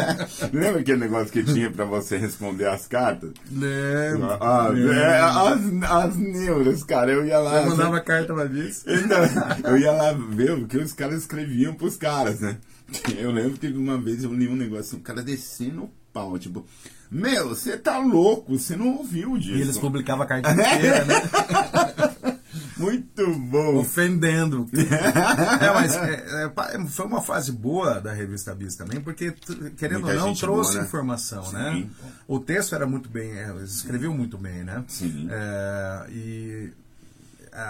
Lembra 0.52 0.80
aquele 0.82 0.98
negócio 0.98 1.32
que 1.32 1.42
tinha 1.42 1.70
pra 1.70 1.86
você 1.86 2.18
responder 2.18 2.66
as 2.68 2.86
cartas? 2.86 3.30
Lembro. 3.50 4.30
Ah, 4.42 4.68
lembro. 4.68 4.92
é, 4.92 5.20
as, 5.20 5.60
as 5.90 6.16
neuras, 6.16 6.84
cara. 6.84 7.10
Eu 7.10 7.24
ia 7.24 7.38
lá. 7.38 7.62
Eu 7.62 7.70
mandava 7.70 7.98
carta 8.00 8.34
pra 8.34 8.44
Bis. 8.44 8.84
Não, 8.84 9.70
eu 9.70 9.78
ia 9.78 9.92
lá 9.92 10.12
ver 10.12 10.52
o 10.52 10.66
que 10.66 10.76
os 10.76 10.92
caras 10.92 11.22
escreviam 11.22 11.72
pros 11.72 11.96
caras, 11.96 12.40
né? 12.40 12.58
Eu 13.18 13.30
lembro 13.32 13.58
que 13.58 13.66
uma 13.68 13.98
vez 13.98 14.22
eu 14.24 14.32
li 14.32 14.48
um 14.48 14.56
negócio, 14.56 14.96
um 14.96 15.00
cara 15.00 15.22
descendo 15.22 15.84
o 15.84 15.90
pau, 16.12 16.38
tipo, 16.38 16.64
meu, 17.10 17.48
você 17.48 17.76
tá 17.76 17.98
louco, 17.98 18.56
você 18.58 18.76
não 18.76 18.96
ouviu 18.98 19.36
disso. 19.36 19.56
E 19.56 19.60
eles 19.60 19.78
publicavam 19.78 20.24
a 20.24 20.26
carta 20.26 20.50
inteira, 20.52 21.04
né? 21.04 22.36
Muito 22.76 23.34
bom. 23.38 23.76
Ofendendo. 23.78 24.68
é, 25.60 25.72
mas 25.72 25.96
é, 25.96 26.44
é, 26.44 26.86
foi 26.86 27.06
uma 27.06 27.22
fase 27.22 27.50
boa 27.50 28.00
da 28.00 28.12
revista 28.12 28.54
Bis 28.54 28.76
também, 28.76 29.00
porque, 29.00 29.32
querendo 29.76 30.02
Muita 30.02 30.20
ou 30.20 30.26
não, 30.26 30.34
trouxe 30.34 30.72
boa, 30.72 30.82
né? 30.82 30.86
informação, 30.86 31.44
Sim. 31.44 31.54
né? 31.54 31.86
O 32.28 32.38
texto 32.38 32.74
era 32.74 32.86
muito 32.86 33.08
bem, 33.08 33.32
é, 33.32 33.54
escreviam 33.64 34.14
muito 34.14 34.36
bem, 34.36 34.62
né? 34.62 34.84
Sim. 34.88 35.26
É, 35.30 36.06
e 36.10 36.72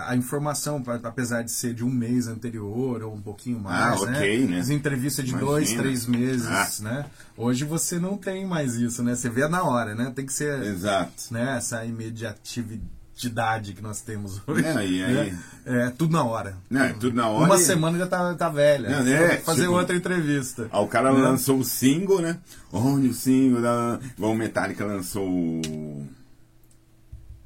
a, 0.09 0.17
informação, 0.17 0.83
apesar 1.05 1.43
de 1.43 1.51
ser 1.51 1.73
de 1.75 1.85
um 1.85 1.91
mês 1.91 2.27
anterior 2.27 3.03
ou 3.03 3.15
um 3.15 3.21
pouquinho 3.21 3.61
mais, 3.61 4.01
Ah, 4.01 4.03
ok, 4.03 4.47
né? 4.49 4.59
As 4.59 4.69
entrevistas 4.71 5.25
de 5.25 5.31
Imagina. 5.31 5.51
dois, 5.51 5.73
três 5.73 6.07
meses, 6.07 6.47
Ah. 6.47 6.69
né? 6.83 7.07
Hoje 7.37 7.65
você 7.65 7.99
não 7.99 8.17
tem 8.19 8.45
mais 8.47 8.75
isso, 8.75 9.03
né? 9.03 9.15
Você 9.15 9.29
vê 9.31 9.47
na 9.49 9.63
hora, 9.63 9.95
né? 9.95 10.13
Tem 10.15 10.27
que 10.27 10.33
ser 10.33 10.61
Exato. 10.63 11.13
né, 11.31 11.57
essa 11.57 11.85
imediatividade 11.85 13.73
que 13.75 13.81
nós 13.83 14.01
temos 14.01 14.41
hoje. 14.47 14.65
É, 14.65 14.87
e 14.87 15.05
aí? 15.05 15.31
né? 15.31 15.39
É, 15.65 15.91
tudo 15.91 16.13
na 16.13 16.25
hora. 16.25 16.57
Não, 16.69 16.83
é 16.83 16.93
tudo 16.93 17.15
na 17.17 17.29
hora. 17.29 17.45
Uma 17.47 17.57
e- 17.57 17.65
semana 17.65 17.97
já 17.99 18.07
tá, 18.07 18.35
tá 18.35 18.49
velha. 18.49 18.89
Não, 18.91 19.07
é, 19.07 19.37
que 19.37 19.45
fazer 19.45 19.63
tipo- 19.63 19.75
outra 19.75 19.95
entrevista. 19.97 20.69
Ah, 20.73 20.81
o 20.81 20.89
cara 20.89 21.13
Né? 21.13 21.21
lançou 21.21 21.59
o 21.59 21.65
single, 21.65 22.21
né? 22.21 22.39
Olha 22.73 23.09
o 23.11 23.15
single 23.15 23.63
da. 23.63 24.01
Igual 24.17 24.33
o 24.33 24.37
Metallica 24.37 24.85
lançou 24.85 25.63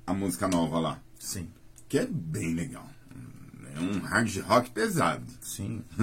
a 0.07 0.13
música 0.15 0.49
nova 0.49 0.79
lá. 0.81 0.99
Sim, 1.19 1.47
Que 1.91 1.99
é 1.99 2.07
bem 2.09 2.55
legal. 2.55 2.89
É 3.77 3.81
um 3.81 3.99
hard 4.01 4.37
rock 4.47 4.71
pesado. 4.71 5.23
sim. 5.43 5.83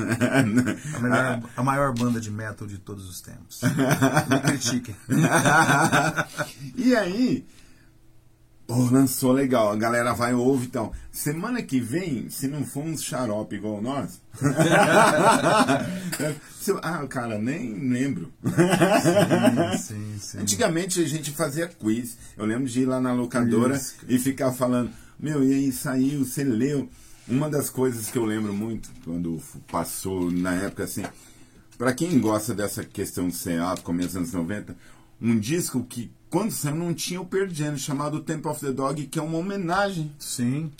A, 0.95 1.00
melhor- 1.00 1.43
a 1.56 1.63
maior 1.63 1.93
banda 1.93 2.19
de 2.19 2.30
metal 2.30 2.67
de 2.67 2.78
todos 2.78 3.10
os 3.10 3.19
tempos. 3.21 3.62
Não 4.30 4.39
critiquem. 4.41 4.95
e 6.76 6.95
aí, 6.95 7.45
pô, 8.65 8.76
lançou 8.89 9.32
legal, 9.32 9.71
a 9.71 9.76
galera 9.76 10.13
vai 10.13 10.34
ouvir 10.34 10.65
então. 10.67 10.91
Semana 11.12 11.62
que 11.62 11.80
vem, 11.80 12.30
se 12.30 12.47
não 12.47 12.63
for 12.65 12.84
uns 12.86 13.02
xarope 13.04 13.56
igual 13.56 13.82
nós. 13.82 14.21
ah, 16.84 17.08
cara, 17.08 17.38
nem 17.38 17.73
lembro. 17.89 18.32
Sim, 19.78 19.78
sim, 19.78 20.15
sim. 20.19 20.39
Antigamente 20.39 21.02
a 21.02 21.08
gente 21.08 21.32
fazia 21.32 21.67
quiz. 21.67 22.17
Eu 22.38 22.45
lembro 22.45 22.67
de 22.67 22.82
ir 22.82 22.86
lá 22.86 23.00
na 23.02 23.13
locadora 23.13 23.76
Isso. 23.76 23.95
e 24.08 24.17
ficar 24.19 24.52
falando, 24.52 24.91
meu, 25.20 25.44
e 25.44 25.54
aí 25.54 25.72
saiu, 25.72 26.24
você 26.26 26.44
leu. 26.44 26.90
Uma 27.28 27.50
das 27.50 27.70
coisas 27.70 28.10
que 28.10 28.18
eu 28.18 28.24
lembro 28.24 28.54
muito, 28.54 28.90
quando 29.04 29.42
passou 29.70 30.32
na 30.32 30.54
época 30.56 30.86
assim, 30.86 31.04
pra 31.78 31.94
quem 31.94 32.20
gosta 32.20 32.54
dessa 32.56 32.86
questão 32.86 33.28
de 33.28 33.36
CA, 33.36 33.76
começo 33.84 34.10
dos 34.10 34.16
anos 34.18 34.34
90, 34.34 34.76
um 35.22 35.38
disco 35.38 35.84
que 35.84 36.10
quando 36.30 36.52
saiu 36.52 36.76
não 36.76 36.94
tinha 36.94 37.20
o 37.20 37.26
Pearl 37.26 37.50
Jam, 37.50 37.78
chamado 37.78 38.22
Temple 38.22 38.50
of 38.50 38.62
the 38.66 38.72
Dog, 38.72 39.08
que 39.08 39.20
é 39.20 39.22
uma 39.22 39.38
homenagem. 39.38 40.12
Sim. 40.20 40.72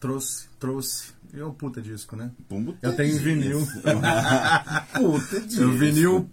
Trouxe, 0.00 0.46
trouxe. 0.58 1.12
E 1.32 1.40
é 1.40 1.44
um 1.44 1.52
puta 1.52 1.80
disco, 1.80 2.14
né? 2.14 2.30
Pumbo 2.48 2.76
Eu 2.82 2.94
tenho 2.94 3.10
disco. 3.10 3.24
vinil. 3.24 3.58
Puta 4.94 5.40
disco. 5.40 5.62
Eu 5.62 5.72
vinil 5.72 6.30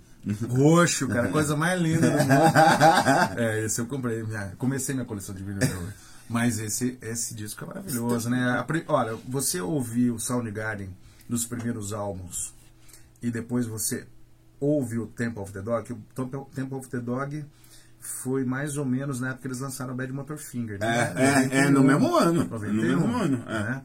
roxo, 0.48 1.08
cara, 1.08 1.30
coisa 1.30 1.56
mais 1.56 1.82
linda 1.82 2.10
do 2.10 2.18
mundo. 2.18 2.30
É, 3.38 3.66
esse 3.66 3.82
eu 3.82 3.86
comprei. 3.88 4.24
Minha, 4.24 4.54
comecei 4.58 4.94
minha 4.94 5.06
coleção 5.06 5.34
de 5.34 5.42
vinil. 5.44 5.60
Mas 6.32 6.60
esse, 6.60 6.98
esse 7.02 7.36
disco 7.36 7.64
é 7.66 7.68
maravilhoso, 7.68 8.30
né? 8.30 8.66
Olha, 8.88 9.16
você 9.28 9.60
ouvir 9.60 10.12
o 10.12 10.20
Soundgarden 10.20 10.90
dos 11.28 11.46
primeiros 11.46 11.92
álbuns 11.92 12.54
e 13.22 13.30
depois 13.30 13.66
você 13.68 14.08
ouve 14.60 14.98
o 14.98 15.08
Temple 15.08 15.42
of 15.42 15.52
the 15.52 15.62
Dog, 15.62 15.92
o 15.92 16.46
Temple 16.54 16.78
of 16.78 16.88
the 16.90 17.00
Dog 17.00 17.46
foi 18.00 18.44
mais 18.44 18.78
ou 18.78 18.86
menos 18.86 19.20
na 19.20 19.28
época 19.28 19.42
que 19.42 19.48
eles 19.48 19.60
lançaram 19.60 19.94
o 19.94 19.96
Bad 19.96 20.12
Motor 20.12 20.38
Finger. 20.38 20.80
Né? 20.80 21.14
É, 21.16 21.58
é, 21.58 21.58
é, 21.66 21.70
no 21.70 21.84
mesmo 21.84 22.16
ano. 22.16 22.46
91, 22.46 22.74
No 22.74 22.82
mesmo 22.82 23.16
ano, 23.16 23.44
é. 23.48 23.64
né? 23.64 23.82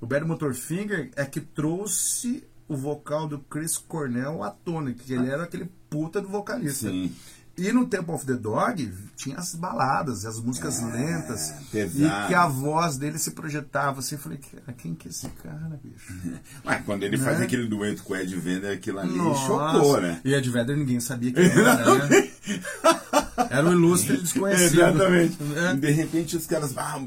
O 0.00 0.06
Bad 0.06 0.24
Motor 0.24 0.54
Finger 0.54 1.10
é 1.14 1.24
que 1.24 1.40
trouxe 1.40 2.44
o 2.66 2.76
vocal 2.76 3.28
do 3.28 3.38
Chris 3.38 3.76
Cornell 3.76 4.42
à 4.42 4.50
tona, 4.50 4.92
que 4.92 5.12
ele 5.12 5.28
era 5.28 5.44
aquele 5.44 5.70
puta 5.88 6.20
do 6.20 6.28
vocalista. 6.28 6.88
Sim. 6.88 7.14
E 7.60 7.72
no 7.72 7.86
Temple 7.86 8.14
of 8.14 8.24
the 8.24 8.34
Dog 8.34 8.90
tinha 9.16 9.36
as 9.36 9.54
baladas, 9.54 10.24
as 10.24 10.40
músicas 10.40 10.80
lentas. 10.82 11.52
pesado. 11.70 12.24
E 12.24 12.28
que 12.28 12.34
a 12.34 12.46
voz 12.46 12.96
dele 12.96 13.18
se 13.18 13.32
projetava 13.32 14.00
assim. 14.00 14.14
Eu 14.14 14.20
falei, 14.20 14.38
"Cara, 14.38 14.72
quem 14.72 14.94
que 14.94 15.08
é 15.08 15.10
esse 15.10 15.28
cara, 15.42 15.78
bicho? 15.82 16.14
Mas 16.64 16.84
quando 16.84 17.02
ele 17.02 17.18
faz 17.18 17.38
Né? 17.38 17.44
aquele 17.44 17.66
dueto 17.68 18.02
com 18.02 18.14
o 18.14 18.16
Ed 18.16 18.34
Vedder, 18.36 18.72
aquilo 18.72 18.98
ali 19.00 19.14
Nossa. 19.16 19.46
chocou, 19.46 20.00
né? 20.00 20.20
E 20.24 20.32
Ed 20.32 20.48
Vedder 20.50 20.76
ninguém 20.76 21.00
sabia 21.00 21.32
quem 21.32 21.44
era, 21.44 22.08
né? 22.08 22.30
Era 23.50 23.68
um 23.68 23.72
ilustre 23.72 24.16
desconhecido. 24.16 24.80
Exatamente. 24.80 25.38
É. 25.56 25.74
De 25.74 25.90
repente 25.90 26.36
os 26.36 26.46
caras. 26.46 26.76
Ah, 26.76 26.98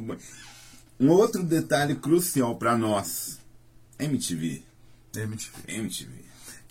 um 0.99 1.09
outro 1.09 1.41
detalhe 1.43 1.95
crucial 1.95 2.55
pra 2.57 2.77
nós: 2.77 3.39
MTV. 3.99 4.61
MTV. 5.15 5.51
MTV. 5.67 6.11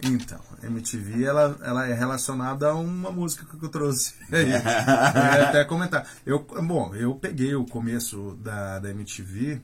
Então, 0.04 0.40
MTV 0.62 1.24
ela, 1.24 1.56
ela 1.62 1.86
é 1.86 1.94
relacionada 1.94 2.68
a 2.68 2.74
uma 2.74 3.10
música 3.10 3.46
que 3.46 3.64
eu 3.64 3.68
trouxe. 3.68 4.14
Aí, 4.32 4.42
eu 4.42 4.48
ia 4.48 5.48
até 5.48 5.64
comentar. 5.64 6.06
Eu, 6.26 6.40
bom, 6.40 6.94
eu 6.94 7.14
peguei 7.14 7.54
o 7.54 7.64
começo 7.64 8.36
da, 8.42 8.78
da 8.78 8.90
MTV. 8.90 9.60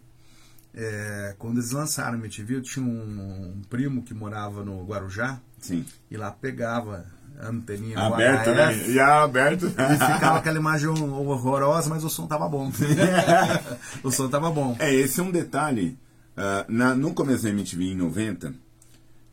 é, 0.74 1.35
quando 1.38 1.59
eles 1.59 1.72
lançaram 1.72 2.14
a 2.14 2.18
MTV, 2.18 2.57
eu 2.57 2.62
tinha 2.62 2.85
um, 2.85 3.57
um 3.59 3.62
primo 3.68 4.03
que 4.03 4.14
morava 4.14 4.64
no 4.64 4.85
Guarujá 4.85 5.40
Sim. 5.59 5.85
e 6.11 6.16
lá 6.16 6.31
pegava 6.31 7.05
a 7.40 7.48
anteninha 7.48 7.96
HF, 7.98 8.51
né? 8.51 8.74
Já 8.92 9.22
aberto. 9.22 9.66
E 9.66 10.12
ficava 10.14 10.38
aquela 10.38 10.59
imagem 10.59 10.88
horrorosa, 10.88 11.88
mas 11.88 12.05
o 12.05 12.11
som 12.11 12.27
tava 12.27 12.48
bom. 12.48 12.70
o 14.03 14.11
som 14.11 14.29
tava 14.29 14.51
bom. 14.51 14.77
É, 14.79 14.92
esse 14.94 15.20
é 15.20 15.22
um 15.22 15.31
detalhe. 15.31 15.98
Ah, 16.37 16.64
na, 16.68 16.94
no 16.94 17.12
começo 17.12 17.42
da 17.42 17.51
MTV, 17.51 17.85
em 17.85 17.96
90, 17.96 18.55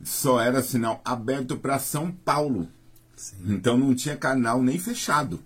só 0.02 0.40
era 0.40 0.62
sinal 0.62 1.00
aberto 1.04 1.56
para 1.56 1.78
São 1.78 2.10
Paulo. 2.10 2.68
Então 3.44 3.76
não 3.78 3.94
tinha 3.94 4.16
canal 4.16 4.62
nem 4.62 4.78
fechado. 4.78 5.40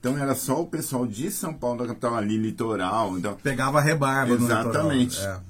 Então 0.00 0.18
era 0.18 0.34
só 0.34 0.60
o 0.60 0.66
pessoal 0.66 1.06
de 1.06 1.30
São 1.30 1.54
Paulo, 1.54 1.80
da 1.80 1.86
capital 1.88 2.16
ali, 2.16 2.36
litoral. 2.36 3.16
Então, 3.16 3.36
Pegava 3.36 3.80
rebarba 3.80 4.34
no 4.36 4.44
Exatamente. 4.44 5.20
É. 5.20 5.40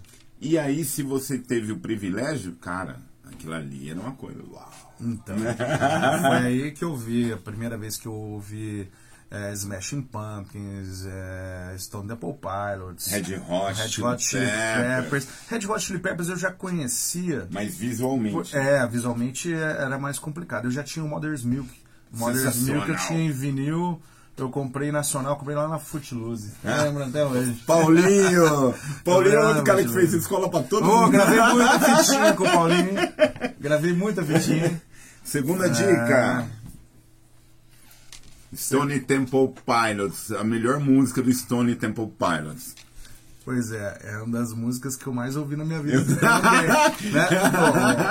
E 0.41 0.59
aí, 0.59 0.85
se 0.85 1.03
você 1.03 1.39
teve 1.39 1.73
o 1.73 1.79
privilégio, 1.79 2.53
cara, 2.61 2.99
aquilo 3.25 3.55
ali 3.55 3.89
era 3.89 3.99
uma 3.99 4.13
coisa. 4.13 4.43
Uau! 4.53 4.71
Então, 5.01 5.37
foi 6.21 6.37
aí 6.37 6.71
que 6.73 6.85
eu 6.85 6.95
vi, 6.95 7.33
a 7.33 7.37
primeira 7.37 7.79
vez 7.79 7.97
que 7.97 8.07
eu 8.07 8.13
ouvi 8.13 8.91
é, 9.33 9.51
Smashing 9.55 10.03
Pumpkins, 10.03 11.07
é, 11.07 11.75
Stone 11.79 12.07
Temple 12.07 12.35
Pilots, 12.35 13.07
Red 13.07 13.41
Hot, 13.49 13.81
Red 13.81 14.05
Hot 14.05 14.23
Chili 14.23 14.47
Peppers. 14.47 15.27
Red 15.49 15.67
Hot 15.67 15.81
Chili 15.81 15.99
Peppers 15.99 16.29
eu 16.29 16.37
já 16.37 16.51
conhecia. 16.51 17.49
Mas 17.51 17.75
visualmente. 17.75 18.55
É, 18.55 18.87
visualmente 18.87 19.55
era 19.55 19.99
mais 19.99 20.19
complicado. 20.19 20.67
Eu 20.67 20.71
já 20.71 20.83
tinha 20.83 21.03
o 21.03 21.09
Mother's 21.09 21.45
Milk. 21.45 21.71
Mother's 22.13 22.57
Milk 22.59 22.87
eu 22.91 22.97
tinha 22.99 23.21
em 23.21 23.33
vinil. 23.33 24.03
Eu 24.37 24.51
comprei 24.51 24.93
nacional, 24.93 25.37
comprei 25.37 25.57
lá 25.57 25.67
na 25.67 25.79
Footloose. 25.79 26.53
Ah. 26.65 26.83
Lembra 26.83 27.07
até 27.07 27.25
hoje. 27.25 27.53
Paulinho! 27.67 28.75
Paulinho 29.05 29.35
é 29.35 29.47
outro 29.47 29.65
cara 29.65 29.83
que 29.83 29.93
fez 29.93 30.13
escola 30.13 30.51
pra 30.51 30.63
todo 30.63 30.91
oh, 30.91 31.03
mundo. 31.03 31.11
Gravei 31.11 31.41
muita 31.41 31.81
fitinha 31.97 32.33
com 32.35 32.45
o 32.45 32.51
Paulinho. 32.51 32.95
Gravei 33.61 33.93
muita 33.95 34.23
fitinha. 34.23 34.83
Segunda 35.25 35.69
dica. 35.71 36.51
Stone 38.55 39.01
Temple 39.01 39.55
Pilots, 39.65 40.31
a 40.33 40.45
melhor 40.45 40.79
música 40.79 41.23
do 41.23 41.33
Stone 41.33 41.75
Temple 41.75 42.13
Pilots. 42.19 42.75
Pois 43.45 43.73
é, 43.73 43.99
é 44.05 44.17
uma 44.19 44.39
das 44.39 44.53
músicas 44.53 44.97
que 44.97 45.07
eu 45.07 45.13
mais 45.13 45.37
ouvi 45.37 45.57
na 45.57 45.65
minha 45.65 45.83
vida. 45.83 45.99
né? 47.11 47.29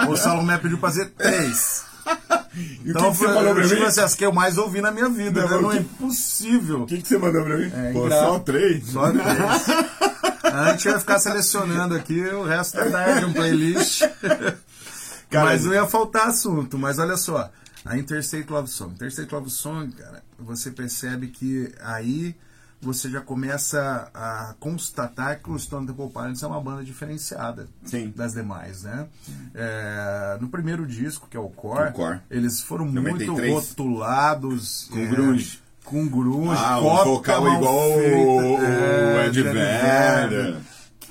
Bom, 0.05 0.11
o 0.11 0.17
Salomé 0.17 0.57
pediu 0.57 0.77
pra 0.77 0.89
fazer 0.89 1.05
três. 1.11 1.83
Então, 2.85 3.07
o 3.07 3.11
que, 3.11 3.11
que 3.11 3.17
você 3.17 3.33
falou 3.33 3.53
pra 3.53 3.63
tipo 3.63 3.75
mim? 3.79 3.85
assim, 3.85 4.01
as 4.01 4.13
que 4.13 4.25
eu 4.25 4.33
mais 4.33 4.57
ouvi 4.57 4.81
na 4.81 4.91
minha 4.91 5.07
vida. 5.07 5.45
Não, 5.45 5.49
né? 5.49 5.61
Não 5.61 5.71
é 5.71 5.77
impossível. 5.77 6.81
O 6.81 6.85
que, 6.85 7.01
que 7.01 7.07
você 7.07 7.17
mandou 7.17 7.45
pra 7.45 7.57
mim? 7.57 7.71
É, 7.73 7.93
Pô, 7.93 8.09
só 8.09 8.39
três? 8.39 8.87
Só 8.87 9.09
três. 9.09 9.67
A 10.43 10.71
gente 10.71 10.89
vai 10.89 10.99
ficar 10.99 11.19
selecionando 11.19 11.95
aqui 11.95 12.19
o 12.21 12.43
resto 12.43 12.75
da 12.75 12.91
tarde, 12.91 13.23
um 13.23 13.31
playlist. 13.31 14.01
Cara, 15.29 15.45
mas 15.45 15.63
não 15.63 15.73
ia 15.73 15.85
faltar 15.85 16.27
assunto. 16.27 16.77
Mas 16.77 16.99
olha 16.99 17.15
só, 17.15 17.49
a 17.85 17.97
Interstate 17.97 18.51
Love 18.51 18.69
Song. 18.69 18.93
Interstate 18.95 19.33
Love 19.33 19.49
Song, 19.49 19.89
cara, 19.93 20.21
você 20.43 20.71
percebe 20.71 21.27
que 21.27 21.71
aí 21.81 22.35
você 22.83 23.11
já 23.11 23.21
começa 23.21 24.09
a 24.11 24.55
constatar 24.59 25.39
que 25.39 25.51
o 25.51 25.59
Stone 25.59 25.85
Temple 25.85 26.09
Pilots 26.09 26.41
é 26.41 26.47
uma 26.47 26.59
banda 26.59 26.83
diferenciada 26.83 27.67
Sim. 27.85 28.11
das 28.15 28.33
demais, 28.33 28.81
né? 28.83 29.05
É, 29.53 30.37
no 30.41 30.49
primeiro 30.49 30.87
disco, 30.87 31.27
que 31.29 31.37
é 31.37 31.39
o 31.39 31.47
Core, 31.49 31.89
O 31.89 31.93
Core. 31.93 32.19
eles 32.29 32.59
foram 32.61 32.85
muito 32.85 33.03
93. 33.27 33.53
rotulados 33.53 34.87
Com 34.91 34.97
é, 34.99 35.05
grunge. 35.05 35.59
com 35.85 36.07
grunge, 36.07 36.59
Ah, 36.63 36.79
vocal 36.79 37.47
igual 37.53 37.93
feita, 37.99 38.17
o- 38.17 38.63
é, 38.63 39.25
Ed 39.27 39.31
de 39.31 39.43
Vedder. 39.43 40.57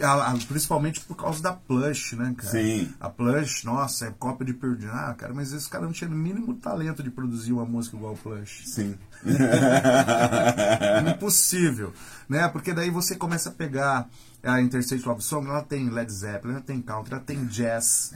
A- 0.03 0.33
a- 0.33 0.39
principalmente 0.49 1.01
por 1.01 1.15
causa 1.17 1.43
da 1.43 1.53
Plush, 1.53 2.15
né, 2.17 2.35
cara? 2.37 2.51
Sim. 2.51 2.93
A 3.01 3.09
Plush, 3.11 3.65
nossa, 3.65 4.07
é 4.07 4.11
cópia 4.19 4.47
de 4.47 4.55
Pearl 4.55 4.75
Jam. 4.79 4.91
Ah, 4.93 5.15
cara, 5.15 5.33
mas 5.35 5.53
esse 5.53 5.69
cara 5.69 5.85
não 5.85 5.93
tinha 5.93 6.09
o 6.09 6.13
mínimo 6.15 6.55
talento 6.55 7.03
de 7.03 7.11
produzir 7.11 7.53
uma 7.53 7.65
música 7.65 7.97
igual 7.97 8.15
Plush. 8.17 8.63
Sim. 8.67 8.97
Impossível, 11.15 11.93
né? 12.29 12.49
Porque 12.49 12.73
daí 12.73 12.91
você 12.91 13.15
começa 13.17 13.49
a 13.49 13.53
pegar 13.53 14.09
a 14.43 14.61
Interstate 14.61 15.07
Love 15.07 15.23
Song, 15.23 15.47
ela 15.49 15.63
tem 15.63 15.89
Led 15.91 16.11
Zeppelin, 16.13 16.55
ela 16.55 16.63
tem 16.63 16.81
country, 16.81 17.13
ela 17.15 17.23
tem 17.23 17.45
jazz. 17.47 18.13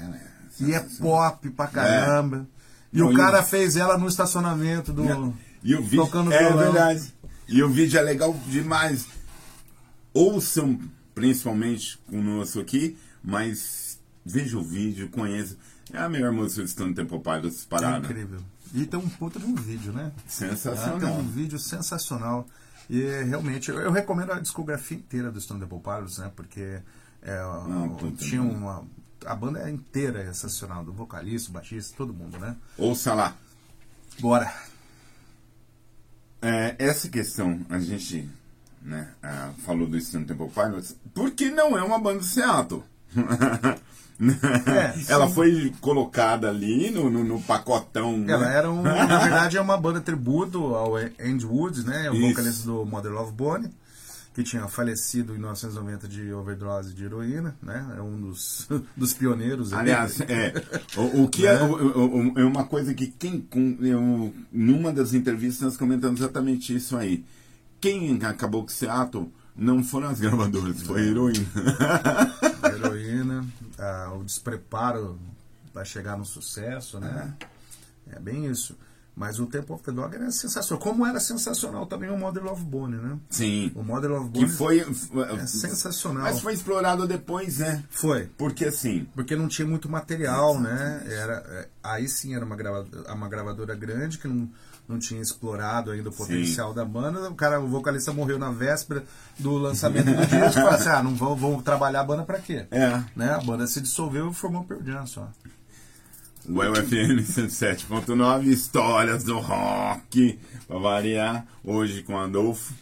E 0.60 0.72
é 0.72 0.80
pop 1.00 1.50
pra 1.50 1.66
caramba. 1.66 2.46
E 2.92 2.98
Não, 2.98 3.08
o 3.08 3.12
e 3.12 3.16
cara 3.16 3.42
fez 3.42 3.76
ela 3.76 3.98
no 3.98 4.06
estacionamento 4.08 4.92
do... 4.92 5.34
E 5.62 5.74
o 5.74 5.82
vídeo 5.82 6.04
Tocando 6.04 6.32
é 6.32 6.38
violão. 6.38 6.58
verdade. 6.58 7.12
E 7.48 7.62
o 7.62 7.68
vídeo 7.68 7.98
é 7.98 8.02
legal 8.02 8.32
demais. 8.46 9.06
Ouçam 10.12 10.78
principalmente 11.14 11.98
conosco 12.08 12.60
aqui, 12.60 12.96
mas 13.22 13.98
veja 14.24 14.58
o 14.58 14.62
vídeo, 14.62 15.08
conheça. 15.10 15.56
É 15.92 15.98
a 15.98 16.08
melhor 16.08 16.32
música 16.32 16.62
do 16.62 16.68
Stone 16.68 16.94
Temple 16.94 17.20
Pilots 17.20 17.64
É 17.64 17.68
parada. 17.68 18.06
incrível. 18.06 18.40
E 18.72 18.84
tem 18.86 18.98
um 18.98 19.08
puta 19.08 19.38
de 19.38 19.44
um 19.44 19.54
vídeo, 19.54 19.92
né? 19.92 20.10
Ah, 20.16 20.20
tem 20.20 20.48
Sensacional. 20.50 21.18
um 21.18 21.28
vídeo 21.28 21.58
sensacional. 21.58 22.46
E 22.90 23.00
realmente, 23.24 23.70
eu, 23.70 23.78
eu 23.80 23.92
recomendo 23.92 24.32
a 24.32 24.40
discografia 24.40 24.96
inteira 24.96 25.30
do 25.30 25.40
Stone 25.40 25.60
Temple 25.60 25.78
Pilots, 25.80 26.18
né? 26.18 26.32
Porque 26.34 26.80
é, 27.22 27.44
o- 27.44 27.96
puta 27.98 28.16
tinha 28.24 28.42
uma. 28.42 28.84
A 29.24 29.34
banda 29.34 29.70
inteira 29.70 30.20
é 30.20 30.26
sensacional, 30.26 30.84
do 30.84 30.92
vocalista, 30.92 31.50
baixista, 31.52 31.94
todo 31.96 32.12
mundo, 32.12 32.38
né? 32.38 32.56
Ouça 32.76 33.14
lá. 33.14 33.36
Bora! 34.20 34.52
É, 36.42 36.74
essa 36.78 37.08
questão, 37.08 37.64
a 37.70 37.78
gente 37.78 38.28
né, 38.84 39.08
ah, 39.22 39.50
falou 39.64 39.86
do 39.88 39.98
Stone 40.00 40.26
Temple 40.26 40.48
Pilots, 40.50 40.94
porque 41.14 41.50
não 41.50 41.76
é 41.76 41.82
uma 41.82 41.98
banda 41.98 42.20
de 42.20 42.26
Seattle. 42.26 42.82
É, 44.66 44.94
Ela 45.12 45.26
sim. 45.26 45.34
foi 45.34 45.72
colocada 45.80 46.48
ali 46.48 46.90
no, 46.90 47.10
no, 47.10 47.24
no 47.24 47.40
pacotão. 47.42 48.16
né? 48.18 48.32
Ela 48.32 48.52
era 48.52 48.70
um, 48.70 48.82
na 48.82 49.18
verdade 49.18 49.56
é 49.56 49.60
uma 49.60 49.76
banda 49.76 50.00
tributo 50.00 50.74
ao 50.74 50.96
Andy 50.96 51.46
Woods, 51.46 51.84
né? 51.84 52.10
O 52.10 52.14
Isso. 52.14 52.28
vocalista 52.28 52.66
do 52.66 52.84
Mother 52.86 53.10
Love 53.12 53.32
Bone, 53.32 53.70
que 54.34 54.42
tinha 54.44 54.66
falecido 54.68 55.32
em 55.34 55.38
1990 55.38 56.06
de 56.08 56.32
overdose 56.32 56.92
de 56.94 57.04
heroína, 57.04 57.56
né? 57.62 57.94
É 57.96 58.02
um 58.02 58.20
dos, 58.20 58.68
dos 58.96 59.14
pioneiros. 59.14 59.72
Aliás, 59.72 60.20
é. 60.22 60.52
O, 60.96 61.24
o 61.24 61.28
que 61.28 61.46
é, 61.46 61.60
o- 61.62 61.72
o- 61.74 62.32
o- 62.34 62.38
é 62.38 62.44
uma 62.44 62.64
coisa 62.64 62.94
que 62.94 63.06
quem. 63.08 63.40
com- 63.40 63.76
Eu, 63.80 64.32
numa 64.52 64.92
das 64.92 65.12
entrevistas 65.14 65.62
nós 65.62 65.76
comentamos 65.76 66.20
exatamente 66.20 66.74
isso 66.74 66.96
aí. 66.96 67.24
Quem 67.84 68.18
acabou 68.24 68.62
com 68.62 68.70
Seattle 68.70 69.30
não 69.54 69.84
foram 69.84 70.08
as 70.08 70.18
gravadoras, 70.18 70.80
foi 70.80 71.02
a 71.02 71.04
heroína. 71.04 71.46
a 72.62 72.68
heroína, 72.70 73.44
o 74.18 74.24
despreparo 74.24 75.18
para 75.70 75.84
chegar 75.84 76.16
no 76.16 76.24
sucesso, 76.24 76.98
né? 76.98 77.34
É 78.10 78.18
bem 78.18 78.46
isso. 78.46 78.74
Mas 79.14 79.38
o 79.38 79.44
Temple 79.44 79.74
of 79.74 79.84
the 79.84 79.92
Dog 79.92 80.14
era 80.16 80.30
sensacional. 80.30 80.82
Como 80.82 81.06
era 81.06 81.20
sensacional 81.20 81.84
também 81.84 82.08
o 82.08 82.16
Mother 82.18 82.42
Love 82.42 82.64
Bone, 82.64 82.96
né? 82.96 83.18
Sim. 83.28 83.70
O 83.74 83.82
Mother 83.82 84.10
Love 84.10 84.30
Que 84.30 84.46
Bone 84.46 84.50
foi. 84.50 84.80
é 84.80 85.46
sensacional. 85.46 86.22
Mas 86.22 86.40
foi 86.40 86.54
explorado 86.54 87.06
depois, 87.06 87.58
né? 87.58 87.84
Foi. 87.90 88.30
Porque 88.38 88.64
assim. 88.64 89.06
Porque 89.14 89.36
não 89.36 89.46
tinha 89.46 89.68
muito 89.68 89.90
material, 89.90 90.58
né? 90.58 91.04
Era, 91.06 91.34
é, 91.34 91.68
aí 91.82 92.08
sim 92.08 92.34
era 92.34 92.46
uma 92.46 92.56
gravadora, 92.56 93.12
uma 93.12 93.28
gravadora 93.28 93.74
grande 93.74 94.16
que 94.18 94.26
não, 94.26 94.50
não 94.88 94.98
tinha 94.98 95.20
explorado 95.20 95.90
ainda 95.90 96.08
o 96.08 96.12
potencial 96.12 96.74
da 96.74 96.84
banda. 96.84 97.30
O 97.30 97.34
cara, 97.34 97.60
o 97.60 97.66
vocalista 97.68 98.12
morreu 98.12 98.38
na 98.38 98.50
véspera 98.50 99.04
do 99.38 99.54
lançamento 99.54 100.06
do 100.06 100.26
disco. 100.26 100.52
Falou 100.52 100.70
assim: 100.70 100.88
ah, 100.90 101.02
não 101.02 101.14
vou, 101.14 101.34
vou 101.34 101.62
trabalhar 101.62 102.00
a 102.00 102.04
banda 102.04 102.22
pra 102.24 102.38
quê? 102.38 102.66
É. 102.70 103.02
Né? 103.16 103.30
A 103.30 103.40
banda 103.40 103.66
se 103.66 103.80
dissolveu 103.80 104.30
e 104.30 104.34
formou 104.34 104.64
Pearl 104.64 104.82
Jam 104.84 105.06
só. 105.06 105.28
O 106.46 106.58
UFM 106.60 107.22
107.9, 107.22 108.44
histórias 108.48 109.24
do 109.24 109.38
rock, 109.38 110.38
para 110.68 110.78
variar, 110.78 111.46
hoje 111.64 112.02
com 112.02 112.18
Adolfo, 112.18 112.74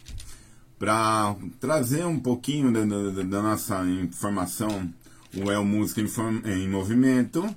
para 0.79 1.37
trazer 1.61 2.05
um 2.05 2.19
pouquinho 2.19 2.73
da, 2.73 2.81
da- 2.85 3.23
da 3.23 3.41
nossa 3.43 3.85
informação, 3.87 4.93
o 5.37 5.49
El 5.51 5.65
Música 5.65 6.01
em, 6.01 6.51
em 6.51 6.69
Movimento, 6.69 7.49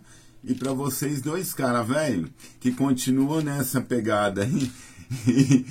e 0.46 0.54
para 0.54 0.72
vocês 0.74 1.22
dois 1.22 1.54
caras, 1.54 1.88
velho, 1.88 2.30
que 2.60 2.72
continuam 2.72 3.42
nessa 3.42 3.82
pegada 3.82 4.44
aí. 4.44 4.72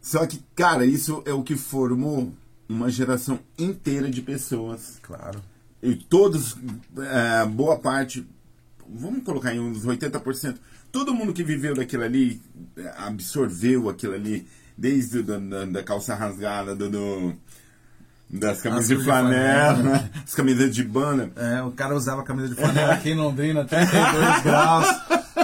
Só 0.00 0.26
que, 0.26 0.42
cara, 0.54 0.84
isso 0.84 1.22
é 1.26 1.32
o 1.32 1.42
que 1.42 1.56
formou 1.56 2.32
uma 2.68 2.90
geração 2.90 3.38
inteira 3.58 4.10
de 4.10 4.22
pessoas 4.22 4.98
Claro. 5.02 5.40
e 5.82 5.94
todos, 5.94 6.56
é, 6.98 7.44
boa 7.46 7.78
parte, 7.78 8.26
vamos 8.88 9.22
colocar 9.24 9.50
aí 9.50 9.60
uns 9.60 9.84
80%, 9.84 10.56
todo 10.90 11.14
mundo 11.14 11.32
que 11.32 11.44
viveu 11.44 11.74
daquilo 11.74 12.02
ali 12.02 12.40
é, 12.76 12.92
absorveu 12.98 13.88
aquilo 13.88 14.14
ali, 14.14 14.46
desde 14.76 15.18
o 15.18 15.22
da, 15.22 15.38
da- 15.38 15.64
da 15.66 15.82
calça 15.82 16.14
rasgada, 16.14 16.74
do, 16.74 16.88
do- 16.90 17.34
das 18.32 18.62
camisas 18.62 18.88
de 18.88 18.96
de 18.96 19.04
flanela, 19.04 20.10
as 20.24 20.34
camisas 20.34 20.74
de 20.74 20.82
banda. 20.84 21.30
É, 21.36 21.62
o 21.62 21.70
cara 21.70 21.94
usava 21.94 22.22
camisa 22.22 22.48
de 22.48 22.54
flanela 22.54 22.94
aqui 22.94 23.10
em 23.10 23.14
Londrina, 23.14 23.64
32 23.64 24.42
graus. 24.42 24.86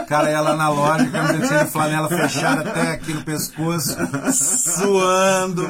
Cara 0.09 0.31
ia 0.31 0.41
lá 0.41 0.57
na 0.57 0.69
loja, 0.71 1.07
camiseta 1.11 1.65
de 1.65 1.71
flanela 1.71 2.09
fechada 2.09 2.63
até 2.69 2.93
aqui 2.93 3.13
no 3.13 3.23
pescoço, 3.23 3.95
suando, 4.33 5.67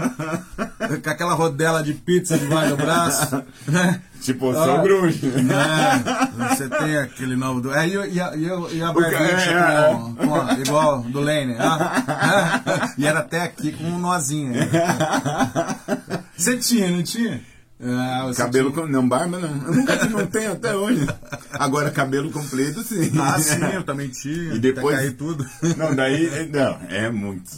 com 1.02 1.10
aquela 1.10 1.34
rodela 1.34 1.82
de 1.82 1.92
pizza 1.94 2.38
debaixo 2.38 2.70
do 2.70 2.76
braço. 2.76 3.42
Né? 3.66 4.00
Tipo, 4.20 4.50
Ah, 4.50 4.64
sou 4.64 4.82
grunge. 4.82 5.20
É, 5.26 6.48
você 6.54 6.68
tem 6.68 6.96
aquele 6.98 7.36
novo. 7.36 7.60
Do... 7.60 7.72
É, 7.74 7.86
e, 7.88 7.92
e, 8.14 8.20
a- 8.20 8.36
e, 8.36 8.76
e 8.76 8.82
a 8.82 8.92
cara- 8.92 9.88
com, 9.94 10.14
com- 10.14 10.52
igual 10.60 11.00
do 11.02 11.20
Lane. 11.20 11.56
ah, 11.58 12.90
e 12.96 13.06
era 13.06 13.20
até 13.20 13.42
aqui 13.42 13.72
com 13.72 13.84
um 13.84 13.98
nozinho. 13.98 14.52
Você 16.36 16.56
tinha, 16.56 16.88
não 16.90 17.02
tinha? 17.02 17.40
Ah, 17.80 18.30
Cabelo 18.36 18.72
com. 18.72 18.86
Não, 18.86 19.08
barba 19.08 19.38
não. 19.38 19.48
Eu 19.66 19.72
nunca 19.74 20.04
não 20.06 20.26
tenho 20.26 20.52
até 20.52 20.74
hoje. 20.74 21.06
Agora, 21.52 21.90
cabelo 21.92 22.30
comprido, 22.30 22.82
sim. 22.82 23.12
Ah, 23.20 23.38
sim, 23.40 23.62
eu 23.72 23.84
também 23.84 24.08
tinha. 24.08 24.54
E 24.54 24.58
depois- 24.58 24.96
Até 24.96 25.04
cair 25.06 25.16
tudo. 25.16 25.46
Não, 25.76 25.94
daí. 25.94 26.48
Não, 26.50 26.76
é 26.88 27.08
muito. 27.10 27.48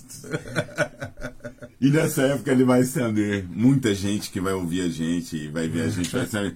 E 1.80 1.90
nessa 1.90 2.22
época 2.22 2.50
ele 2.52 2.64
vai 2.64 2.84
saber, 2.84 3.46
muita 3.50 3.94
gente 3.94 4.30
que 4.30 4.40
vai 4.40 4.52
ouvir 4.52 4.82
a 4.82 4.88
gente, 4.88 5.48
vai 5.48 5.66
ver 5.68 5.82
a 5.82 5.88
gente, 5.88 6.10
vai 6.14 6.26
saber. 6.26 6.54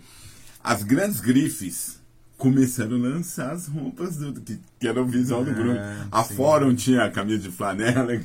As 0.62 0.82
grandes 0.82 1.20
grifes 1.20 1.98
começaram 2.36 2.96
a 2.96 3.08
lançar 3.08 3.52
as 3.52 3.66
roupas 3.68 4.16
do, 4.16 4.34
que, 4.40 4.58
que 4.78 4.86
era 4.86 5.00
o 5.00 5.06
visual 5.06 5.42
do 5.42 5.50
É, 5.50 5.54
grupo. 5.54 5.80
A 6.12 6.22
sim. 6.24 6.34
Fórum 6.34 6.74
tinha 6.74 7.04
a 7.04 7.10
camisa 7.10 7.38
de 7.44 7.50
flanela, 7.50 8.04
né? 8.12 8.22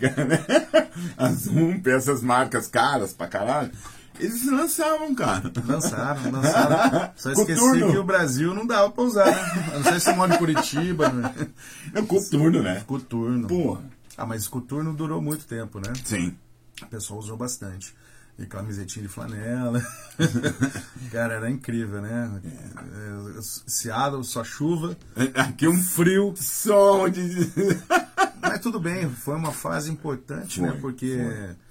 as 1.17 1.45
Rump, 1.47 1.87
essas 1.87 2.21
marcas 2.21 2.67
caras 2.67 3.13
pra 3.13 3.27
caralho. 3.27 3.71
Eles 4.19 4.45
lançavam, 4.45 5.15
cara. 5.15 5.51
Lançaram, 5.65 6.31
lançaram. 6.31 7.11
Só 7.15 7.31
esqueci 7.31 7.59
Coturno. 7.59 7.91
que 7.91 7.97
o 7.97 8.03
Brasil 8.03 8.53
não 8.53 8.65
dava 8.67 8.91
pra 8.91 9.03
usar, 9.03 9.25
né? 9.25 9.71
Não 9.75 9.83
sei 9.83 9.99
se 9.99 10.13
mora 10.13 10.35
em 10.35 10.37
Curitiba, 10.37 11.09
né? 11.09 11.33
É 11.95 12.01
coturno, 12.01 12.61
né? 12.61 12.83
Coturno. 12.85 13.47
Porra. 13.47 13.81
Ah, 14.17 14.25
mas 14.25 14.47
coturno 14.47 14.93
durou 14.93 15.21
muito 15.21 15.45
tempo, 15.45 15.79
né? 15.79 15.93
Sim. 16.03 16.35
O 16.81 16.85
pessoal 16.87 17.19
usou 17.19 17.37
bastante. 17.37 17.95
E 18.37 18.45
camisetinha 18.45 19.03
de 19.05 19.11
flanela. 19.11 19.81
Cara, 21.11 21.33
era 21.35 21.49
incrível, 21.49 22.01
né? 22.01 22.31
É. 22.45 23.39
Seattle, 23.41 24.23
só 24.23 24.43
chuva, 24.45 24.95
Aqui 25.35 25.67
um 25.67 25.77
frio. 25.81 26.33
som 26.37 27.09
de. 27.09 27.51
Mas 28.41 28.59
tudo 28.61 28.79
bem, 28.79 29.09
foi 29.09 29.35
uma 29.35 29.51
fase 29.51 29.91
importante, 29.91 30.61
né? 30.61 30.69
Foi, 30.71 30.79
Porque 30.79 31.17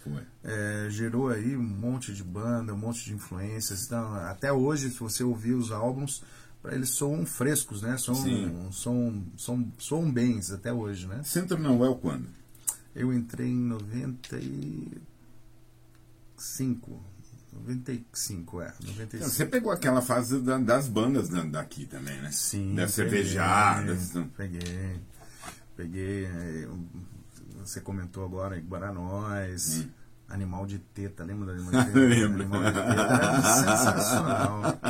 foi, 0.03 0.13
foi. 0.15 0.23
é, 0.45 0.87
gerou 0.91 1.29
aí 1.29 1.57
um 1.57 1.63
monte 1.63 2.13
de 2.13 2.23
banda, 2.23 2.75
um 2.75 2.79
monte 2.79 3.05
de 3.05 3.15
influências. 3.15 3.85
Então, 3.87 4.15
até 4.15 4.53
hoje, 4.53 4.91
se 4.91 4.99
você 4.99 5.23
ouvir 5.25 5.55
os 5.55 5.71
álbuns, 5.73 6.23
eles 6.67 6.91
soam 6.91 7.25
frescos, 7.25 7.81
né? 7.83 7.97
São, 7.99 8.15
Sim. 8.15 8.69
são, 8.73 9.25
são, 9.37 9.73
soam 9.79 10.11
bens 10.11 10.51
até 10.51 10.73
hoje, 10.73 11.07
né? 11.07 11.21
Você 11.25 11.41
entrou 11.41 11.59
na 11.61 11.71
UEL 11.73 11.95
quando? 11.97 12.27
Eu 12.95 13.13
entrei 13.13 13.49
em 13.49 13.57
95. 16.37 17.03
95, 17.53 18.61
é. 18.61 18.73
95. 18.81 19.17
Então, 19.17 19.29
Você 19.29 19.47
pegou 19.47 19.73
aquela 19.73 20.01
fase 20.03 20.41
da- 20.41 20.59
das 20.59 20.87
bandas 20.89 21.29
da- 21.29 21.43
daqui 21.43 21.87
também, 21.87 22.21
né? 22.21 22.31
Sim. 22.31 22.75
Das 22.75 22.95
peguei, 22.95 23.11
cervejadas. 23.25 24.13
Peguei. 24.37 25.01
Peguei. 25.79 26.27
é, 26.27 26.65
eu- 26.65 26.77
Você 27.65 27.81
comentou 27.81 28.25
agora 28.25 28.59
Guaranóis. 28.59 29.87
Animal 30.29 30.67
de 30.67 30.79
teta, 30.81 31.23
lembra 31.25 31.47
do 31.47 31.53
animal 31.53 31.71
de 31.85 31.87
teta? 31.87 31.99
Lembro. 32.01 32.43
Animal 32.43 32.65
de 32.65 32.73
teta 32.73 32.93
era 32.93 33.43
sensacional. 33.43 34.81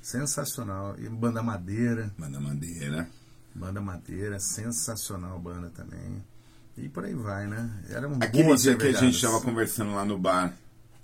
Sensacional. 0.00 0.94
E 0.98 1.08
Banda 1.08 1.42
Madeira. 1.42 2.14
Banda 2.16 2.40
Madeira. 2.40 3.08
Banda 3.54 3.80
Madeira, 3.80 4.38
sensacional 4.38 5.38
banda 5.40 5.68
também. 5.70 6.24
E 6.76 6.88
por 6.88 7.04
aí 7.04 7.14
vai, 7.14 7.48
né? 7.48 7.82
Era 7.90 8.08
um 8.08 8.14
Aquele 8.22 8.54
dia 8.56 8.76
que 8.76 8.86
a 8.86 8.92
gente 8.92 9.16
estava 9.16 9.40
conversando 9.40 9.92
lá 9.94 10.04
no 10.04 10.16
bar, 10.16 10.54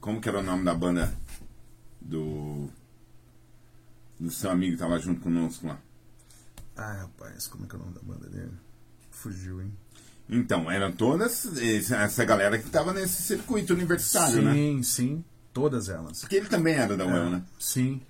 como 0.01 0.21
que 0.21 0.29
era 0.29 0.39
o 0.39 0.43
nome 0.43 0.65
da 0.65 0.73
banda 0.73 1.13
do. 2.01 2.71
do 4.19 4.31
seu 4.31 4.51
amigo 4.53 4.75
que 4.75 4.79
tava 4.79 4.99
junto 5.01 5.21
conosco 5.21 5.67
lá? 5.67 5.79
Ah, 6.77 6.93
rapaz, 7.03 7.49
como 7.49 7.65
é 7.65 7.69
que 7.69 7.75
é 7.75 7.79
o 7.79 7.83
nome 7.83 7.95
da 7.95 8.03
banda 8.03 8.29
dele? 8.31 8.53
Fugiu, 9.17 9.63
hein? 9.63 9.73
Então, 10.29 10.71
eram 10.71 10.93
todas 10.93 11.47
essa 11.91 12.25
galera 12.25 12.59
que 12.59 12.69
tava 12.69 12.93
nesse 12.93 13.23
circuito 13.23 13.73
universitário, 13.73 14.43
né? 14.43 14.53
sim, 14.53 14.83
sim. 14.83 15.25
Todas 15.55 15.89
elas. 15.89 16.21
Porque 16.21 16.37
ele 16.37 16.49
também 16.49 16.75
era 16.75 16.97
da 16.97 17.07
UEL, 17.07 17.31
né? 17.31 17.43
Sim. 17.59 18.03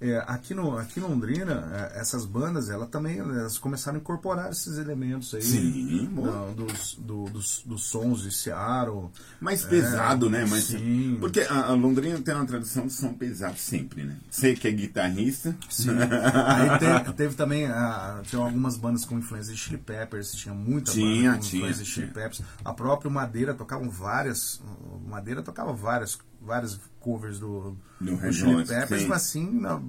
É, 0.00 0.16
aqui, 0.26 0.54
no, 0.54 0.78
aqui 0.78 0.98
em 0.98 1.02
Londrina, 1.02 1.90
é, 1.94 2.00
essas 2.00 2.24
bandas, 2.24 2.70
ela 2.70 2.86
também, 2.86 3.18
elas 3.18 3.58
começaram 3.58 3.98
a 3.98 4.00
incorporar 4.00 4.50
esses 4.50 4.78
elementos 4.78 5.34
aí. 5.34 5.42
Sim, 5.42 6.08
dos, 6.56 6.94
do- 6.94 7.24
dos, 7.30 7.62
dos 7.66 7.84
sons 7.84 8.22
de 8.22 8.32
Seattle. 8.32 9.10
Mais 9.40 9.62
pesado, 9.62 10.30
né? 10.30 10.46
Mais, 10.46 10.72
É, 10.72 10.78
sim. 10.78 11.18
Porque 11.20 11.40
a, 11.40 11.66
a 11.66 11.72
Londrina 11.74 12.18
tem 12.20 12.34
uma 12.34 12.46
tradição 12.46 12.86
de 12.86 12.92
som 12.94 13.12
pesado 13.12 13.58
sempre, 13.58 14.04
né? 14.04 14.16
Você 14.30 14.54
que 14.54 14.66
é 14.66 14.70
guitarrista. 14.72 15.54
Sim. 15.68 15.90
Aí 16.00 16.78
te- 16.78 17.12
teve 17.12 17.34
também, 17.34 17.66
a, 17.66 18.22
tinha 18.24 18.40
algumas 18.42 18.78
bandas 18.78 19.04
com 19.04 19.18
influência 19.18 19.52
de 19.52 19.58
Chili 19.60 19.76
Peppers, 19.78 20.32
tinha 20.32 20.54
muita 20.54 20.92
Tinha, 20.92 21.32
banda 21.32 21.42
com 21.42 21.44
tinha, 21.44 21.60
influência 21.60 21.84
de 21.84 21.90
Chili. 21.90 22.06
Peppers. 22.06 22.40
A 22.64 22.72
própria 22.72 23.10
Madeira 23.10 23.52
tocavam 23.52 23.90
várias, 23.90 24.62
Madeira 25.06 25.42
tocava 25.42 25.72
várias, 25.74 26.18
várias 26.40 26.78
covers 27.00 27.38
do, 27.38 27.76
Do 28.00 28.32
Chili 28.32 28.64
Peppers, 28.64 29.02
sim. 29.02 29.08
mas 29.08 29.22
assim, 29.22 29.50
na 29.60 29.80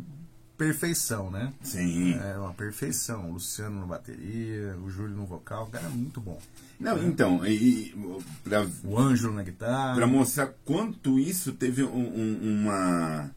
perfeição, 0.58 1.32
né? 1.32 1.52
Sim. 1.64 2.14
É 2.20 2.38
uma 2.38 2.54
perfeição. 2.54 3.30
O 3.30 3.34
Luciano 3.34 3.80
na 3.82 3.86
bateria, 3.88 4.76
o 4.78 4.90
Júlio 4.90 5.16
no 5.16 5.26
vocal, 5.26 5.64
o 5.66 5.68
cara 5.72 5.86
é 5.86 5.90
muito 5.90 6.22
bom. 6.22 6.40
Não, 6.80 7.02
então, 7.04 7.46
e, 7.46 7.96
pra, 8.44 8.66
O 8.84 8.98
Ângelo 9.00 9.34
na 9.34 9.44
guitarra. 9.44 9.96
pra 9.96 10.06
mostrar 10.08 10.54
quanto 10.66 11.18
isso 11.20 11.52
teve 11.54 11.84
um- 11.84 11.90
um- 11.98 12.62
uma 12.62 13.30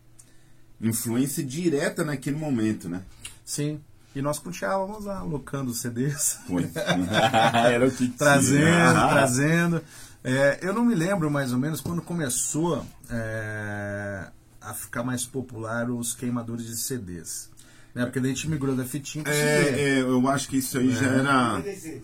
influência 0.80 1.42
direta 1.42 2.04
naquele 2.04 2.36
momento, 2.36 2.88
né? 2.88 3.02
Sim. 3.44 3.80
E 4.14 4.22
nós 4.22 4.38
continuávamos 4.38 5.06
lá, 5.06 5.18
alocando 5.18 5.70
os 5.72 5.80
CDs. 5.80 6.38
Foi. 6.46 6.70
Era 7.72 7.86
o 7.86 7.90
que 7.90 7.96
tinha. 8.06 8.12
trazendo, 8.18 9.08
trazendo. 9.08 9.82
É, 10.24 10.58
eu 10.62 10.72
não 10.72 10.84
me 10.84 10.94
lembro 10.94 11.30
mais 11.30 11.52
ou 11.52 11.58
menos 11.58 11.82
quando 11.82 12.00
começou 12.00 12.84
é, 13.10 14.26
a 14.60 14.72
ficar 14.72 15.02
mais 15.02 15.26
popular 15.26 15.90
os 15.90 16.14
queimadores 16.14 16.66
de 16.66 16.76
CDs. 16.76 17.50
Né? 17.94 18.04
Porque 18.04 18.18
daí 18.18 18.32
a 18.32 18.34
gente 18.34 18.48
migrou 18.48 18.74
da 18.74 18.84
fitinha 18.84 19.22
pro 19.22 19.32
CD. 19.32 19.44
É, 19.44 19.80
é, 19.80 20.00
eu 20.00 20.28
acho 20.28 20.48
que 20.48 20.56
isso 20.56 20.78
aí 20.78 20.90
já 20.90 21.06
era. 21.06 21.52
96. 21.52 22.02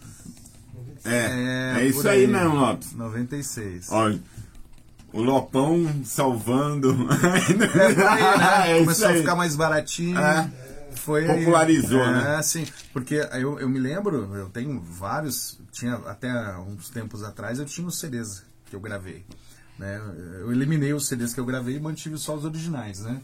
É, 1.04 1.78
é, 1.78 1.86
isso 1.86 2.02
por 2.02 2.10
aí, 2.10 2.26
mesmo, 2.26 2.54
Lopes. 2.56 2.92
96. 2.92 3.88
Olha, 3.90 4.20
o 5.12 5.22
Lopão 5.22 6.04
salvando. 6.04 6.90
É, 7.24 7.30
aí, 7.32 7.56
né? 7.56 7.66
É 8.76 8.78
Começou 8.80 9.06
a 9.06 9.10
aí. 9.10 9.18
ficar 9.18 9.34
mais 9.34 9.56
baratinho. 9.56 10.18
É. 10.18 10.50
Foi 10.94 11.28
aí. 11.28 11.38
Popularizou, 11.38 12.02
é, 12.02 12.36
né? 12.36 12.42
sim. 12.42 12.66
Porque 12.92 13.14
eu, 13.32 13.58
eu 13.58 13.68
me 13.68 13.78
lembro, 13.78 14.34
eu 14.36 14.48
tenho 14.48 14.80
vários, 14.80 15.58
tinha 15.70 15.94
até 15.94 16.30
uns 16.58 16.88
tempos 16.90 17.22
atrás, 17.22 17.58
eu 17.58 17.64
tinha 17.64 17.86
os 17.86 17.98
CDs 17.98 18.42
que 18.66 18.76
eu 18.76 18.80
gravei. 18.80 19.24
Né? 19.78 20.00
Eu 20.40 20.52
eliminei 20.52 20.92
os 20.92 21.08
CDs 21.08 21.32
que 21.32 21.40
eu 21.40 21.44
gravei 21.44 21.76
e 21.76 21.80
mantive 21.80 22.18
só 22.18 22.34
os 22.34 22.44
originais, 22.44 23.00
né? 23.00 23.20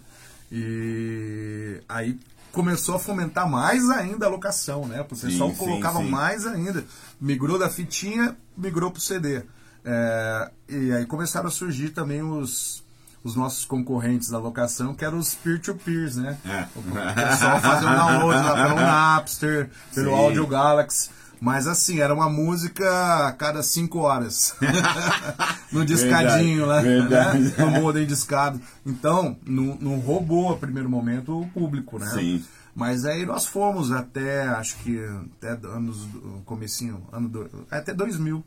E 0.51 1.81
aí 1.89 2.19
começou 2.53 2.95
a 2.95 2.99
fomentar 2.99 3.49
mais 3.49 3.91
ainda 3.91 4.25
a 4.25 4.29
locação, 4.31 4.87
né? 4.87 5.03
O 5.03 5.05
pessoal 5.05 5.51
sim, 5.51 5.57
colocava 5.57 5.99
sim. 5.99 6.09
mais 6.09 6.47
ainda. 6.47 6.85
Migrou 7.21 7.59
da 7.59 7.69
fitinha, 7.69 8.35
migrou 8.57 8.91
pro 8.91 9.01
CD. 9.01 9.43
É, 9.85 10.51
e 10.69 10.93
aí 10.93 11.05
começaram 11.05 11.49
a 11.49 11.51
surgir 11.51 11.91
também 11.91 12.23
os, 12.23 12.83
os 13.23 13.37
nossos 13.37 13.65
concorrentes 13.65 14.31
da 14.31 14.39
locação, 14.39 14.95
que 14.95 15.05
eram 15.05 15.19
os 15.19 15.35
peer-to-peers, 15.35 16.17
né? 16.17 16.39
É. 16.45 16.67
O 16.75 16.83
pessoal 16.83 17.61
fazia 17.61 17.91
o 17.91 17.95
download 17.95 18.43
lá 18.43 18.67
pelo 18.67 18.81
Napster, 18.81 19.71
pelo 19.95 20.11
Sim. 20.11 20.25
Audio 20.25 20.47
Galaxy. 20.47 21.11
Mas 21.41 21.67
assim, 21.67 22.01
era 22.01 22.15
uma 22.15 22.31
música 22.31 23.27
a 23.27 23.33
cada 23.33 23.63
cinco 23.63 23.99
horas. 24.01 24.55
no 25.73 25.85
discadinho 25.85 26.65
lá. 26.67 26.81
verdade. 26.81 27.41
Né? 27.41 27.55
No 27.59 27.71
modem 27.83 28.07
discado. 28.07 28.61
Então, 28.85 29.37
não, 29.47 29.77
não 29.81 29.99
roubou 29.99 30.53
a 30.53 30.57
primeiro 30.57 30.89
momento 30.89 31.41
o 31.41 31.47
público, 31.49 31.99
né? 31.99 32.07
Sim. 32.09 32.45
Mas 32.75 33.05
aí 33.05 33.25
nós 33.25 33.47
fomos 33.47 33.91
até, 33.93 34.47
acho 34.49 34.77
que 34.79 34.99
até 35.41 35.51
anos, 35.67 36.07
comecinho, 36.45 37.03
ano 37.13 37.29
do, 37.29 37.67
até 37.71 37.95
2000, 37.95 38.45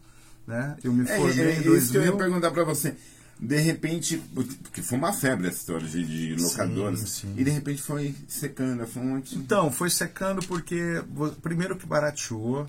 né? 0.47 0.75
Eu 0.83 0.93
me 0.93 1.03
É, 1.09 1.17
formei 1.17 1.45
é, 1.47 1.53
em 1.53 1.57
é 1.57 1.77
isso 1.77 1.91
que 1.91 1.97
eu 1.97 2.01
ia 2.03 2.11
2000. 2.11 2.17
perguntar 2.17 2.51
pra 2.51 2.63
você. 2.63 2.95
De 3.39 3.57
repente, 3.57 4.17
porque 4.63 4.81
foi 4.81 4.97
uma 4.97 5.13
febre 5.13 5.47
essa 5.47 5.59
história 5.59 5.87
de, 5.87 6.35
de 6.35 6.43
locadoras, 6.43 6.99
sim. 6.99 7.33
e 7.37 7.43
de 7.43 7.49
repente 7.49 7.81
foi 7.81 8.13
secando 8.27 8.83
a 8.83 8.85
fonte. 8.85 9.37
Então, 9.37 9.71
foi 9.71 9.89
secando 9.89 10.45
porque, 10.45 11.01
primeiro 11.41 11.77
que 11.77 11.85
barateou, 11.85 12.67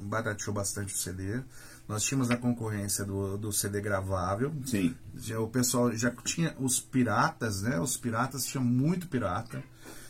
barateou 0.00 0.54
bastante 0.54 0.94
o 0.94 0.96
CD. 0.96 1.40
Nós 1.86 2.04
tínhamos 2.04 2.30
a 2.30 2.38
concorrência 2.38 3.04
do, 3.04 3.36
do 3.36 3.52
CD 3.52 3.82
gravável. 3.82 4.50
Sim. 4.64 4.94
Já, 5.14 5.38
o 5.38 5.48
pessoal 5.48 5.94
já 5.94 6.10
tinha 6.24 6.54
os 6.58 6.80
piratas, 6.80 7.60
né? 7.60 7.78
Os 7.78 7.94
piratas 7.96 8.46
tinham 8.46 8.64
muito 8.64 9.08
pirata. 9.08 9.62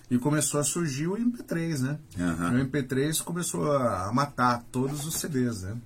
E 0.08 0.16
começou 0.18 0.60
a 0.60 0.64
surgir 0.64 1.08
o 1.08 1.16
MP3, 1.16 1.80
né? 1.80 1.98
Aham. 2.20 2.52
O 2.52 2.66
MP3 2.66 3.20
começou 3.22 3.72
a 3.72 4.12
matar 4.12 4.62
todos 4.70 5.06
os 5.06 5.16
CDs, 5.16 5.62
né? 5.62 5.76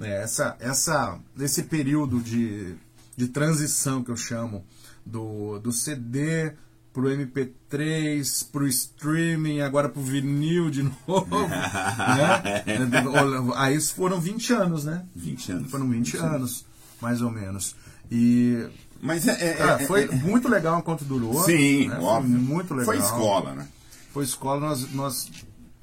É, 0.00 0.22
essa, 0.22 0.56
essa, 0.60 1.18
esse 1.38 1.64
período 1.64 2.20
de, 2.20 2.74
de 3.16 3.28
transição 3.28 4.02
que 4.02 4.10
eu 4.10 4.16
chamo 4.16 4.64
do, 5.04 5.58
do 5.58 5.72
CD 5.72 6.52
pro 6.92 7.04
MP3, 7.08 8.46
pro 8.50 8.66
streaming, 8.66 9.60
agora 9.60 9.88
pro 9.88 10.02
vinil 10.02 10.70
de 10.70 10.82
novo, 11.06 11.38
né? 11.48 12.64
Aí 13.56 13.80
foram 13.80 14.20
20 14.20 14.52
anos, 14.52 14.84
né? 14.84 15.04
20 15.14 15.52
anos. 15.52 15.70
Foram 15.70 15.88
20 15.88 16.16
anos, 16.16 16.64
mais 17.00 17.22
ou 17.22 17.30
menos. 17.30 17.74
E 18.10 18.66
Mas 19.00 19.26
é. 19.28 19.50
é- 19.50 19.54
cara, 19.54 19.82
é- 19.82 19.86
foi 19.86 20.04
é- 20.04 20.10
muito 20.10 20.48
legal 20.48 20.78
enquanto 20.78 21.04
durou. 21.04 21.42
Sim, 21.44 21.88
né? 21.88 21.96
Foi 21.96 22.04
óbvio. 22.04 22.38
muito 22.38 22.74
legal. 22.74 22.86
Foi 22.86 22.98
escola, 22.98 23.54
né? 23.54 23.68
Foi 24.12 24.24
escola, 24.24 24.60
nós, 24.60 24.92
nós 24.92 25.30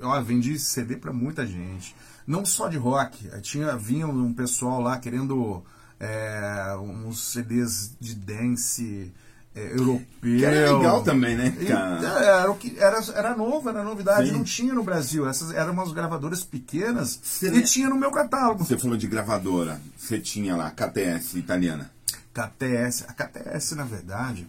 ó, 0.02 0.22
vendi 0.22 0.60
CD 0.60 0.98
pra 0.98 1.14
muita 1.14 1.46
gente. 1.48 1.96
Não 2.26 2.46
só 2.46 2.68
de 2.68 2.78
rock, 2.78 3.30
tinha, 3.42 3.78
vinha 3.78 4.06
um 4.08 4.34
pessoal 4.34 4.82
lá 4.82 4.98
querendo 5.00 5.64
é, 6.00 6.76
uns 6.80 7.32
CDs 7.32 7.96
de 8.00 8.16
dance, 8.16 9.12
é, 9.56 9.72
europeu. 9.72 10.06
Que 10.22 10.46
era 10.46 10.78
legal 10.78 11.04
também, 11.04 11.36
né, 11.36 11.56
E, 11.60 11.68
é, 11.68 11.72
era, 11.72 12.52
o 12.52 12.56
que, 12.56 12.78
era, 12.80 13.00
era 13.16 13.36
novo, 13.36 13.70
era 13.70 13.84
novidade, 13.84 14.28
Sim. 14.30 14.36
não 14.36 14.44
tinha 14.44 14.74
no 14.74 14.84
Brasil. 14.84 15.28
Essas 15.28 15.52
eram 15.52 15.74
umas 15.74 15.92
gravadoras 15.92 16.44
pequenas 16.44 17.42
e 17.42 17.62
tinha 17.64 17.90
no 17.90 17.96
meu 17.96 18.12
catálogo. 18.12 18.64
Você 18.66 18.78
falou 18.78 18.98
de 18.98 19.08
gravadora. 19.08 19.82
Você 19.98 20.20
tinha 20.20 20.56
lá, 20.56 20.70
KTS 20.72 21.38
italiana. 21.40 21.92
KTS. 22.34 23.06
A 23.08 23.14
KTS, 23.14 23.74
na 23.76 23.84
verdade, 23.84 24.48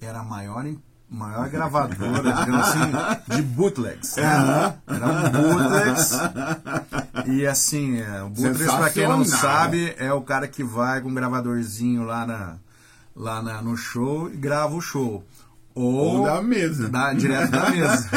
era 0.00 0.20
a 0.20 0.24
maior, 0.24 0.64
em- 0.64 0.80
maior 1.08 1.48
gravadora, 1.48 2.32
digamos 2.32 2.68
assim, 2.68 3.36
de 3.36 3.42
bootlegs. 3.42 4.16
Era 4.18 4.76
um 4.88 5.30
bootlegs. 5.30 6.10
E 7.26 7.46
assim, 7.46 8.00
é, 8.00 8.22
o 8.22 8.28
bootlegs, 8.28 8.74
pra 8.74 8.90
quem 8.90 9.08
não 9.08 9.24
sabe, 9.24 9.94
é 9.98 10.12
o 10.12 10.20
cara 10.22 10.46
que 10.48 10.62
vai 10.64 11.00
com 11.00 11.08
um 11.08 11.14
gravadorzinho 11.14 12.04
lá, 12.04 12.26
na, 12.26 12.54
lá 13.14 13.42
na- 13.42 13.62
no 13.62 13.76
show 13.76 14.28
e 14.30 14.36
grava 14.36 14.74
o 14.74 14.80
show. 14.80 15.24
Ou, 15.74 16.20
Ou 16.20 16.24
da 16.24 16.42
mesa. 16.42 16.88
da- 16.88 17.12
direto 17.12 17.50
da 17.50 17.70
mesa. 17.70 18.08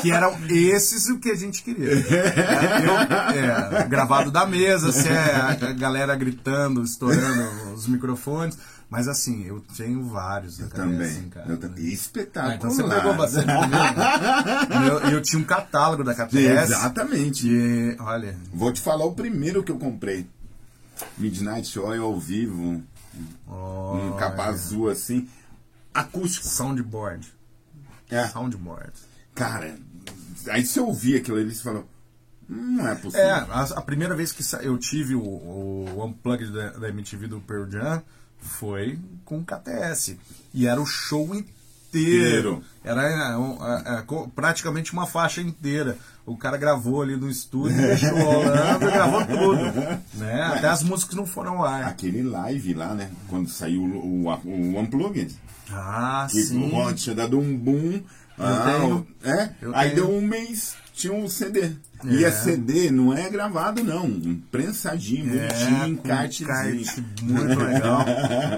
Que 0.00 0.12
eram 0.12 0.36
esses 0.48 1.08
o 1.08 1.18
que 1.18 1.30
a 1.30 1.34
gente 1.34 1.62
queria. 1.62 1.90
É, 1.90 1.96
eu- 2.86 3.80
é, 3.80 3.84
gravado 3.88 4.30
da 4.30 4.46
mesa, 4.46 4.90
assim, 4.90 5.08
é, 5.08 5.34
a 5.68 5.72
galera 5.72 6.14
gritando, 6.14 6.82
estourando 6.82 7.72
os 7.74 7.86
microfones. 7.88 8.56
Mas 8.96 9.08
assim, 9.08 9.44
eu 9.44 9.60
tenho 9.76 10.04
vários 10.04 10.56
da 10.58 10.66
KTS, 10.66 10.76
Também. 10.80 11.28
cara. 11.30 11.50
Eu 11.50 11.56
também. 11.58 11.84
Espetacular. 11.86 12.52
Ah, 12.52 12.54
então 12.54 12.70
você 12.70 12.82
pegou 12.84 13.14
bastante 13.14 13.46
comigo. 13.46 13.70
né? 13.70 14.88
eu, 14.88 15.10
eu 15.14 15.22
tinha 15.22 15.42
um 15.42 15.44
catálogo 15.44 16.04
da 16.04 16.14
KTS. 16.14 16.72
Exatamente. 16.72 17.48
E, 17.48 17.96
olha, 17.98 18.36
Vou 18.52 18.72
te 18.72 18.80
falar 18.80 19.04
o 19.04 19.12
primeiro 19.12 19.64
que 19.64 19.72
eu 19.72 19.78
comprei. 19.78 20.28
Midnight 21.18 21.76
Oil 21.78 22.04
ao 22.04 22.20
vivo. 22.20 22.62
Um 22.62 22.82
olha, 23.48 24.16
capa 24.16 24.44
azul 24.44 24.88
assim. 24.88 25.28
Acústico. 25.92 26.46
soundboard. 26.46 27.32
É. 28.08 28.28
Soundboard. 28.28 28.92
Cara, 29.34 29.76
aí 30.50 30.64
você 30.64 30.78
ouvia 30.78 31.18
aquilo 31.18 31.36
ali 31.38 31.50
e 31.50 31.54
você 31.54 31.62
falou. 31.64 31.88
"Hum, 32.48 32.76
Não 32.76 32.86
é 32.88 32.94
possível. 32.94 33.24
É, 33.26 33.30
a, 33.32 33.62
a 33.62 33.82
primeira 33.82 34.14
vez 34.14 34.30
que 34.30 34.44
eu 34.64 34.78
tive 34.78 35.16
o, 35.16 35.20
o 35.20 36.04
Unplugged 36.04 36.52
da, 36.52 36.70
da 36.70 36.88
MTV 36.90 37.26
do 37.26 37.40
Pearl 37.40 37.68
Jam 37.68 38.02
foi 38.44 38.98
com 39.24 39.38
o 39.38 39.44
KTS. 39.44 40.18
E 40.52 40.66
era 40.66 40.80
o 40.80 40.86
show 40.86 41.34
inteiro. 41.34 42.62
Era 42.84 43.02
é, 43.02 43.36
um, 43.36 43.58
é, 43.64 43.98
é, 43.98 44.02
co- 44.02 44.28
praticamente 44.34 44.92
uma 44.92 45.06
faixa 45.06 45.40
inteira. 45.40 45.96
O 46.26 46.36
cara 46.36 46.56
gravou 46.56 47.02
ali 47.02 47.16
no 47.16 47.28
estúdio, 47.30 47.76
deixou 47.76 48.16
rolando 48.16 48.86
gravou 48.86 49.24
tudo. 49.26 49.62
Né? 50.14 50.42
Até 50.42 50.68
as 50.68 50.82
músicas 50.82 51.14
não 51.16 51.26
foram 51.26 51.58
ao 51.58 51.64
ar. 51.66 51.84
Aquele 51.84 52.22
live 52.22 52.74
lá, 52.74 52.94
né? 52.94 53.10
Quando 53.28 53.48
saiu 53.48 53.82
o, 53.82 54.26
o, 54.26 54.28
o 54.28 54.78
Unplugged. 54.80 55.34
Ah, 55.70 56.26
Que 56.30 56.42
sim. 56.42 56.62
o 56.62 56.68
Rod 56.74 56.96
tinha 56.96 57.14
dado 57.16 57.38
um 57.38 57.56
boom. 57.56 58.02
Ah, 58.38 58.78
tenho. 58.80 59.06
É? 59.22 59.50
Aí 59.72 59.90
tenho. 59.90 60.06
deu 60.06 60.16
um 60.16 60.20
mês, 60.20 60.74
tinha 60.92 61.12
um 61.12 61.28
CD. 61.28 61.72
E 62.04 62.22
É. 62.22 62.28
é 62.28 62.30
CD, 62.30 62.90
não 62.90 63.16
é 63.16 63.30
gravado, 63.30 63.82
não. 63.82 64.10
Prensadinho, 64.50 65.26
bonitinho, 65.26 65.84
É, 65.84 65.88
encartezinho. 65.88 66.50
encarte 66.50 67.04
muito 67.22 67.58
legal. 67.58 68.04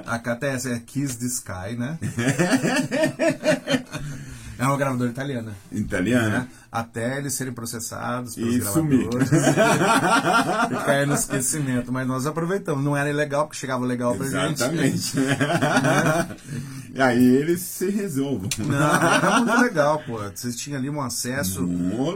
A 0.07 0.19
KTS 0.19 0.73
é 0.73 0.79
Kiss 0.81 1.17
the 1.19 1.27
Sky, 1.27 1.77
né? 1.79 1.97
É 4.59 4.65
uma 4.65 4.77
gravadora 4.77 5.11
italiana. 5.11 5.53
Italiana? 5.71 6.29
né? 6.29 6.49
Até 6.73 7.19
eles 7.19 7.35
serem 7.35 7.53
processados 7.53 8.35
pelos 8.35 8.55
E 8.55 8.59
gravadores 8.59 9.31
e 10.71 10.85
cair 10.85 11.07
no 11.07 11.15
esquecimento. 11.15 11.93
Mas 11.93 12.07
nós 12.07 12.27
aproveitamos. 12.27 12.83
Não 12.85 12.97
era 12.97 13.09
ilegal, 13.11 13.45
porque 13.47 13.59
chegava 13.59 13.85
legal 13.85 14.15
pra 14.15 14.27
gente. 14.27 14.63
Exatamente. 14.63 15.13
e 16.95 17.01
aí 17.03 17.25
eles 17.25 17.61
se 17.61 17.91
resolvam. 17.91 18.49
Não, 18.59 18.77
era 19.05 19.41
muito 19.41 19.61
legal, 19.63 20.03
pô. 20.07 20.19
Vocês 20.35 20.57
tinham 20.57 20.79
ali 20.79 20.89
um 20.91 21.01
acesso 21.01 21.69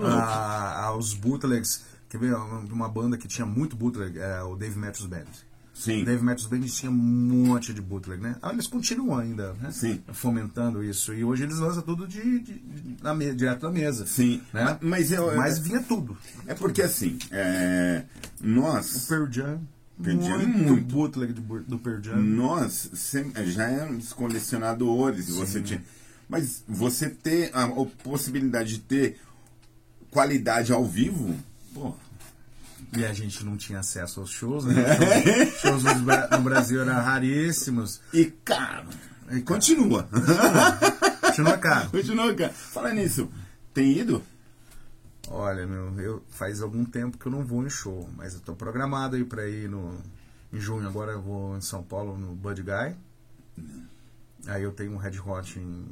a- 0.07 0.85
aos 0.87 1.15
bootlegs. 1.15 1.83
Quer 2.09 2.19
ver 2.19 2.35
uma 2.35 2.89
banda 2.89 3.17
que 3.17 3.29
tinha 3.29 3.47
muito 3.47 3.77
bootleg? 3.77 4.19
É 4.19 4.43
o 4.43 4.57
Dave 4.57 4.79
Matthews 4.79 5.07
Band. 5.09 5.25
Sim. 5.81 6.03
O 6.03 6.05
Dave 6.05 6.23
Matthews 6.23 6.47
Band 6.51 6.61
tinha 6.67 6.91
um 6.91 6.95
monte 6.95 7.73
de 7.73 7.81
bootleg, 7.81 8.21
né? 8.21 8.37
Ah, 8.43 8.53
eles 8.53 8.67
continuam 8.67 9.19
ainda, 9.19 9.55
né? 9.55 9.71
Sim. 9.73 10.03
Fomentando 10.13 10.85
isso. 10.85 11.15
E 11.15 11.25
hoje 11.25 11.45
eles 11.45 11.59
lançam 11.59 11.81
tudo 11.83 12.07
de, 12.07 12.21
de- 12.41 12.53
de- 12.59 12.97
na 13.03 13.15
me- 13.15 13.35
direto 13.35 13.63
da 13.63 13.71
mesa. 13.71 14.07
Sim. 14.07 14.43
Né? 14.53 14.63
Ma- 14.65 14.79
Mas, 14.83 15.11
eu, 15.11 15.35
Mas 15.37 15.59
vinha 15.59 15.81
tudo. 15.81 16.19
é 16.47 16.53
porque 16.55 16.83
assim, 16.83 17.19
é, 17.31 18.05
nós, 18.41 19.07
Pearl 19.07 19.27
Jam. 19.31 19.61
Pearl 20.03 20.21
Jam, 20.21 20.39
muito, 20.39 20.59
muito. 20.73 20.93
bootleg 20.95 21.33
do 21.33 21.81
Jam. 22.03 22.17
nós 22.17 22.91
sem- 22.95 23.33
já 23.47 23.65
éramos 23.69 24.13
colecionadores. 24.13 25.29
e 25.31 25.33
Você 25.33 25.63
tinha, 25.63 25.83
mas 26.29 26.63
você 26.69 27.09
ter 27.09 27.51
a, 27.55 27.65
a 27.65 27.87
possibilidade 28.05 28.75
de 28.75 28.79
ter 28.81 29.19
qualidade 30.11 30.73
ao 30.73 30.85
vivo, 30.85 31.35
pô, 31.73 31.95
E 32.97 33.05
a 33.05 33.13
gente 33.13 33.45
não 33.45 33.57
tinha 33.57 33.79
acesso 33.81 34.21
aos 34.21 34.31
shows, 34.31 34.65
né? 34.65 34.75
Shows, 34.97 35.61
shows 35.83 35.85
no, 35.85 35.95
Bra- 36.05 36.29
no 36.33 36.41
Brasil 36.43 36.81
eram 36.83 36.95
raríssimos. 36.95 38.01
e 38.13 38.25
caro. 38.27 38.89
E 39.31 39.41
Continua. 39.43 40.09
Continua 41.21 41.57
caro. 41.59 41.91
Continua, 41.91 42.35
cara. 42.35 42.53
Fala 42.53 42.93
nisso. 42.93 43.31
Tem 43.73 43.97
ido? 43.97 44.21
Olha, 45.29 45.65
meu, 45.67 46.01
eu 46.01 46.25
faz 46.31 46.61
algum 46.61 46.85
tempo 46.85 47.17
que 47.17 47.27
eu 47.27 47.31
não 47.31 47.45
vou 47.45 47.65
em 47.65 47.71
show, 47.71 48.09
mas 48.17 48.35
eu 48.35 48.41
tô 48.41 48.55
programado 48.57 49.15
aí 49.15 49.25
pra 49.25 49.47
ir 49.49 49.69
no 49.69 49.97
em 50.53 50.59
junho. 50.59 50.89
Agora 50.89 51.13
eu 51.13 51.23
vou 51.23 51.57
em 51.57 51.61
São 51.61 51.85
Paulo 51.85 52.19
no 52.19 52.35
Bud 52.35 52.61
Guy. 52.61 52.97
Aí 54.49 54.63
eu 54.65 54.73
tenho 54.73 54.93
um 54.93 54.97
Red 54.97 55.21
Hot 55.25 55.59
em, 55.61 55.87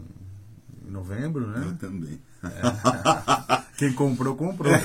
em 0.87 0.91
novembro, 0.91 1.45
Eu 1.45 1.49
né? 1.67 1.77
também. 1.79 2.21
Quem 3.77 3.93
comprou, 3.93 4.35
comprou. 4.35 4.73
eu 4.73 4.81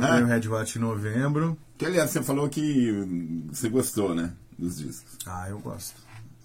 tenho 0.00 0.26
Red 0.26 0.48
Hot 0.48 0.78
em 0.78 0.80
novembro. 0.80 1.58
Que 1.76 1.86
aliás, 1.86 2.10
você 2.10 2.22
falou 2.22 2.48
que 2.48 2.92
você 3.50 3.68
gostou, 3.68 4.14
né? 4.14 4.32
Dos 4.58 4.78
discos. 4.78 5.16
Ah, 5.26 5.46
eu 5.48 5.58
gosto. 5.58 5.94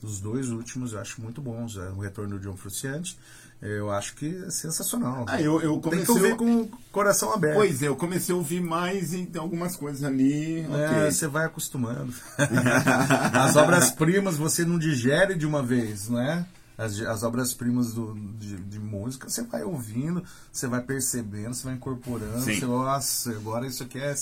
Os 0.02 0.20
dois 0.20 0.50
últimos 0.50 0.94
eu 0.94 1.00
acho 1.00 1.22
muito 1.22 1.42
bons. 1.42 1.78
É, 1.78 1.90
O 1.90 2.00
Retorno 2.00 2.38
do 2.38 2.44
John 2.44 2.56
Frusciante, 2.56 3.18
eu 3.62 3.92
acho 3.92 4.16
que 4.16 4.44
é 4.48 4.50
sensacional. 4.50 5.26
Ah, 5.28 5.42
eu, 5.42 5.62
eu 5.62 5.74
Tem 5.74 5.82
comecei. 5.82 6.06
que 6.06 6.12
ouvir 6.12 6.36
com 6.36 6.62
o 6.62 6.70
coração 6.92 7.34
aberto. 7.34 7.56
Pois 7.56 7.82
é, 7.84 7.88
eu 7.88 7.96
comecei 7.96 8.34
a 8.34 8.38
ouvir 8.38 8.62
mais 8.62 9.14
e 9.14 9.26
tem 9.26 9.42
algumas 9.42 9.76
coisas 9.76 10.04
ali. 10.04 10.62
É, 10.62 10.90
ok. 11.02 11.12
você 11.12 11.28
vai 11.28 11.46
acostumando. 11.46 12.14
As 13.34 13.56
obras-primas 13.56 14.38
você 14.38 14.64
não 14.66 14.78
digere 14.80 15.36
de 15.36 15.46
uma 15.46 15.62
vez, 15.62 16.08
não 16.10 16.20
é? 16.20 16.46
As, 16.78 17.00
as 17.00 17.24
obras-primas 17.24 17.94
de, 18.38 18.58
de 18.58 18.80
música 18.80 19.30
você 19.30 19.44
vai 19.44 19.64
ouvindo, 19.64 20.24
você 20.52 20.68
vai 20.68 20.82
percebendo, 20.82 21.54
você 21.54 21.64
vai 21.64 21.76
incorporando. 21.76 22.42
Sim. 22.42 22.56
Você, 22.56 22.66
nossa, 22.66 23.32
agora 23.32 23.66
isso 23.66 23.84
aqui 23.84 24.00
é 24.00 24.14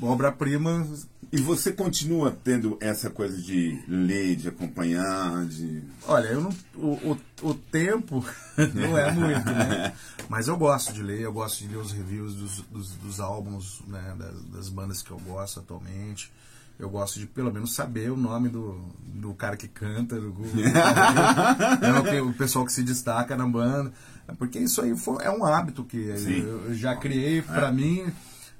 obra-prima. 0.00 0.86
E 1.32 1.40
você 1.40 1.72
continua 1.72 2.36
tendo 2.42 2.76
essa 2.80 3.08
coisa 3.08 3.40
de 3.40 3.80
ler, 3.86 4.34
de 4.34 4.48
acompanhar, 4.48 5.46
de. 5.46 5.82
Olha, 6.06 6.26
eu 6.26 6.40
não, 6.40 6.50
o, 6.74 7.12
o, 7.12 7.20
o 7.50 7.54
tempo 7.54 8.24
não 8.74 8.98
é 8.98 9.12
muito, 9.12 9.46
né? 9.46 9.94
Mas 10.28 10.48
eu 10.48 10.56
gosto 10.56 10.92
de 10.92 11.02
ler, 11.02 11.20
eu 11.20 11.32
gosto 11.32 11.60
de 11.60 11.68
ler 11.68 11.78
os 11.78 11.92
reviews 11.92 12.34
dos, 12.34 12.60
dos, 12.62 12.90
dos 12.96 13.20
álbuns, 13.20 13.80
né? 13.86 14.16
Das, 14.18 14.42
das 14.46 14.68
bandas 14.68 15.02
que 15.02 15.12
eu 15.12 15.18
gosto 15.20 15.60
atualmente. 15.60 16.32
Eu 16.80 16.88
gosto 16.88 17.20
de 17.20 17.26
pelo 17.26 17.52
menos 17.52 17.74
saber 17.74 18.10
o 18.10 18.16
nome 18.16 18.48
do, 18.48 18.80
do 19.04 19.34
cara 19.34 19.54
que 19.54 19.68
canta, 19.68 20.18
do, 20.18 20.32
é 22.08 22.22
o, 22.22 22.32
pessoal 22.32 22.64
que 22.64 22.72
se 22.72 22.82
destaca 22.82 23.36
na 23.36 23.46
banda. 23.46 23.92
Porque 24.38 24.58
isso 24.58 24.80
aí 24.80 24.96
foi, 24.96 25.22
é 25.22 25.30
um 25.30 25.44
hábito 25.44 25.84
que 25.84 26.16
Sim. 26.16 26.40
eu 26.40 26.74
já 26.74 26.96
criei 26.96 27.42
pra 27.42 27.70
mim, 27.70 28.10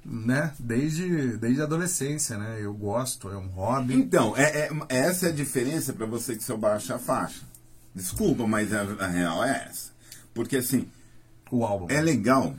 né? 0.05 0.53
Desde, 0.59 1.35
desde 1.37 1.61
a 1.61 1.63
adolescência, 1.63 2.37
né? 2.37 2.59
Eu 2.61 2.73
gosto, 2.75 3.27
é 3.29 3.37
um 3.37 3.47
hobby. 3.47 3.95
Então, 3.95 4.37
é, 4.37 4.67
é- 4.67 4.71
essa 4.89 5.27
é 5.27 5.29
a 5.29 5.33
diferença 5.33 5.91
para 5.91 6.05
você 6.05 6.35
que 6.35 6.43
só 6.43 6.55
baixa 6.55 6.95
a 6.95 6.99
faixa. 6.99 7.41
Desculpa, 7.95 8.45
mas 8.45 8.71
a, 8.71 8.81
a 8.99 9.07
real 9.07 9.43
é 9.43 9.65
essa. 9.67 9.91
Porque 10.33 10.57
assim, 10.57 10.87
O 11.49 11.65
álbum. 11.65 11.87
é 11.89 11.99
legal. 12.01 12.53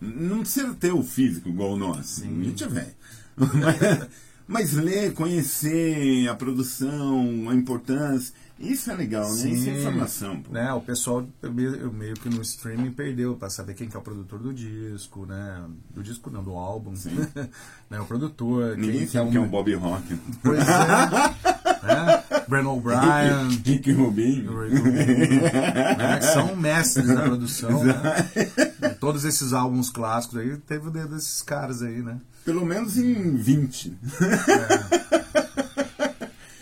Não 0.00 0.40
precisa 0.40 0.72
ter 0.74 0.92
o 0.92 1.02
físico 1.02 1.48
igual 1.48 1.72
o 1.72 1.76
nosso. 1.76 2.22
A 2.22 2.26
gente 2.26 2.62
é 2.62 2.68
velho. 2.68 2.94
Mas, 4.46 4.72
ler, 4.72 5.12
conhecer 5.12 6.28
a 6.28 6.34
produção, 6.34 7.48
a 7.50 7.54
importância, 7.54 8.32
isso 8.58 8.90
é 8.90 8.94
legal, 8.94 9.28
né? 9.28 9.50
Isso 9.50 9.68
é 9.68 9.74
Sim. 9.74 9.78
informação. 9.80 10.40
Pô. 10.40 10.52
Né, 10.52 10.72
o 10.72 10.80
pessoal 10.80 11.26
meio 11.92 12.14
que 12.14 12.28
no 12.30 12.40
streaming 12.40 12.90
perdeu 12.90 13.36
para 13.36 13.50
saber 13.50 13.74
quem 13.74 13.86
que 13.86 13.94
é 13.94 13.98
o 13.98 14.02
produtor 14.02 14.38
do 14.38 14.54
disco, 14.54 15.26
né? 15.26 15.62
Do 15.94 16.02
disco 16.02 16.30
não, 16.30 16.42
do 16.42 16.52
álbum. 16.52 16.94
né, 17.90 18.00
o 18.00 18.06
produtor, 18.06 18.76
Ninguém 18.78 19.00
quem 19.00 19.08
sabe 19.08 19.30
que 19.30 19.36
é 19.36 19.40
é 19.40 19.42
o 19.42 19.44
um 19.44 19.48
Bob 19.48 19.74
Rock. 19.74 20.18
Pois 20.42 20.60
é. 20.60 21.86
né? 21.86 22.24
Brandon 22.48 22.78
O'Brien, 22.78 23.60
Rick 23.62 23.92
Rubin. 23.92 24.46
o 24.46 24.62
Rick 24.62 24.76
Rubin, 24.76 24.96
né, 24.96 26.18
que 26.18 26.24
são 26.24 26.56
mestres 26.56 27.08
da 27.08 27.22
produção. 27.22 27.84
né? 27.84 27.94
Todos 28.98 29.26
esses 29.26 29.52
álbuns 29.52 29.90
clássicos 29.90 30.38
aí, 30.38 30.56
teve 30.56 30.88
o 30.88 30.90
dedo 30.90 31.14
desses 31.14 31.42
caras 31.42 31.82
aí, 31.82 32.02
né? 32.02 32.18
Pelo 32.46 32.64
menos 32.64 32.96
em 32.96 33.36
20. 33.36 33.98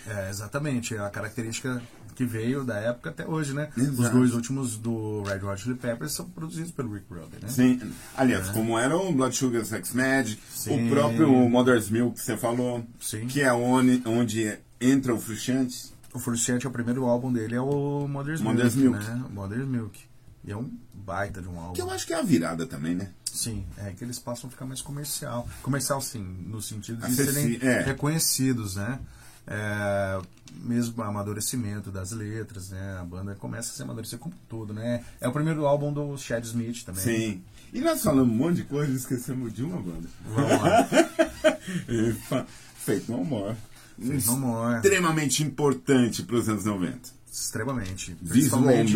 É, 0.07 0.29
exatamente. 0.29 0.97
A 0.97 1.09
característica 1.09 1.81
que 2.15 2.25
veio 2.25 2.63
da 2.63 2.77
época 2.77 3.09
até 3.09 3.25
hoje, 3.27 3.53
né? 3.53 3.69
Exato. 3.77 4.01
Os 4.01 4.09
dois 4.09 4.33
últimos 4.33 4.77
do 4.77 5.21
Red 5.23 5.45
Hot 5.45 5.61
Chili 5.61 5.75
Peppers 5.75 6.13
são 6.13 6.27
produzidos 6.29 6.71
pelo 6.71 6.93
Rick 6.93 7.05
Rubin, 7.09 7.37
né? 7.41 7.47
Sim. 7.49 7.79
Aliás, 8.15 8.49
como 8.49 8.79
era 8.79 8.97
o 8.97 9.11
Blood 9.11 9.35
Sugar 9.35 9.65
Sex 9.65 9.93
Magic, 9.93 10.41
Sim. 10.49 10.87
o 10.87 10.89
próprio 10.89 11.29
Mother's 11.49 11.89
Milk 11.89 12.15
que 12.15 12.21
você 12.21 12.37
falou, 12.37 12.85
Sim. 12.99 13.27
que 13.27 13.41
é 13.41 13.53
onde, 13.53 14.01
onde 14.05 14.57
entra 14.79 15.13
o 15.13 15.19
Frusciante. 15.19 15.93
O 16.13 16.19
Frusciante, 16.19 16.65
é 16.65 16.69
o 16.69 16.71
primeiro 16.71 17.05
álbum 17.05 17.31
dele, 17.31 17.55
é 17.55 17.61
o 17.61 18.07
Mother's, 18.07 18.39
Mother's 18.39 18.75
Milk, 18.75 18.97
Milk. 18.97 19.11
né? 19.11 19.25
Mother's 19.29 19.67
Milk. 19.67 19.99
E 20.45 20.51
é 20.51 20.55
um 20.57 20.71
baita 20.93 21.41
de 21.41 21.49
um 21.49 21.59
álbum. 21.59 21.73
Que 21.73 21.81
eu 21.81 21.91
acho 21.91 22.07
que 22.07 22.13
é 22.13 22.17
a 22.17 22.21
virada 22.21 22.65
também, 22.65 22.95
né? 22.95 23.09
Sim, 23.35 23.65
é 23.77 23.91
que 23.91 24.03
eles 24.03 24.17
passam 24.17 24.47
a 24.47 24.51
ficar 24.51 24.65
mais 24.65 24.81
comercial. 24.81 25.47
Comercial, 25.61 26.01
sim, 26.01 26.23
no 26.47 26.61
sentido 26.61 26.99
de 26.99 27.05
Acessi- 27.05 27.33
serem 27.33 27.59
é. 27.61 27.81
reconhecidos, 27.81 28.75
né? 28.77 28.99
É, 29.47 30.19
mesmo 30.63 30.95
o 30.97 31.03
amadurecimento 31.05 31.91
das 31.91 32.11
letras, 32.11 32.69
né? 32.69 32.97
A 32.99 33.03
banda 33.03 33.35
começa 33.35 33.71
a 33.71 33.75
se 33.75 33.83
amadurecer 33.83 34.17
como 34.17 34.33
um 34.33 34.37
todo, 34.49 34.73
né? 34.73 35.03
É 35.19 35.27
o 35.27 35.31
primeiro 35.31 35.65
álbum 35.65 35.91
do 35.93 36.17
Chad 36.17 36.43
Smith 36.45 36.83
também. 36.83 37.03
Sim. 37.03 37.43
E 37.73 37.81
nós 37.81 38.01
falamos 38.01 38.33
um 38.33 38.37
monte 38.37 38.55
de 38.57 38.63
coisa 38.63 38.91
e 38.91 38.95
esquecemos 38.95 39.53
de 39.53 39.63
uma 39.63 39.81
banda. 39.81 40.07
Vamos 40.25 40.61
lá. 40.61 40.87
Feito 42.77 43.11
No 43.11 43.23
More. 43.23 43.55
Faith 43.99 44.25
No 44.27 44.37
More. 44.37 44.75
Extremamente 44.77 45.43
importante 45.43 46.23
para 46.23 46.35
os 46.37 46.47
anos 46.49 46.65
90. 46.65 47.09
Extremamente. 47.31 48.15
Visualmente. 48.21 48.93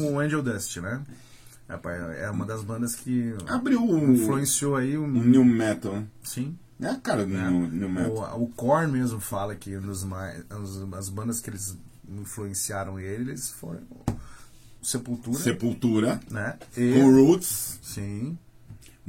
Com 0.00 0.12
o 0.14 0.20
Angel 0.20 0.42
Dust, 0.42 0.76
né? 0.78 1.00
É 1.68 2.30
uma 2.30 2.46
das 2.46 2.62
bandas 2.64 2.94
que 2.94 3.34
Abriu 3.46 3.84
o, 3.84 4.12
influenciou 4.14 4.76
aí 4.76 4.96
o. 4.96 5.06
New 5.06 5.44
Metal. 5.44 6.02
Sim. 6.22 6.56
É 6.80 6.86
a 6.88 6.96
cara 6.96 7.26
do 7.26 7.32
new, 7.32 7.68
new 7.68 7.88
Metal. 7.88 8.12
O, 8.38 8.44
o 8.44 8.48
Korn 8.48 8.90
mesmo 8.92 9.20
fala 9.20 9.54
que 9.54 9.76
nos 9.76 10.04
mais, 10.04 10.44
as, 10.48 10.82
as 10.98 11.08
bandas 11.08 11.40
que 11.40 11.50
eles 11.50 11.76
influenciaram 12.08 12.98
ele, 12.98 13.30
eles 13.32 13.50
foram 13.50 13.80
Sepultura, 14.82 15.38
Sepultura. 15.38 16.20
né? 16.30 16.56
O 16.76 16.80
E, 16.80 17.00
Roots. 17.02 17.78
sim, 17.82 18.38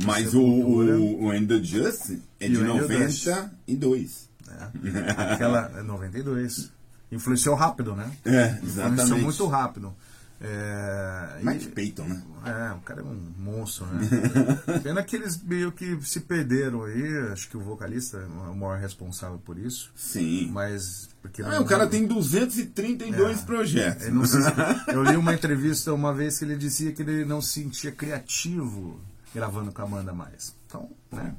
Mas 0.04 0.28
o, 0.28 0.42
Sepultura. 0.42 1.00
o, 1.00 1.24
o 1.26 1.34
End 1.34 1.48
the 1.48 1.64
Just 1.64 2.12
é 2.40 2.48
E 2.48 2.50
de 2.50 2.58
o 2.58 2.62
End 2.62 2.88
the 2.88 3.42
92. 3.68 4.30
né? 4.48 4.72
aquela 5.18 5.72
é 5.78 5.82
92. 5.84 6.72
Influenciou 7.12 7.56
rápido, 7.56 7.96
né? 7.96 8.12
É, 8.26 8.52
Influenciou 8.52 8.88
exatamente. 8.88 9.24
muito 9.24 9.46
rápido. 9.48 9.94
É, 10.42 11.40
e- 11.42 11.46
Mike 11.46 11.68
Payton, 11.70 12.04
né? 12.06 12.24
É, 12.46 12.74
o 12.74 12.80
cara 12.80 13.02
é 13.02 13.04
um 13.04 13.32
monstro, 13.38 13.86
né? 13.88 14.00
Pena 14.82 15.04
que 15.04 15.18
eles 15.18 15.42
meio 15.44 15.72
que 15.72 16.00
se 16.02 16.22
perderam 16.22 16.84
aí. 16.84 17.18
Acho 17.34 17.50
que 17.50 17.58
o 17.58 17.60
vocalista 17.60 18.18
é 18.18 18.26
o 18.50 18.56
maior 18.56 18.80
responsável 18.80 19.38
por 19.40 19.58
isso. 19.58 19.92
Sim. 19.96 20.50
Mas. 20.52 21.10
Porque 21.22 21.42
Ah, 21.42 21.50
não- 21.50 21.62
o 21.64 21.66
cara 21.66 21.86
tem 21.88 22.08
232 22.08 23.40
É. 23.40 23.46
projetos. 23.46 24.08
não 24.08 24.26
se- 24.26 24.38
eu 24.88 25.04
li 25.04 25.18
uma 25.18 25.34
entrevista 25.34 25.94
uma 25.94 26.14
vez 26.14 26.40
que 26.40 26.46
ele 26.46 26.56
dizia 26.56 26.94
que 26.94 27.02
ele 27.02 27.26
não 27.26 27.42
se 27.42 27.62
sentia 27.62 27.92
criativo 27.92 29.00
gravando 29.36 29.72
com 29.74 29.82
a 29.82 29.86
banda 29.86 30.14
mais. 30.14 30.56
Então, 30.66 30.90
né? 31.12 31.34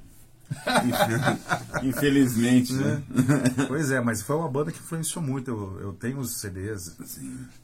Infelizmente, 1.82 2.72
né? 2.72 3.03
Pois 3.68 3.90
é, 3.90 4.01
mas 4.01 4.22
foi 4.22 4.36
uma 4.36 4.48
banda 4.48 4.72
que 4.72 4.78
influenciou 4.78 5.24
muito. 5.24 5.51
Eu, 5.51 5.80
eu 5.80 5.92
tenho 5.92 6.18
os 6.18 6.40
CDs. 6.40 6.96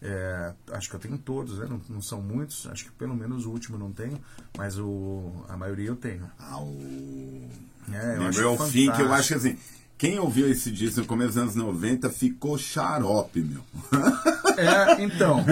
É, 0.00 0.52
acho 0.72 0.88
que 0.88 0.96
eu 0.96 1.00
tenho 1.00 1.18
todos, 1.18 1.58
né? 1.58 1.66
Não, 1.68 1.80
não 1.88 2.00
são 2.00 2.22
muitos. 2.22 2.66
Acho 2.68 2.84
que 2.84 2.92
pelo 2.92 3.14
menos 3.14 3.46
o 3.46 3.50
último 3.50 3.76
não 3.76 3.92
tenho. 3.92 4.20
Mas 4.56 4.78
o, 4.78 5.32
a 5.48 5.56
maioria 5.56 5.88
eu 5.88 5.96
tenho. 5.96 6.30
Ah, 6.38 6.60
o... 6.60 7.48
É, 7.92 8.16
eu 8.16 8.22
acho 8.26 8.40
Will 8.40 8.70
Think, 8.70 9.00
eu 9.00 9.12
acho 9.12 9.28
que 9.28 9.34
assim, 9.34 9.58
quem 9.98 10.18
ouviu 10.18 10.50
esse 10.50 10.70
disco 10.70 11.00
no 11.00 11.06
começo 11.06 11.30
dos 11.34 11.38
anos 11.42 11.54
90 11.54 12.10
ficou 12.10 12.56
xarope, 12.58 13.40
meu. 13.40 13.62
É, 14.58 15.02
então, 15.02 15.44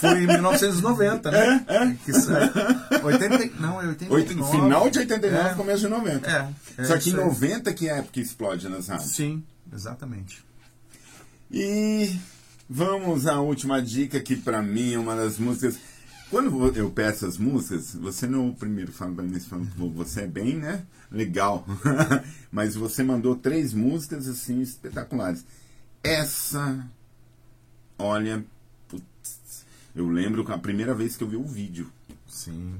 foi 0.00 0.24
em 0.24 0.26
1990, 0.26 1.30
né? 1.30 1.96
Que 2.04 2.12
sa- 2.12 2.50
80, 3.00 3.60
não, 3.60 3.80
é 3.80 3.86
89. 3.86 4.12
Oito- 4.12 4.44
final 4.50 4.90
de 4.90 4.98
89, 4.98 5.48
É. 5.50 5.54
começo 5.54 5.78
de 5.82 5.88
90. 5.88 6.28
É, 6.28 6.48
é 6.78 6.84
Só 6.84 6.98
que 6.98 7.10
em 7.10 7.12
isso 7.12 7.20
aí. 7.20 7.26
90 7.26 7.72
que 7.72 7.88
é 7.88 7.92
a 7.92 7.96
época 7.98 8.10
que 8.14 8.20
explode 8.20 8.68
nas 8.68 8.88
rádios. 8.88 9.12
Sim, 9.12 9.44
exatamente. 9.72 10.42
E 11.48 12.10
vamos 12.68 13.28
à 13.28 13.40
última 13.40 13.80
dica 13.80 14.18
que 14.18 14.34
pra 14.34 14.60
mim 14.60 14.94
é 14.94 14.98
uma 14.98 15.14
das 15.14 15.38
músicas. 15.38 15.76
Quando 16.30 16.76
eu 16.76 16.90
peço 16.90 17.26
as 17.26 17.36
músicas, 17.36 17.94
você 17.94 18.26
não 18.26 18.46
é 18.46 18.50
o 18.50 18.54
primeiro 18.54 18.92
fala 18.92 19.12
pra 19.14 19.24
mim, 19.24 19.32
você 19.38 19.48
fala, 19.48 19.66
"Pô, 19.76 19.88
você 19.90 20.22
é 20.22 20.26
bem, 20.28 20.56
né? 20.56 20.84
Legal. 21.10 21.66
Mas 22.52 22.76
você 22.76 23.02
mandou 23.02 23.34
três 23.34 23.74
músicas 23.74 24.28
assim 24.28 24.60
espetaculares. 24.60 25.44
Essa, 26.04 26.86
olha, 27.98 28.44
putz, 28.88 29.64
eu 29.94 30.08
lembro 30.08 30.50
a 30.52 30.58
primeira 30.58 30.94
vez 30.94 31.16
que 31.16 31.24
eu 31.24 31.28
vi 31.28 31.36
o 31.36 31.44
vídeo. 31.44 31.90
Sim. 32.28 32.76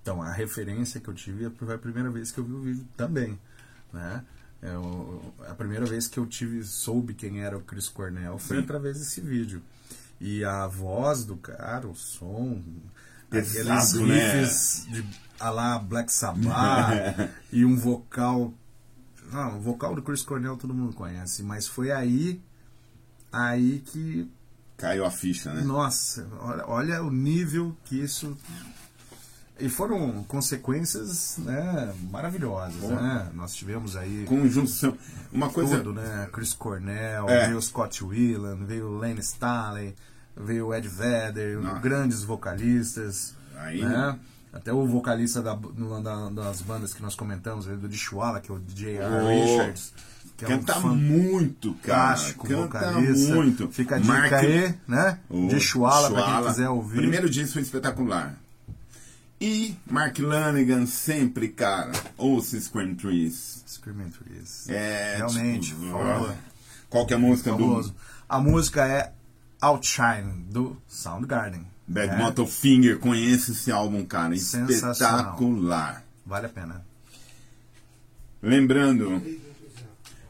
Então, 0.00 0.22
a 0.22 0.32
referência 0.32 0.98
que 0.98 1.08
eu 1.08 1.14
tive 1.14 1.50
foi 1.50 1.74
a 1.74 1.78
primeira 1.78 2.08
vez 2.10 2.32
que 2.32 2.38
eu 2.38 2.44
vi 2.44 2.52
o 2.54 2.60
vídeo 2.62 2.86
também, 2.96 3.38
né? 3.92 4.24
É, 4.62 4.76
o- 4.76 5.32
a 5.46 5.54
primeira 5.54 5.84
vez 5.84 6.08
que 6.08 6.18
eu 6.18 6.26
tive 6.26 6.64
soube 6.64 7.12
quem 7.14 7.40
era 7.42 7.56
o 7.56 7.60
Chris 7.60 7.88
Cornell 7.88 8.38
foi 8.38 8.56
Sim. 8.56 8.62
através 8.64 8.98
desse 8.98 9.20
vídeo. 9.20 9.62
E 10.20 10.44
a 10.44 10.66
voz 10.66 11.24
do 11.24 11.36
cara, 11.36 11.86
o 11.86 11.94
som, 11.94 12.62
Pesado, 13.30 13.70
aqueles 13.70 13.92
né? 13.94 14.40
riffs 14.40 14.86
de 14.90 15.04
a 15.38 15.50
lá 15.50 15.78
Black 15.78 16.12
Sabbath 16.12 17.30
e 17.52 17.64
um 17.64 17.76
vocal. 17.76 18.52
Não, 19.30 19.58
o 19.58 19.60
vocal 19.60 19.94
do 19.94 20.02
Chris 20.02 20.22
Cornell 20.22 20.56
todo 20.56 20.72
mundo 20.74 20.94
conhece, 20.94 21.42
mas 21.42 21.68
foi 21.68 21.92
aí 21.92 22.40
aí 23.30 23.80
que 23.86 24.28
Caiu 24.76 25.04
a 25.04 25.10
ficha, 25.10 25.52
né? 25.52 25.62
nossa, 25.62 26.26
olha, 26.40 26.64
olha 26.66 27.02
o 27.02 27.10
nível 27.10 27.76
que 27.84 28.00
isso. 28.00 28.36
E 29.60 29.68
foram 29.68 30.22
consequências 30.22 31.36
né, 31.38 31.92
maravilhosas. 32.12 32.76
Boa. 32.80 32.94
Né? 33.02 33.30
Nós 33.34 33.54
tivemos 33.56 33.96
aí 33.96 34.24
Conjunção. 34.24 34.96
Uma 35.32 35.50
coisa. 35.50 35.78
tudo, 35.78 35.92
né? 35.92 36.28
Chris 36.32 36.52
Cornell, 36.54 37.28
É. 37.28 37.46
veio 37.46 37.58
o 37.58 37.62
Scott 37.62 38.04
Whelan, 38.04 38.64
veio 38.64 38.86
o 38.86 38.96
Lane 38.98 39.18
Staley, 39.18 39.96
veio 40.38 40.68
o 40.68 40.74
Ed 40.74 40.86
Vedder, 40.88 41.58
Nossa. 41.60 41.78
grandes 41.80 42.22
vocalistas. 42.22 43.34
Aí- 43.56 43.82
né? 43.84 44.18
Até 44.52 44.72
o 44.72 44.86
vocalista 44.86 45.42
da, 45.42 45.54
da- 45.54 46.30
das 46.30 46.62
bandas 46.62 46.94
que 46.94 47.02
nós 47.02 47.14
comentamos, 47.14 47.66
do 47.66 47.86
Dishwalla, 47.88 48.40
que 48.40 48.50
é 48.50 48.54
o 48.54 48.58
J.R. 48.74 49.04
Oh, 49.04 49.28
Richards. 49.28 49.92
Que 50.38 50.44
é 50.44 50.48
um 50.48 50.50
Canta 50.62 50.80
muito, 50.80 51.74
cara. 51.82 52.18
Canta 52.32 52.56
vocalista. 52.56 53.34
muito. 53.34 53.68
Fica 53.70 53.96
a 53.96 53.98
dica 53.98 54.12
Mark- 54.12 54.32
aí, 54.32 54.74
né? 54.86 55.18
O 55.28 55.48
de 55.48 55.60
Chuala, 55.60 56.10
pra 56.10 56.22
quem 56.24 56.46
quiser 56.46 56.68
ouvir. 56.70 56.96
Primeiro 56.96 57.28
disco 57.28 57.54
foi 57.54 57.62
espetacular. 57.62 58.34
E 59.40 59.76
Mark 59.88 60.18
Lanigan 60.18 60.86
sempre, 60.86 61.48
cara. 61.48 61.92
Ouça 62.16 62.58
Scream 62.60 62.94
Trees. 62.94 63.62
Screaming 63.68 64.10
Trees. 64.10 64.68
É, 64.68 65.16
Realmente, 65.18 65.68
tipo. 65.68 65.82
Qual 66.90 67.06
que 67.06 67.12
é 67.12 67.16
a 67.16 67.20
música 67.20 67.50
fabuloso. 67.50 67.90
do 67.90 67.96
A 68.28 68.40
música 68.40 68.86
é 68.86 69.12
Outshine, 69.60 70.44
do 70.50 70.76
Soundgarden. 70.86 71.66
Bad 71.86 72.14
É, 72.14 72.16
Motor 72.16 72.46
Finger? 72.46 72.98
Conhece 72.98 73.52
esse 73.52 73.72
álbum, 73.72 74.04
cara. 74.04 74.34
Espetacular. 74.34 76.04
Vale 76.24 76.46
a 76.46 76.48
pena. 76.48 76.84
Lembrando, 78.42 79.20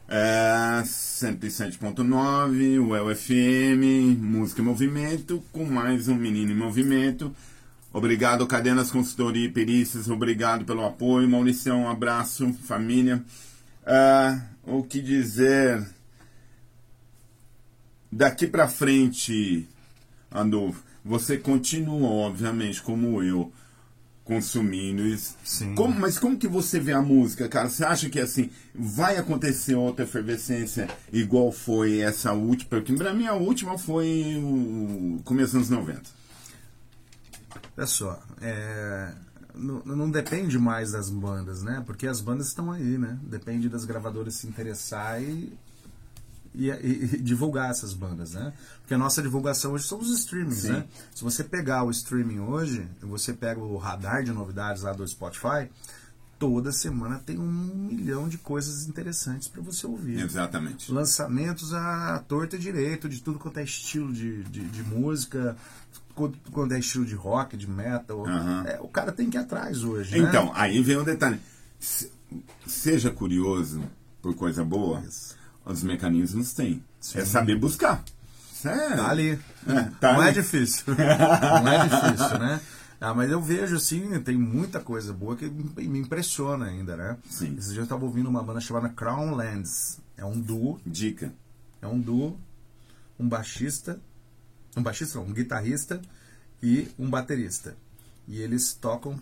é, 0.07 0.81
107.9, 0.83 2.79
o 2.79 2.93
UFM, 3.07 4.17
Música 4.19 4.61
em 4.61 4.65
Movimento, 4.65 5.43
com 5.51 5.65
mais 5.65 6.07
um 6.07 6.15
Menino 6.15 6.51
em 6.51 6.55
Movimento. 6.55 7.35
Obrigado, 7.93 8.47
Cadenas 8.47 8.89
Consultoria 8.89 9.45
e 9.45 9.51
Perícias, 9.51 10.09
obrigado 10.09 10.65
pelo 10.65 10.85
apoio. 10.85 11.29
Mauricião, 11.29 11.83
um 11.83 11.89
abraço, 11.89 12.51
família. 12.65 13.23
Ah, 13.85 14.41
o 14.63 14.81
que 14.83 15.01
dizer? 15.01 15.85
Daqui 18.11 18.47
pra 18.47 18.67
frente, 18.67 19.67
Andolfo, 20.31 20.83
você 21.03 21.37
continua, 21.37 22.07
obviamente, 22.09 22.81
como 22.81 23.21
eu, 23.23 23.51
consumindo 24.23 25.01
isso. 25.07 25.35
Sim. 25.43 25.73
Como- 25.75 25.99
mas 25.99 26.19
como 26.19 26.37
que 26.37 26.47
você 26.47 26.79
vê 26.79 26.91
a 26.93 27.01
música, 27.01 27.47
cara? 27.49 27.69
Você 27.69 27.83
acha 27.83 28.09
que 28.09 28.19
assim 28.19 28.49
vai 28.75 29.17
acontecer 29.17 29.73
outra 29.75 30.05
efervescência 30.05 30.87
igual 31.11 31.51
foi 31.51 31.99
essa 31.99 32.31
última? 32.33 32.69
Porque 32.69 32.93
pra 32.93 33.13
mim 33.13 33.25
a 33.25 33.33
última 33.33 33.77
foi 33.77 34.39
o 34.43 35.19
começo 35.23 35.57
dos 35.57 35.69
anos 35.69 35.69
90. 35.69 36.01
Olha 37.75 37.87
só, 37.87 38.21
é, 38.41 39.13
não, 39.55 39.79
não 39.85 40.11
depende 40.11 40.59
mais 40.59 40.91
das 40.91 41.09
bandas, 41.09 41.63
né? 41.63 41.81
Porque 41.85 42.05
as 42.05 42.21
bandas 42.21 42.47
estão 42.47 42.71
aí, 42.71 42.97
né? 42.97 43.17
Depende 43.23 43.67
das 43.69 43.85
gravadoras 43.85 44.35
se 44.35 44.45
interessar 44.47 45.21
e, 45.23 45.51
e, 46.53 46.69
e- 46.69 47.17
divulgar 47.21 47.69
essas 47.69 47.93
bandas, 47.93 48.33
né? 48.33 48.53
Porque 48.81 48.93
a 48.93 48.97
nossa 48.97 49.21
divulgação 49.21 49.73
hoje 49.73 49.87
são 49.87 49.99
os 49.99 50.09
streamings, 50.19 50.63
Sim. 50.63 50.71
né? 50.71 50.85
Se 51.13 51.23
você 51.23 51.43
pegar 51.43 51.83
o 51.83 51.91
streaming 51.91 52.39
hoje, 52.39 52.87
você 53.01 53.33
pega 53.33 53.59
o 53.59 53.77
radar 53.77 54.23
de 54.23 54.31
novidades 54.31 54.81
lá 54.83 54.91
do 54.93 55.07
Spotify, 55.07 55.69
toda 56.39 56.71
semana 56.71 57.19
tem 57.25 57.37
um 57.37 57.51
milhão 57.91 58.27
de 58.29 58.37
coisas 58.37 58.87
interessantes 58.87 59.47
para 59.47 59.61
você 59.61 59.85
ouvir. 59.85 60.19
Exatamente. 60.21 60.91
Lançamentos 60.91 61.73
à 61.73 62.23
torta 62.27 62.55
e 62.55 62.59
direito, 62.59 63.09
de 63.09 63.21
tudo 63.21 63.37
quanto 63.37 63.57
é 63.59 63.63
estilo 63.63 64.11
de, 64.13 64.43
de, 64.45 64.61
de 64.69 64.83
música, 64.83 65.55
quando 66.51 66.71
é 66.73 66.79
estilo 66.79 67.05
de 67.05 67.15
rock, 67.15 67.55
de 67.57 67.69
metal. 67.69 68.25
Aham. 68.25 68.63
É, 68.67 68.79
o 68.81 68.87
cara 68.87 69.11
tem 69.11 69.29
que 69.29 69.37
ir 69.37 69.41
atrás 69.41 69.83
hoje. 69.83 70.17
né? 70.19 70.27
Então, 70.27 70.51
aí 70.55 70.81
vem 70.81 70.97
um 70.97 71.03
detalhe. 71.03 71.39
Se- 71.79 72.11
Seja 72.67 73.09
curioso 73.09 73.81
por 74.21 74.35
coisa 74.35 74.63
boa, 74.63 74.99
Isso. 75.07 75.35
Os 75.71 75.83
mecanismos 75.83 76.53
têm. 76.53 76.83
É 77.15 77.25
saber 77.25 77.57
buscar. 77.57 78.03
É. 78.65 78.95
Tá 78.95 79.09
ali. 79.09 79.39
É, 79.67 79.81
tá 79.99 80.13
não 80.13 80.23
é 80.23 80.27
ali. 80.27 80.41
difícil. 80.41 80.83
não 80.95 81.71
é 81.71 81.87
difícil, 81.87 82.39
né? 82.39 82.61
Ah, 82.99 83.13
mas 83.13 83.31
eu 83.31 83.41
vejo 83.41 83.77
assim, 83.77 84.19
tem 84.21 84.37
muita 84.37 84.81
coisa 84.81 85.13
boa 85.13 85.35
que 85.37 85.49
me 85.49 85.99
impressiona 85.99 86.65
ainda, 86.65 86.97
né? 86.97 87.17
Sim. 87.29 87.55
Esses 87.57 87.67
dias 87.67 87.77
eu 87.77 87.83
estava 87.83 88.03
ouvindo 88.03 88.29
uma 88.29 88.43
banda 88.43 88.59
chamada 88.59 88.89
Crown 88.89 89.35
Lands. 89.35 89.99
É 90.17 90.25
um 90.25 90.37
duo, 90.37 90.81
Dica. 90.85 91.31
é 91.81 91.87
um 91.87 91.97
duo, 91.97 92.37
um 93.17 93.27
baixista, 93.27 93.97
um 94.75 94.83
baixista, 94.83 95.17
não, 95.17 95.27
um 95.27 95.33
guitarrista 95.33 96.01
e 96.61 96.89
um 96.99 97.09
baterista. 97.09 97.77
E 98.27 98.41
eles 98.41 98.73
tocam 98.73 99.17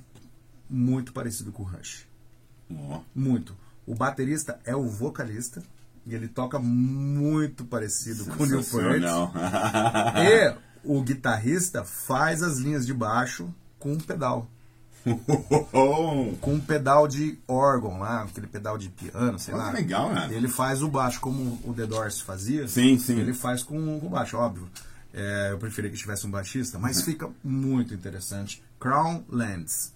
muito 0.68 1.14
parecido 1.14 1.52
com 1.52 1.62
o 1.62 1.66
Rush. 1.66 2.08
Ó. 2.72 3.02
Muito. 3.14 3.56
O 3.86 3.94
baterista 3.94 4.60
é 4.66 4.76
o 4.76 4.90
vocalista 4.90 5.62
e 6.08 6.16
ele 6.16 6.28
toca 6.28 6.58
muito 6.58 7.66
parecido 7.66 8.26
com 8.26 8.44
o 8.44 8.46
Neil 8.46 8.64
Peart. 8.64 9.04
E 10.18 10.56
o 10.84 11.02
guitarrista 11.02 11.84
faz 11.84 12.42
as 12.42 12.58
linhas 12.58 12.86
de 12.86 12.94
baixo 12.94 13.54
com 13.78 13.94
um 13.94 14.00
pedal. 14.00 14.50
Com 16.42 16.56
um 16.56 16.60
pedal 16.60 17.08
de 17.08 17.40
órgão 17.48 18.00
lá, 18.00 18.24
aquele 18.24 18.48
pedal 18.48 18.78
de 18.78 18.90
piano, 18.90 19.40
sei 19.40 19.54
Olha 19.54 19.64
lá. 19.64 19.70
que 19.72 19.78
legal, 19.78 20.14
né? 20.14 20.28
Ele 20.32 20.50
faz 20.50 20.82
o 20.82 20.90
baixo 20.90 21.22
como 21.22 21.58
o 21.64 21.74
The 21.74 21.86
Doors 21.86 22.20
fazia. 22.20 22.68
Sim, 22.68 23.00
sim. 23.00 23.18
Ele 23.18 23.34
faz 23.34 23.64
com 23.64 23.78
o 23.98 24.10
baixo, 24.10 24.36
óbvio. 24.36 24.68
É, 25.14 25.52
eu 25.52 25.58
preferia 25.58 25.90
que 25.90 25.96
tivesse 25.96 26.28
um 26.28 26.32
baixista, 26.32 26.78
mas 26.78 27.04
fica 27.08 27.30
muito 27.42 27.94
interessante. 27.94 28.62
Crown 28.80 29.24
Lands. 29.30 29.94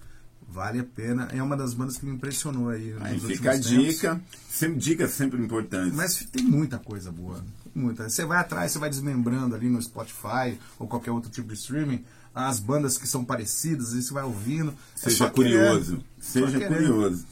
Vale 0.52 0.80
a 0.80 0.84
pena. 0.84 1.30
É 1.32 1.42
uma 1.42 1.56
das 1.56 1.74
bandas 1.74 1.98
que 1.98 2.06
me 2.06 2.12
impressionou 2.14 2.70
aí. 2.70 2.94
Aí 3.00 3.20
fica 3.20 3.52
a 3.52 3.54
tempos. 3.54 3.70
dica. 3.70 4.22
Sempre, 4.50 4.80
dica 4.80 5.08
sempre 5.08 5.42
importante. 5.42 5.96
Mas 5.96 6.26
tem 6.32 6.44
muita 6.44 6.78
coisa 6.78 7.12
boa. 7.12 7.44
Muita. 7.74 8.10
Você 8.10 8.26
vai 8.26 8.40
atrás, 8.40 8.72
você 8.72 8.80
vai 8.80 8.90
desmembrando 8.90 9.56
ali 9.56 9.70
no 9.70 9.82
Spotify 9.82 10.60
ou 10.78 10.88
qualquer 10.88 11.12
outro 11.12 11.32
tipo 11.32 11.48
de 11.48 11.54
streaming 11.54 12.04
as 12.34 12.60
bandas 12.60 12.98
que 12.98 13.06
são 13.08 13.26
parecidas, 13.26 13.94
aí 13.94 14.02
você 14.02 14.14
vai 14.14 14.24
ouvindo. 14.24 14.72
É 14.72 15.10
Seja 15.10 15.30
querer. 15.30 15.34
curioso. 15.58 16.04
Só 16.20 16.40
Seja 16.40 16.66
curioso. 16.68 17.26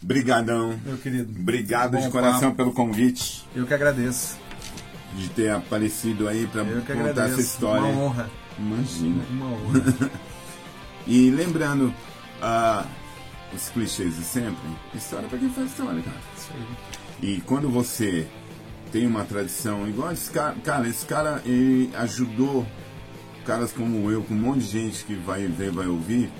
Brigadão. 0.00 0.78
Meu 0.84 0.98
querido. 0.98 1.30
Obrigado 1.40 1.98
de 1.98 2.10
coração 2.10 2.50
papo. 2.50 2.56
pelo 2.56 2.72
convite, 2.72 3.46
Eu 3.54 3.66
que 3.66 3.72
agradeço. 3.74 4.36
de 5.16 5.28
ter 5.30 5.50
aparecido 5.50 6.26
aí 6.28 6.46
para 6.46 6.64
contar 6.64 6.92
agradeço. 6.92 7.20
essa 7.32 7.40
história. 7.40 7.82
Uma 7.86 8.02
honra. 8.02 8.30
Imagina. 8.58 9.24
Uma 9.30 9.46
honra. 9.46 10.10
E 11.06 11.30
lembrando, 11.30 11.92
ah, 12.40 12.86
os 13.54 13.68
clichês 13.70 14.16
de 14.16 14.24
sempre, 14.24 14.68
história 14.94 15.28
para 15.28 15.38
quem 15.38 15.50
faz 15.50 15.70
história, 15.70 16.02
cara. 16.02 16.16
E 17.22 17.40
quando 17.42 17.68
você 17.68 18.26
tem 18.90 19.06
uma 19.06 19.24
tradição, 19.24 19.88
igual 19.88 20.12
esse 20.12 20.30
cara, 20.30 20.54
cara, 20.62 20.88
esse 20.88 21.06
cara 21.06 21.42
ele 21.44 21.90
ajudou 21.94 22.66
caras 23.44 23.72
como 23.72 24.10
eu, 24.10 24.22
com 24.22 24.34
um 24.34 24.38
monte 24.38 24.60
de 24.60 24.68
gente 24.68 25.04
que 25.04 25.14
vai 25.14 25.46
ver, 25.46 25.70
vai 25.70 25.86
ouvir, 25.86 26.30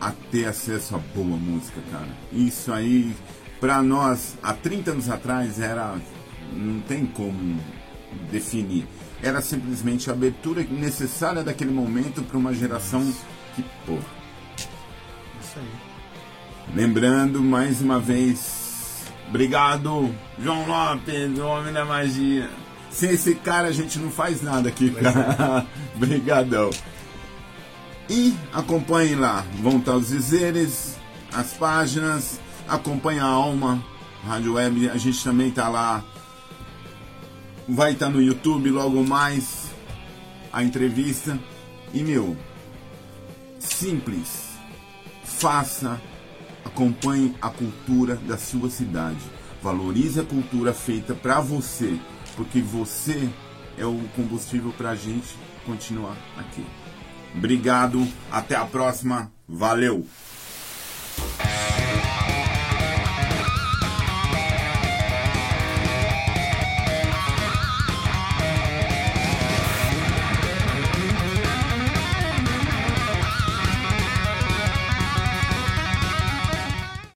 a 0.00 0.12
ter 0.30 0.46
acesso 0.46 0.94
a 0.94 0.98
boa 0.98 1.36
música, 1.36 1.80
cara. 1.90 2.08
Isso 2.32 2.72
aí, 2.72 3.14
pra 3.60 3.82
nós, 3.82 4.36
há 4.42 4.52
30 4.52 4.92
anos 4.92 5.08
atrás, 5.08 5.58
era. 5.58 5.96
não 6.52 6.80
tem 6.80 7.06
como 7.06 7.58
definir. 8.30 8.86
Era 9.22 9.40
simplesmente 9.40 10.10
a 10.10 10.12
abertura 10.12 10.62
necessária 10.62 11.42
daquele 11.42 11.72
momento 11.72 12.22
para 12.22 12.36
uma 12.36 12.54
geração 12.54 13.12
que, 13.56 13.64
pô, 13.86 13.98
Isso 15.40 15.58
aí. 15.58 16.74
Lembrando 16.74 17.40
mais 17.40 17.80
uma 17.80 17.98
vez, 17.98 19.04
obrigado, 19.28 20.14
João 20.38 20.66
Lopes, 20.66 21.38
o 21.38 21.46
homem 21.46 21.72
da 21.72 21.84
magia. 21.84 22.50
Sem 22.90 23.10
esse 23.10 23.34
cara 23.34 23.68
a 23.68 23.72
gente 23.72 23.98
não 23.98 24.10
faz 24.10 24.42
nada 24.42 24.68
aqui, 24.68 24.90
cara. 24.90 25.66
Obrigadão. 25.96 26.70
E 28.10 28.36
acompanhe 28.52 29.14
lá, 29.14 29.44
vão 29.60 29.78
estar 29.78 29.96
os 29.96 30.08
dizeres, 30.08 30.98
as 31.32 31.54
páginas, 31.54 32.38
acompanhe 32.68 33.20
a 33.20 33.24
Alma, 33.24 33.82
Rádio 34.26 34.54
Web, 34.54 34.90
a 34.90 34.96
gente 34.96 35.22
também 35.24 35.50
tá 35.50 35.68
lá. 35.68 36.04
Vai 37.68 37.92
estar 37.92 38.10
no 38.10 38.22
YouTube 38.22 38.70
logo 38.70 39.02
mais 39.02 39.66
a 40.52 40.62
entrevista. 40.62 41.38
E 41.92 42.02
meu, 42.02 42.36
simples, 43.66 44.50
faça 45.24 46.00
acompanhe 46.66 47.34
a 47.40 47.48
cultura 47.48 48.16
da 48.16 48.36
sua 48.36 48.68
cidade. 48.68 49.20
Valorize 49.62 50.20
a 50.20 50.24
cultura 50.24 50.74
feita 50.74 51.14
para 51.14 51.40
você, 51.40 51.98
porque 52.36 52.60
você 52.60 53.28
é 53.78 53.84
o 53.84 54.00
combustível 54.14 54.72
para 54.76 54.90
a 54.90 54.96
gente 54.96 55.36
continuar 55.64 56.16
aqui. 56.36 56.64
Obrigado, 57.34 58.06
até 58.30 58.54
a 58.54 58.64
próxima, 58.64 59.32
valeu! 59.48 60.06